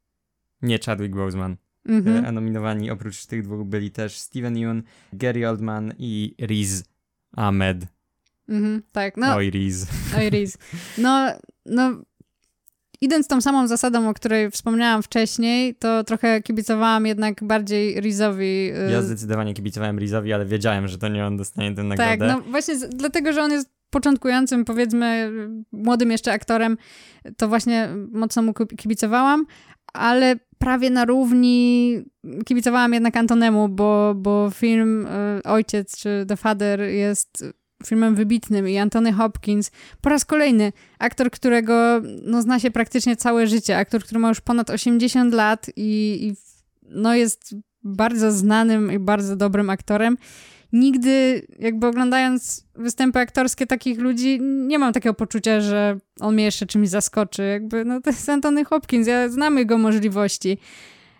nie 0.61 0.79
Chadwick 0.79 1.15
Boseman. 1.15 1.57
Mhm. 1.85 2.25
E, 2.25 2.27
A 2.27 2.31
nominowani 2.31 2.91
oprócz 2.91 3.25
tych 3.25 3.43
dwóch 3.43 3.67
byli 3.67 3.91
też 3.91 4.17
Steven 4.19 4.57
Yeun, 4.57 4.83
Gary 5.13 5.49
Oldman 5.49 5.93
i 5.97 6.35
Riz 6.41 6.83
Ahmed. 7.37 7.85
Mhm, 8.49 8.81
tak, 8.91 9.17
no, 9.17 9.35
Oj, 9.35 9.49
Riz. 9.49 9.87
oj, 10.17 10.29
Riz. 10.29 10.57
No, 10.97 11.27
no, 11.65 11.91
idąc 13.01 13.27
tą 13.27 13.41
samą 13.41 13.67
zasadą, 13.67 14.09
o 14.09 14.13
której 14.13 14.51
wspomniałam 14.51 15.03
wcześniej, 15.03 15.75
to 15.75 16.03
trochę 16.03 16.41
kibicowałam 16.41 17.05
jednak 17.05 17.43
bardziej 17.43 18.01
Rizowi. 18.01 18.71
y, 18.87 18.91
Ja 18.91 19.01
zdecydowanie 19.01 19.53
kibicowałem 19.53 19.99
Rizowi, 19.99 20.33
ale 20.33 20.45
wiedziałem, 20.45 20.87
że 20.87 20.97
to 20.97 21.07
nie 21.07 21.25
on 21.25 21.37
dostanie 21.37 21.75
tę 21.75 21.83
nagrodę. 21.83 22.17
tak, 22.17 22.19
no 22.19 22.41
właśnie 22.41 22.75
z, 22.79 22.89
dlatego, 22.89 23.33
że 23.33 23.41
on 23.43 23.51
jest 23.51 23.69
początkującym, 23.89 24.65
powiedzmy, 24.65 25.31
młodym 25.71 26.11
jeszcze 26.11 26.31
aktorem, 26.31 26.77
to 27.37 27.47
właśnie 27.47 27.89
mocno 28.11 28.41
mu 28.41 28.53
ki- 28.53 28.75
kibicowałam, 28.77 29.45
ale 29.93 30.35
prawie 30.57 30.89
na 30.89 31.05
równi 31.05 31.97
kibicowałam 32.45 32.93
jednak 32.93 33.17
Antonemu, 33.17 33.69
bo, 33.69 34.13
bo 34.15 34.49
film 34.53 35.07
y, 35.07 35.43
Ojciec 35.43 35.97
czy 35.97 36.25
The 36.27 36.37
Father 36.37 36.81
jest 36.81 37.43
filmem 37.85 38.15
wybitnym 38.15 38.69
i 38.69 38.77
Antony 38.77 39.13
Hopkins 39.13 39.71
po 40.01 40.09
raz 40.09 40.25
kolejny 40.25 40.71
aktor, 40.99 41.31
którego 41.31 42.01
no, 42.23 42.41
zna 42.41 42.59
się 42.59 42.71
praktycznie 42.71 43.15
całe 43.15 43.47
życie, 43.47 43.77
aktor, 43.77 44.03
który 44.03 44.19
ma 44.19 44.29
już 44.29 44.41
ponad 44.41 44.69
80 44.69 45.33
lat 45.33 45.69
i, 45.75 46.19
i 46.21 46.35
no, 46.89 47.15
jest 47.15 47.55
bardzo 47.83 48.31
znanym 48.31 48.91
i 48.91 48.99
bardzo 48.99 49.35
dobrym 49.35 49.69
aktorem. 49.69 50.17
Nigdy, 50.73 51.47
jakby 51.59 51.87
oglądając 51.87 52.65
występy 52.75 53.19
aktorskie 53.19 53.67
takich 53.67 53.99
ludzi, 53.99 54.39
nie 54.41 54.79
mam 54.79 54.93
takiego 54.93 55.13
poczucia, 55.13 55.61
że 55.61 55.97
on 56.19 56.33
mnie 56.33 56.43
jeszcze 56.43 56.65
czymś 56.65 56.89
zaskoczy. 56.89 57.43
Jakby, 57.43 57.85
no 57.85 58.01
to 58.01 58.09
jest 58.09 58.29
Antony 58.29 58.65
Hopkins, 58.65 59.07
ja 59.07 59.29
znam 59.29 59.57
jego 59.57 59.77
możliwości. 59.77 60.57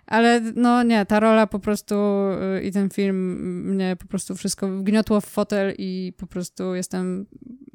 Ale 0.06 0.42
no 0.56 0.84
nie, 0.84 1.06
ta 1.06 1.20
rola 1.20 1.48
po 1.48 1.60
prostu 1.60 1.96
y, 2.58 2.64
i 2.64 2.72
ten 2.72 2.90
film 2.90 3.36
mnie 3.72 3.96
po 4.00 4.08
prostu 4.08 4.36
wszystko 4.36 4.68
wgniotło 4.68 5.22
w 5.22 5.26
fotel 5.26 5.74
i 5.78 6.14
po 6.18 6.28
prostu 6.28 6.76
jestem 6.76 7.26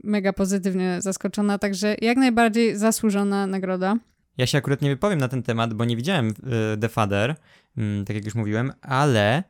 mega 0.05 0.33
pozytywnie 0.33 0.97
zaskoczona, 1.01 1.59
także 1.59 1.97
jak 2.01 2.17
najbardziej 2.17 2.77
zasłużona 2.77 3.47
nagroda. 3.47 3.97
Ja 4.39 4.47
się 4.47 4.59
akurat 4.59 4.83
nie 4.83 4.91
wypowiem 4.91 5.19
na 5.19 5.29
ten 5.29 5.43
temat, 5.43 5.75
bo 5.75 5.85
nie 5.85 5.97
widziałem 5.97 6.29
y, 6.29 6.35
The 6.81 6.89
Father, 6.89 7.37
mm, 7.77 8.05
tak 8.05 8.17
jak 8.17 8.25
już 8.25 8.35
mówiłem, 8.35 8.73
ale 8.81 9.45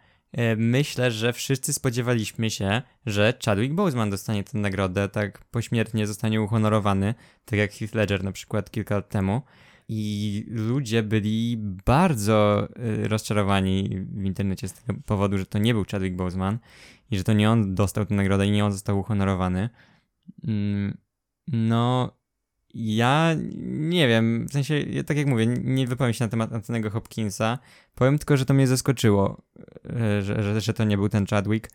myślę, 0.56 1.10
że 1.10 1.32
wszyscy 1.32 1.72
spodziewaliśmy 1.72 2.50
się, 2.50 2.82
że 3.06 3.34
Chadwick 3.44 3.74
Boseman 3.74 4.10
dostanie 4.10 4.44
tę 4.44 4.58
nagrodę, 4.58 5.08
tak 5.08 5.44
pośmiertnie 5.44 6.06
zostanie 6.06 6.42
uhonorowany, 6.42 7.14
tak 7.44 7.58
jak 7.58 7.72
Heath 7.72 7.94
Ledger 7.94 8.24
na 8.24 8.32
przykład 8.32 8.70
kilka 8.70 8.94
lat 8.94 9.08
temu. 9.08 9.42
I 9.90 10.44
ludzie 10.48 11.02
byli 11.02 11.56
bardzo 11.86 12.68
y, 13.04 13.08
rozczarowani 13.08 13.88
w 14.10 14.24
internecie 14.24 14.68
z 14.68 14.72
tego 14.72 15.00
powodu, 15.06 15.38
że 15.38 15.46
to 15.46 15.58
nie 15.58 15.74
był 15.74 15.84
Chadwick 15.90 16.16
Boseman 16.16 16.58
i 17.10 17.18
że 17.18 17.24
to 17.24 17.32
nie 17.32 17.50
on 17.50 17.74
dostał 17.74 18.06
tę 18.06 18.14
nagrodę 18.14 18.46
i 18.46 18.50
nie 18.50 18.64
on 18.64 18.72
został 18.72 18.98
uhonorowany. 18.98 19.68
Mm, 20.44 20.98
No, 21.52 22.17
ja 22.74 23.34
nie 23.58 24.08
wiem, 24.08 24.46
w 24.48 24.52
sensie, 24.52 24.84
tak 25.06 25.16
jak 25.16 25.26
mówię, 25.26 25.46
nie 25.46 25.86
wypowiem 25.86 26.12
się 26.12 26.24
na 26.24 26.28
temat 26.28 26.52
Antonego 26.52 26.90
Hopkinsa. 26.90 27.58
Powiem 27.94 28.18
tylko, 28.18 28.36
że 28.36 28.44
to 28.44 28.54
mnie 28.54 28.66
zaskoczyło, 28.66 29.42
e, 29.84 30.22
że, 30.22 30.42
że, 30.42 30.60
że 30.60 30.74
to 30.74 30.84
nie 30.84 30.96
był 30.96 31.08
ten 31.08 31.26
Chadwick, 31.26 31.70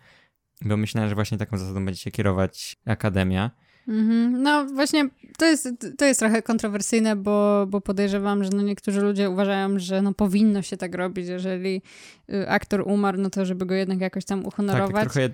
bo 0.62 0.78
myślałem, 0.78 1.10
że 1.10 1.16
właśnie 1.16 1.38
taką 1.38 1.58
zasadą 1.58 1.86
będzie 1.86 2.02
się 2.02 2.12
kierować 2.12 2.76
Akademia. 2.86 3.52
Mhm. 3.88 4.44
No 4.44 4.66
właśnie, 4.66 5.10
to 5.38 5.46
jest, 5.46 5.70
to 5.98 6.06
jest 6.06 6.20
trochę 6.20 6.42
kontrowersyjne, 6.42 7.16
bo, 7.16 7.66
bo 7.70 7.82
podejrzewam, 7.82 8.44
że 8.44 8.50
no 8.50 8.62
niektórzy 8.62 9.02
ludzie 9.02 9.30
uważają, 9.30 9.80
że 9.80 10.02
no 10.02 10.14
powinno 10.14 10.62
się 10.62 10.78
tak 10.78 10.96
robić, 10.96 11.28
jeżeli 11.28 11.82
y, 12.30 12.50
aktor 12.50 12.84
umarł, 12.88 13.18
no 13.22 13.30
to 13.30 13.46
żeby 13.46 13.66
go 13.66 13.76
jednak 13.76 14.02
jakoś 14.02 14.26
tam 14.26 14.40
Tak, 14.40 14.48
uhonorować. 14.48 15.04
tak 15.04 15.14
trochę, 15.14 15.30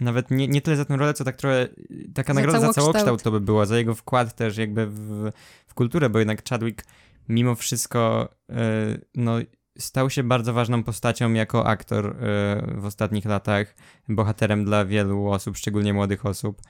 nawet 0.00 0.30
nie, 0.30 0.48
nie 0.48 0.60
tyle 0.62 0.76
za 0.76 0.84
tę 0.84 0.96
rolę, 0.96 1.14
co 1.14 1.24
tak 1.24 1.36
trochę, 1.36 1.68
taka 2.14 2.34
Za 2.34 2.40
nagroda 2.40 2.60
za 2.60 2.72
całokształt. 2.72 3.22
to 3.22 3.30
by 3.30 3.40
była, 3.40 3.66
za 3.66 3.78
jego 3.78 3.94
wkład 3.94 4.36
też 4.36 4.56
jakby 4.56 4.86
w, 4.86 5.30
w 5.66 5.74
kulturę, 5.74 6.10
bo 6.10 6.18
jednak 6.18 6.48
Chadwick 6.48 6.84
mimo 7.28 7.54
wszystko, 7.54 8.28
e, 8.50 8.98
no 9.14 9.38
stał 9.78 10.10
się 10.10 10.22
bardzo 10.22 10.52
ważną 10.52 10.82
postacią 10.82 11.32
jako 11.32 11.66
aktor 11.66 12.06
e, 12.06 12.12
w 12.76 12.84
ostatnich 12.84 13.24
latach, 13.24 13.74
bohaterem 14.08 14.64
dla 14.64 14.84
wielu 14.84 15.28
osób, 15.28 15.56
szczególnie 15.56 15.92
młodych 15.92 16.26
osób. 16.26 16.62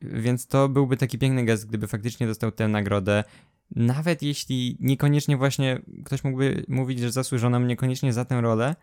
Więc 0.00 0.46
to 0.46 0.68
byłby 0.68 0.96
taki 0.96 1.18
piękny 1.18 1.44
gest, 1.44 1.68
gdyby 1.68 1.86
faktycznie 1.86 2.26
dostał 2.26 2.52
tę 2.52 2.68
nagrodę. 2.68 3.24
Nawet 3.70 4.22
jeśli 4.22 4.76
niekoniecznie 4.80 5.36
właśnie 5.36 5.82
ktoś 6.04 6.24
mógłby 6.24 6.64
mówić, 6.68 6.98
że 6.98 7.12
zasłużoną 7.12 7.60
niekoniecznie 7.60 8.12
za 8.12 8.24
tę 8.24 8.40
rolę, 8.40 8.76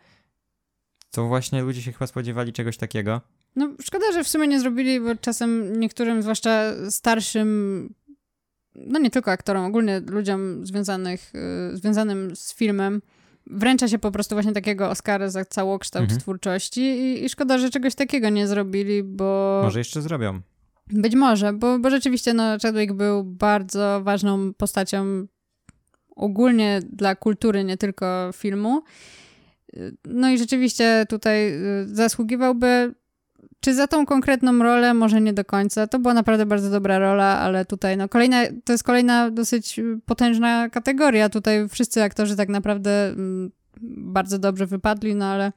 to 1.11 1.27
właśnie 1.27 1.61
ludzie 1.61 1.81
się 1.81 1.91
chyba 1.91 2.07
spodziewali 2.07 2.53
czegoś 2.53 2.77
takiego. 2.77 3.21
No 3.55 3.69
szkoda, 3.81 4.11
że 4.11 4.23
w 4.23 4.27
sumie 4.27 4.47
nie 4.47 4.59
zrobili, 4.59 4.99
bo 4.99 5.15
czasem 5.15 5.79
niektórym, 5.79 6.21
zwłaszcza 6.21 6.61
starszym, 6.89 7.89
no 8.75 8.99
nie 8.99 9.09
tylko 9.11 9.31
aktorom, 9.31 9.65
ogólnie 9.65 10.01
ludziom 10.09 10.65
związanych, 10.65 11.31
y, 11.73 11.77
związanym 11.77 12.35
z 12.35 12.55
filmem, 12.55 13.01
wręcza 13.47 13.87
się 13.87 13.99
po 13.99 14.11
prostu 14.11 14.35
właśnie 14.35 14.51
takiego 14.53 14.89
Oscara 14.89 15.29
za 15.29 15.45
całokształt 15.45 16.03
Mhm. 16.03 16.19
twórczości 16.21 16.81
i, 16.81 17.25
i 17.25 17.29
szkoda, 17.29 17.57
że 17.57 17.69
czegoś 17.69 17.95
takiego 17.95 18.29
nie 18.29 18.47
zrobili, 18.47 19.03
bo... 19.03 19.61
Może 19.63 19.79
jeszcze 19.79 20.01
zrobią. 20.01 20.41
Być 20.87 21.15
może, 21.15 21.53
bo, 21.53 21.79
bo 21.79 21.89
rzeczywiście 21.89 22.33
no, 22.33 22.43
Chadwick 22.61 22.93
był 22.93 23.23
bardzo 23.23 24.01
ważną 24.03 24.53
postacią 24.53 25.27
ogólnie 26.15 26.79
dla 26.89 27.15
kultury, 27.15 27.63
nie 27.63 27.77
tylko 27.77 28.29
filmu. 28.33 28.83
No 30.05 30.29
i 30.29 30.37
rzeczywiście 30.37 31.05
tutaj 31.09 31.53
y, 31.53 31.87
zasługiwałby, 31.87 32.93
czy 33.65 33.75
za 33.75 33.87
tą 33.87 34.05
konkretną 34.05 34.59
rolę, 34.59 34.93
może 34.93 35.21
nie 35.21 35.33
do 35.33 35.45
końca. 35.45 35.87
To 35.87 35.99
była 35.99 36.13
naprawdę 36.13 36.45
bardzo 36.45 36.69
dobra 36.69 36.99
rola, 36.99 37.39
ale 37.39 37.65
tutaj 37.65 37.97
no 37.97 38.09
kolejna, 38.09 38.43
to 38.63 38.71
jest 38.73 38.83
kolejna 38.83 39.31
dosyć 39.31 39.79
y, 39.79 39.99
potężna 40.05 40.69
kategoria. 40.69 41.29
Tutaj 41.29 41.69
wszyscy 41.69 42.03
aktorzy 42.03 42.35
tak 42.35 42.49
naprawdę 42.49 43.07
mm, 43.07 43.51
bardzo 43.97 44.39
dobrze 44.39 44.65
wypadli, 44.65 45.15
no 45.15 45.25
ale 45.25 45.51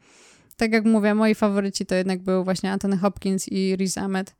tak 0.56 0.72
jak 0.72 0.84
mówię, 0.84 1.14
moi 1.14 1.34
faworyci 1.34 1.86
to 1.86 1.94
jednak 1.94 2.22
był 2.22 2.44
właśnie 2.44 2.72
Anthony 2.72 2.96
Hopkins 2.96 3.48
i 3.48 3.76
Riz 3.76 3.98
Ahmed. 3.98 4.36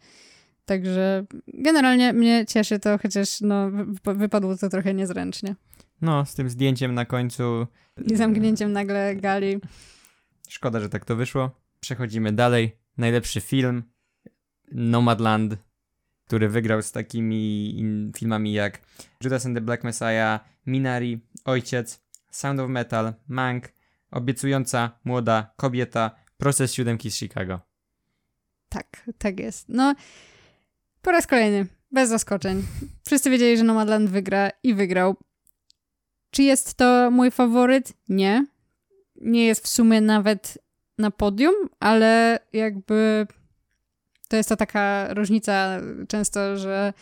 Także 0.65 1.25
generalnie 1.55 2.13
mnie 2.13 2.47
cieszy 2.47 2.79
to, 2.79 2.99
chociaż 2.99 3.41
no, 3.41 3.71
wy- 4.05 4.15
wypadło 4.15 4.57
to 4.57 4.69
trochę 4.69 4.95
niezręcznie. 4.95 5.55
No, 6.01 6.27
z 6.27 6.35
tym 6.35 6.51
zdjęciem 6.51 6.95
na 6.95 7.05
końcu. 7.05 7.67
I 8.13 8.17
zamknięciem 8.17 8.73
nagle 8.73 9.17
gali. 9.17 9.59
Szkoda, 10.49 10.81
że 10.81 10.89
tak 10.89 11.05
to 11.05 11.17
wyszło. 11.17 11.51
Przechodzimy 11.81 12.33
dalej. 12.33 12.88
Najlepszy 12.99 13.41
film 13.41 13.83
Nomadland, 14.73 15.57
który 16.27 16.49
wygrał 16.49 16.83
z 16.83 16.93
takimi 16.93 17.75
filmami 18.17 18.53
jak 18.53 18.81
Judas 19.25 19.47
and 19.47 19.57
the 19.57 19.61
Black 19.61 19.85
Messiah, 19.85 20.41
Minari, 20.67 21.21
Ojciec, 21.45 22.01
Sound 22.31 22.61
of 22.61 22.71
Metal, 22.71 23.15
Mank, 23.29 23.73
obiecująca 24.11 24.99
młoda 25.05 25.53
kobieta, 25.57 26.11
proces 26.37 26.75
siódemki 26.75 27.11
z 27.11 27.17
Chicago. 27.17 27.61
Tak, 28.69 29.11
tak 29.19 29.41
jest. 29.41 29.69
No, 29.69 29.95
po 31.03 31.11
raz 31.11 31.27
kolejny, 31.27 31.67
bez 31.93 32.09
zaskoczeń. 32.09 32.63
Wszyscy 33.07 33.31
wiedzieli, 33.31 33.59
że 33.59 33.65
Nomadland 33.65 34.11
wygra 34.11 34.51
i 34.63 34.75
wygrał. 34.75 35.17
Czy 36.31 36.43
jest 36.43 36.75
to 36.75 37.11
mój 37.11 37.31
faworyt? 37.31 37.93
Nie. 38.09 38.47
Nie 39.21 39.47
jest 39.47 39.65
w 39.65 39.69
sumie 39.69 40.01
nawet 40.01 40.59
na 40.99 41.11
podium, 41.11 41.55
ale 41.81 42.39
jakby 42.53 43.27
to 44.29 44.37
jest 44.37 44.49
to 44.49 44.57
taka 44.57 45.15
różnica 45.15 45.81
często, 46.09 46.57
że 46.57 46.93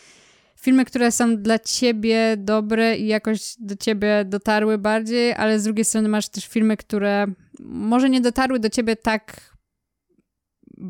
filmy, 0.61 0.84
które 0.84 1.12
są 1.12 1.36
dla 1.36 1.59
ciebie 1.59 2.36
dobre 2.38 2.97
i 2.97 3.07
jakoś 3.07 3.55
do 3.59 3.76
ciebie 3.76 4.24
dotarły 4.24 4.78
bardziej, 4.78 5.32
ale 5.32 5.61
z 5.61 5.64
drugiej 5.64 5.84
strony 5.84 6.09
masz 6.09 6.28
też 6.28 6.47
filmy, 6.47 6.76
które 6.76 7.26
może 7.61 8.11
nie 8.11 8.20
dotarły 8.20 8.59
do 8.59 8.70
ciebie 8.70 8.97
tak 8.97 9.57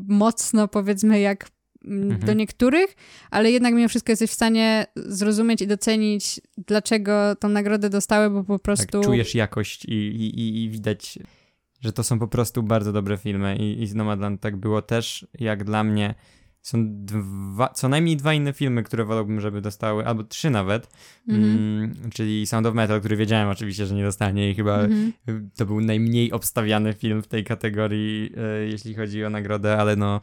mocno, 0.07 0.67
powiedzmy, 0.67 1.19
jak 1.19 1.49
mhm. 1.85 2.19
do 2.19 2.33
niektórych, 2.33 2.95
ale 3.31 3.51
jednak 3.51 3.73
mimo 3.73 3.89
wszystko 3.89 4.11
jesteś 4.11 4.31
w 4.31 4.33
stanie 4.33 4.85
zrozumieć 4.95 5.61
i 5.61 5.67
docenić, 5.67 6.41
dlaczego 6.57 7.35
tą 7.35 7.49
nagrodę 7.49 7.89
dostały, 7.89 8.29
bo 8.29 8.43
po 8.43 8.53
tak, 8.53 8.61
prostu... 8.61 8.99
Tak, 8.99 9.03
czujesz 9.03 9.35
jakość 9.35 9.85
i, 9.85 9.91
i, 9.91 10.63
i 10.63 10.69
widać, 10.69 11.19
że 11.79 11.93
to 11.93 12.03
są 12.03 12.19
po 12.19 12.27
prostu 12.27 12.63
bardzo 12.63 12.93
dobre 12.93 13.17
filmy 13.17 13.55
i, 13.55 13.81
i 13.81 13.87
z 13.87 13.95
Nomadland 13.95 14.41
tak 14.41 14.55
było 14.55 14.81
też, 14.81 15.27
jak 15.39 15.63
dla 15.63 15.83
mnie 15.83 16.15
są 16.61 16.83
dwa, 16.87 17.69
co 17.69 17.89
najmniej 17.89 18.17
dwa 18.17 18.33
inne 18.33 18.53
filmy, 18.53 18.83
które 18.83 19.05
wolałbym, 19.05 19.41
żeby 19.41 19.61
dostały, 19.61 20.05
albo 20.05 20.23
trzy 20.23 20.49
nawet, 20.49 20.89
mm 21.27 21.41
-hmm. 21.41 22.09
czyli 22.09 22.47
Sound 22.47 22.67
of 22.67 22.75
Metal, 22.75 22.99
który 22.99 23.15
wiedziałem 23.17 23.49
oczywiście, 23.49 23.85
że 23.85 23.95
nie 23.95 24.03
dostanie 24.03 24.51
i 24.51 24.55
chyba 24.55 24.79
mm 24.79 25.11
-hmm. 25.27 25.41
to 25.57 25.65
był 25.65 25.81
najmniej 25.81 26.31
obstawiany 26.31 26.93
film 26.93 27.21
w 27.23 27.27
tej 27.27 27.43
kategorii, 27.43 28.33
e, 28.37 28.67
jeśli 28.67 28.95
chodzi 28.95 29.25
o 29.25 29.29
nagrodę, 29.29 29.77
ale 29.77 29.95
no 29.95 30.21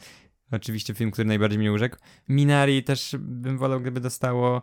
oczywiście 0.51 0.95
film, 0.95 1.11
który 1.11 1.29
najbardziej 1.29 1.59
mnie 1.59 1.73
urzekł. 1.73 1.97
Minari 2.29 2.83
też 2.83 3.17
bym 3.19 3.59
wolał, 3.59 3.81
gdyby 3.81 4.01
dostało 4.01 4.63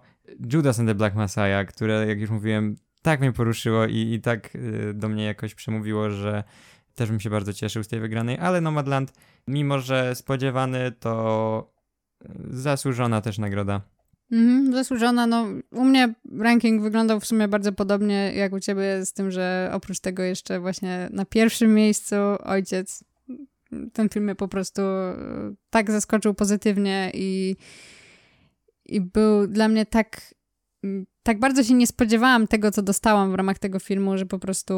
Judas 0.54 0.80
and 0.80 0.90
the 0.90 0.96
Black 0.96 1.16
Messiah, 1.16 1.68
które, 1.68 2.08
jak 2.08 2.20
już 2.20 2.30
mówiłem, 2.30 2.76
tak 3.02 3.20
mnie 3.20 3.32
poruszyło 3.32 3.86
i, 3.86 3.98
i 3.98 4.22
tak 4.22 4.56
y, 4.56 4.94
do 4.94 5.10
mnie 5.10 5.24
jakoś 5.24 5.56
przemówiło, 5.56 6.10
że 6.10 6.44
też 6.96 7.10
bym 7.10 7.20
się 7.20 7.30
bardzo 7.30 7.54
cieszył 7.54 7.84
z 7.84 7.88
tej 7.88 8.00
wygranej, 8.00 8.38
ale 8.38 8.62
Nomadland, 8.62 9.14
mimo 9.48 9.80
że 9.80 10.16
spodziewany, 10.16 10.92
to 10.92 11.74
zasłużona 12.50 13.22
też 13.22 13.38
nagroda. 13.38 13.82
Mhm, 14.32 14.74
zasłużona. 14.74 15.28
No, 15.28 15.46
u 15.72 15.86
mnie 15.86 16.14
ranking 16.40 16.82
wyglądał 16.82 17.20
w 17.20 17.26
sumie 17.26 17.48
bardzo 17.48 17.72
podobnie 17.72 18.34
jak 18.36 18.54
u 18.54 18.60
ciebie, 18.60 19.06
z 19.06 19.14
tym, 19.14 19.32
że 19.32 19.70
oprócz 19.74 20.00
tego 20.00 20.24
jeszcze 20.24 20.60
właśnie 20.60 21.10
na 21.12 21.26
pierwszym 21.26 21.74
miejscu 21.74 22.16
ojciec. 22.44 23.04
Ten 23.94 24.10
film 24.10 24.26
mnie 24.26 24.36
po 24.36 24.48
prostu 24.48 24.82
e, 24.82 25.16
tak 25.70 25.92
zaskoczył 25.92 26.34
pozytywnie 26.34 27.12
i, 27.14 27.56
i 28.86 29.02
był 29.02 29.48
dla 29.48 29.68
mnie 29.68 29.86
tak 29.86 30.36
tak 31.24 31.40
bardzo 31.40 31.64
się 31.64 31.74
nie 31.74 31.88
spodziewałam 31.88 32.48
tego, 32.48 32.72
co 32.72 32.82
dostałam 32.82 33.32
w 33.32 33.36
ramach 33.36 33.60
tego 33.60 33.80
filmu, 33.80 34.18
że 34.18 34.26
po 34.26 34.40
prostu 34.40 34.76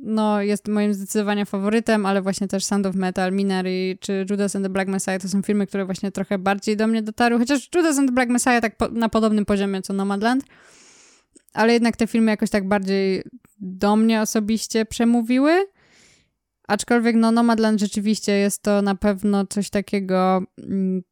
no, 0.00 0.42
jest 0.42 0.68
moim 0.68 0.94
zdecydowanie 0.94 1.46
faworytem, 1.46 2.06
ale 2.06 2.22
właśnie 2.22 2.48
też 2.48 2.64
Sound 2.64 2.86
of 2.86 2.94
Metal, 2.94 3.32
Minari 3.32 3.98
czy 4.00 4.26
Judas 4.30 4.56
and 4.56 4.64
the 4.64 4.70
Black 4.70 4.88
Messiah 4.88 5.22
to 5.22 5.28
są 5.28 5.42
filmy, 5.42 5.66
które 5.66 5.84
właśnie 5.84 6.12
trochę 6.12 6.38
bardziej 6.38 6.76
do 6.76 6.86
mnie 6.86 7.02
dotarły, 7.02 7.38
chociaż 7.38 7.68
Judas 7.74 7.98
and 7.98 8.08
the 8.08 8.14
Black 8.14 8.30
Messiah 8.30 8.60
tak 8.60 8.76
po, 8.76 8.88
na 8.88 9.08
podobnym 9.08 9.44
poziomie 9.44 9.82
co 9.82 9.92
Nomadland, 9.92 10.44
ale 11.52 11.72
jednak 11.72 11.96
te 11.96 12.06
filmy 12.06 12.30
jakoś 12.30 12.50
tak 12.50 12.68
bardziej 12.68 13.22
do 13.60 13.96
mnie 13.96 14.20
osobiście 14.20 14.86
przemówiły. 14.86 15.66
Aczkolwiek 16.68 17.16
no 17.16 17.32
Nomadland 17.32 17.80
rzeczywiście 17.80 18.32
jest 18.32 18.62
to 18.62 18.82
na 18.82 18.94
pewno 18.94 19.46
coś 19.46 19.70
takiego 19.70 20.42
mm, 20.58 21.02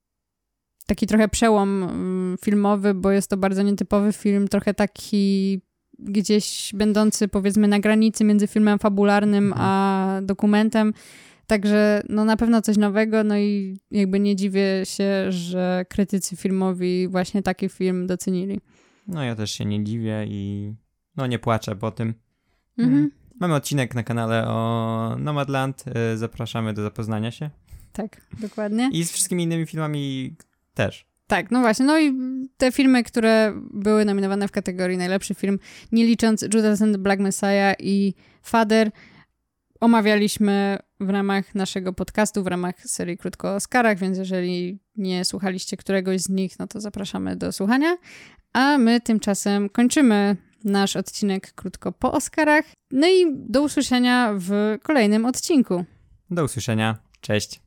taki 0.87 1.07
trochę 1.07 1.28
przełom 1.28 1.82
mm, 1.82 2.37
filmowy, 2.45 2.95
bo 2.95 3.11
jest 3.11 3.30
to 3.30 3.37
bardzo 3.37 3.62
nietypowy 3.62 4.12
film, 4.12 4.49
trochę 4.49 4.74
taki 4.74 5.61
gdzieś 5.99 6.70
będący 6.74 7.28
powiedzmy 7.28 7.68
na 7.68 7.80
granicy 7.80 8.24
między 8.24 8.47
filmem 8.47 8.78
fabularnym 8.78 9.45
mhm. 9.47 9.62
a 9.68 10.20
dokumentem. 10.22 10.93
Także 11.47 12.03
no 12.09 12.24
na 12.24 12.37
pewno 12.37 12.62
coś 12.62 12.76
nowego, 12.76 13.24
no 13.24 13.39
i 13.39 13.78
jakby 13.91 14.20
nie 14.20 14.37
dziwię 14.37 14.82
się, 14.84 15.32
że 15.32 15.84
krytycy 15.89 16.37
filmowi 16.37 17.09
właśnie 17.09 17.43
taki 17.43 17.68
film 17.68 18.07
docenili. 18.07 18.61
No 19.09 19.22
ja 19.22 19.37
też 19.37 19.51
się 19.51 19.64
nie 19.64 19.84
dziwię 19.84 20.24
i 20.28 20.72
no 21.16 21.26
nie 21.26 21.39
płaczę 21.39 21.76
po 21.76 21.91
tym. 21.91 22.14
Mhm. 22.78 22.99
Mm. 22.99 23.11
Mamy 23.41 23.55
odcinek 23.55 23.95
na 23.95 24.03
kanale 24.03 24.49
o 24.49 25.16
Nomadland, 25.18 25.84
y, 26.12 26.18
zapraszamy 26.18 26.74
do 26.74 26.82
zapoznania 26.82 27.30
się. 27.30 27.51
Tak, 27.93 28.20
dokładnie. 28.41 28.91
I 28.93 29.05
z 29.05 29.12
wszystkimi 29.12 29.43
innymi 29.43 29.66
filmami, 29.66 30.37
też. 30.76 31.06
Tak, 31.26 31.50
no 31.50 31.60
właśnie. 31.60 31.86
No 31.86 32.00
i 32.00 32.12
te 32.56 32.72
filmy, 32.72 33.02
które 33.02 33.52
były 33.70 34.04
nominowane 34.04 34.48
w 34.48 34.52
kategorii 34.52 34.98
najlepszy 34.98 35.34
film, 35.34 35.58
nie 35.92 36.06
licząc 36.06 36.42
Judas 36.42 36.82
and 36.82 36.92
the 36.92 36.98
Black 36.98 37.20
Messiah 37.20 37.76
i 37.78 38.14
Father, 38.42 38.90
omawialiśmy 39.80 40.78
w 41.00 41.10
ramach 41.10 41.54
naszego 41.54 41.92
podcastu, 41.92 42.42
w 42.42 42.46
ramach 42.46 42.80
serii 42.80 43.18
Krótko 43.18 43.48
o 43.48 43.54
Oscarach, 43.54 43.98
więc 43.98 44.18
jeżeli 44.18 44.78
nie 44.96 45.24
słuchaliście 45.24 45.76
któregoś 45.76 46.20
z 46.20 46.28
nich, 46.28 46.58
no 46.58 46.66
to 46.66 46.80
zapraszamy 46.80 47.36
do 47.36 47.52
słuchania. 47.52 47.96
A 48.52 48.78
my 48.78 49.00
tymczasem 49.00 49.68
kończymy 49.68 50.36
nasz 50.64 50.96
odcinek 50.96 51.52
Krótko 51.52 51.92
po 51.92 52.12
Oscarach. 52.12 52.64
No 52.90 53.08
i 53.08 53.26
do 53.34 53.62
usłyszenia 53.62 54.34
w 54.36 54.78
kolejnym 54.82 55.24
odcinku. 55.24 55.84
Do 56.30 56.44
usłyszenia. 56.44 56.98
Cześć. 57.20 57.65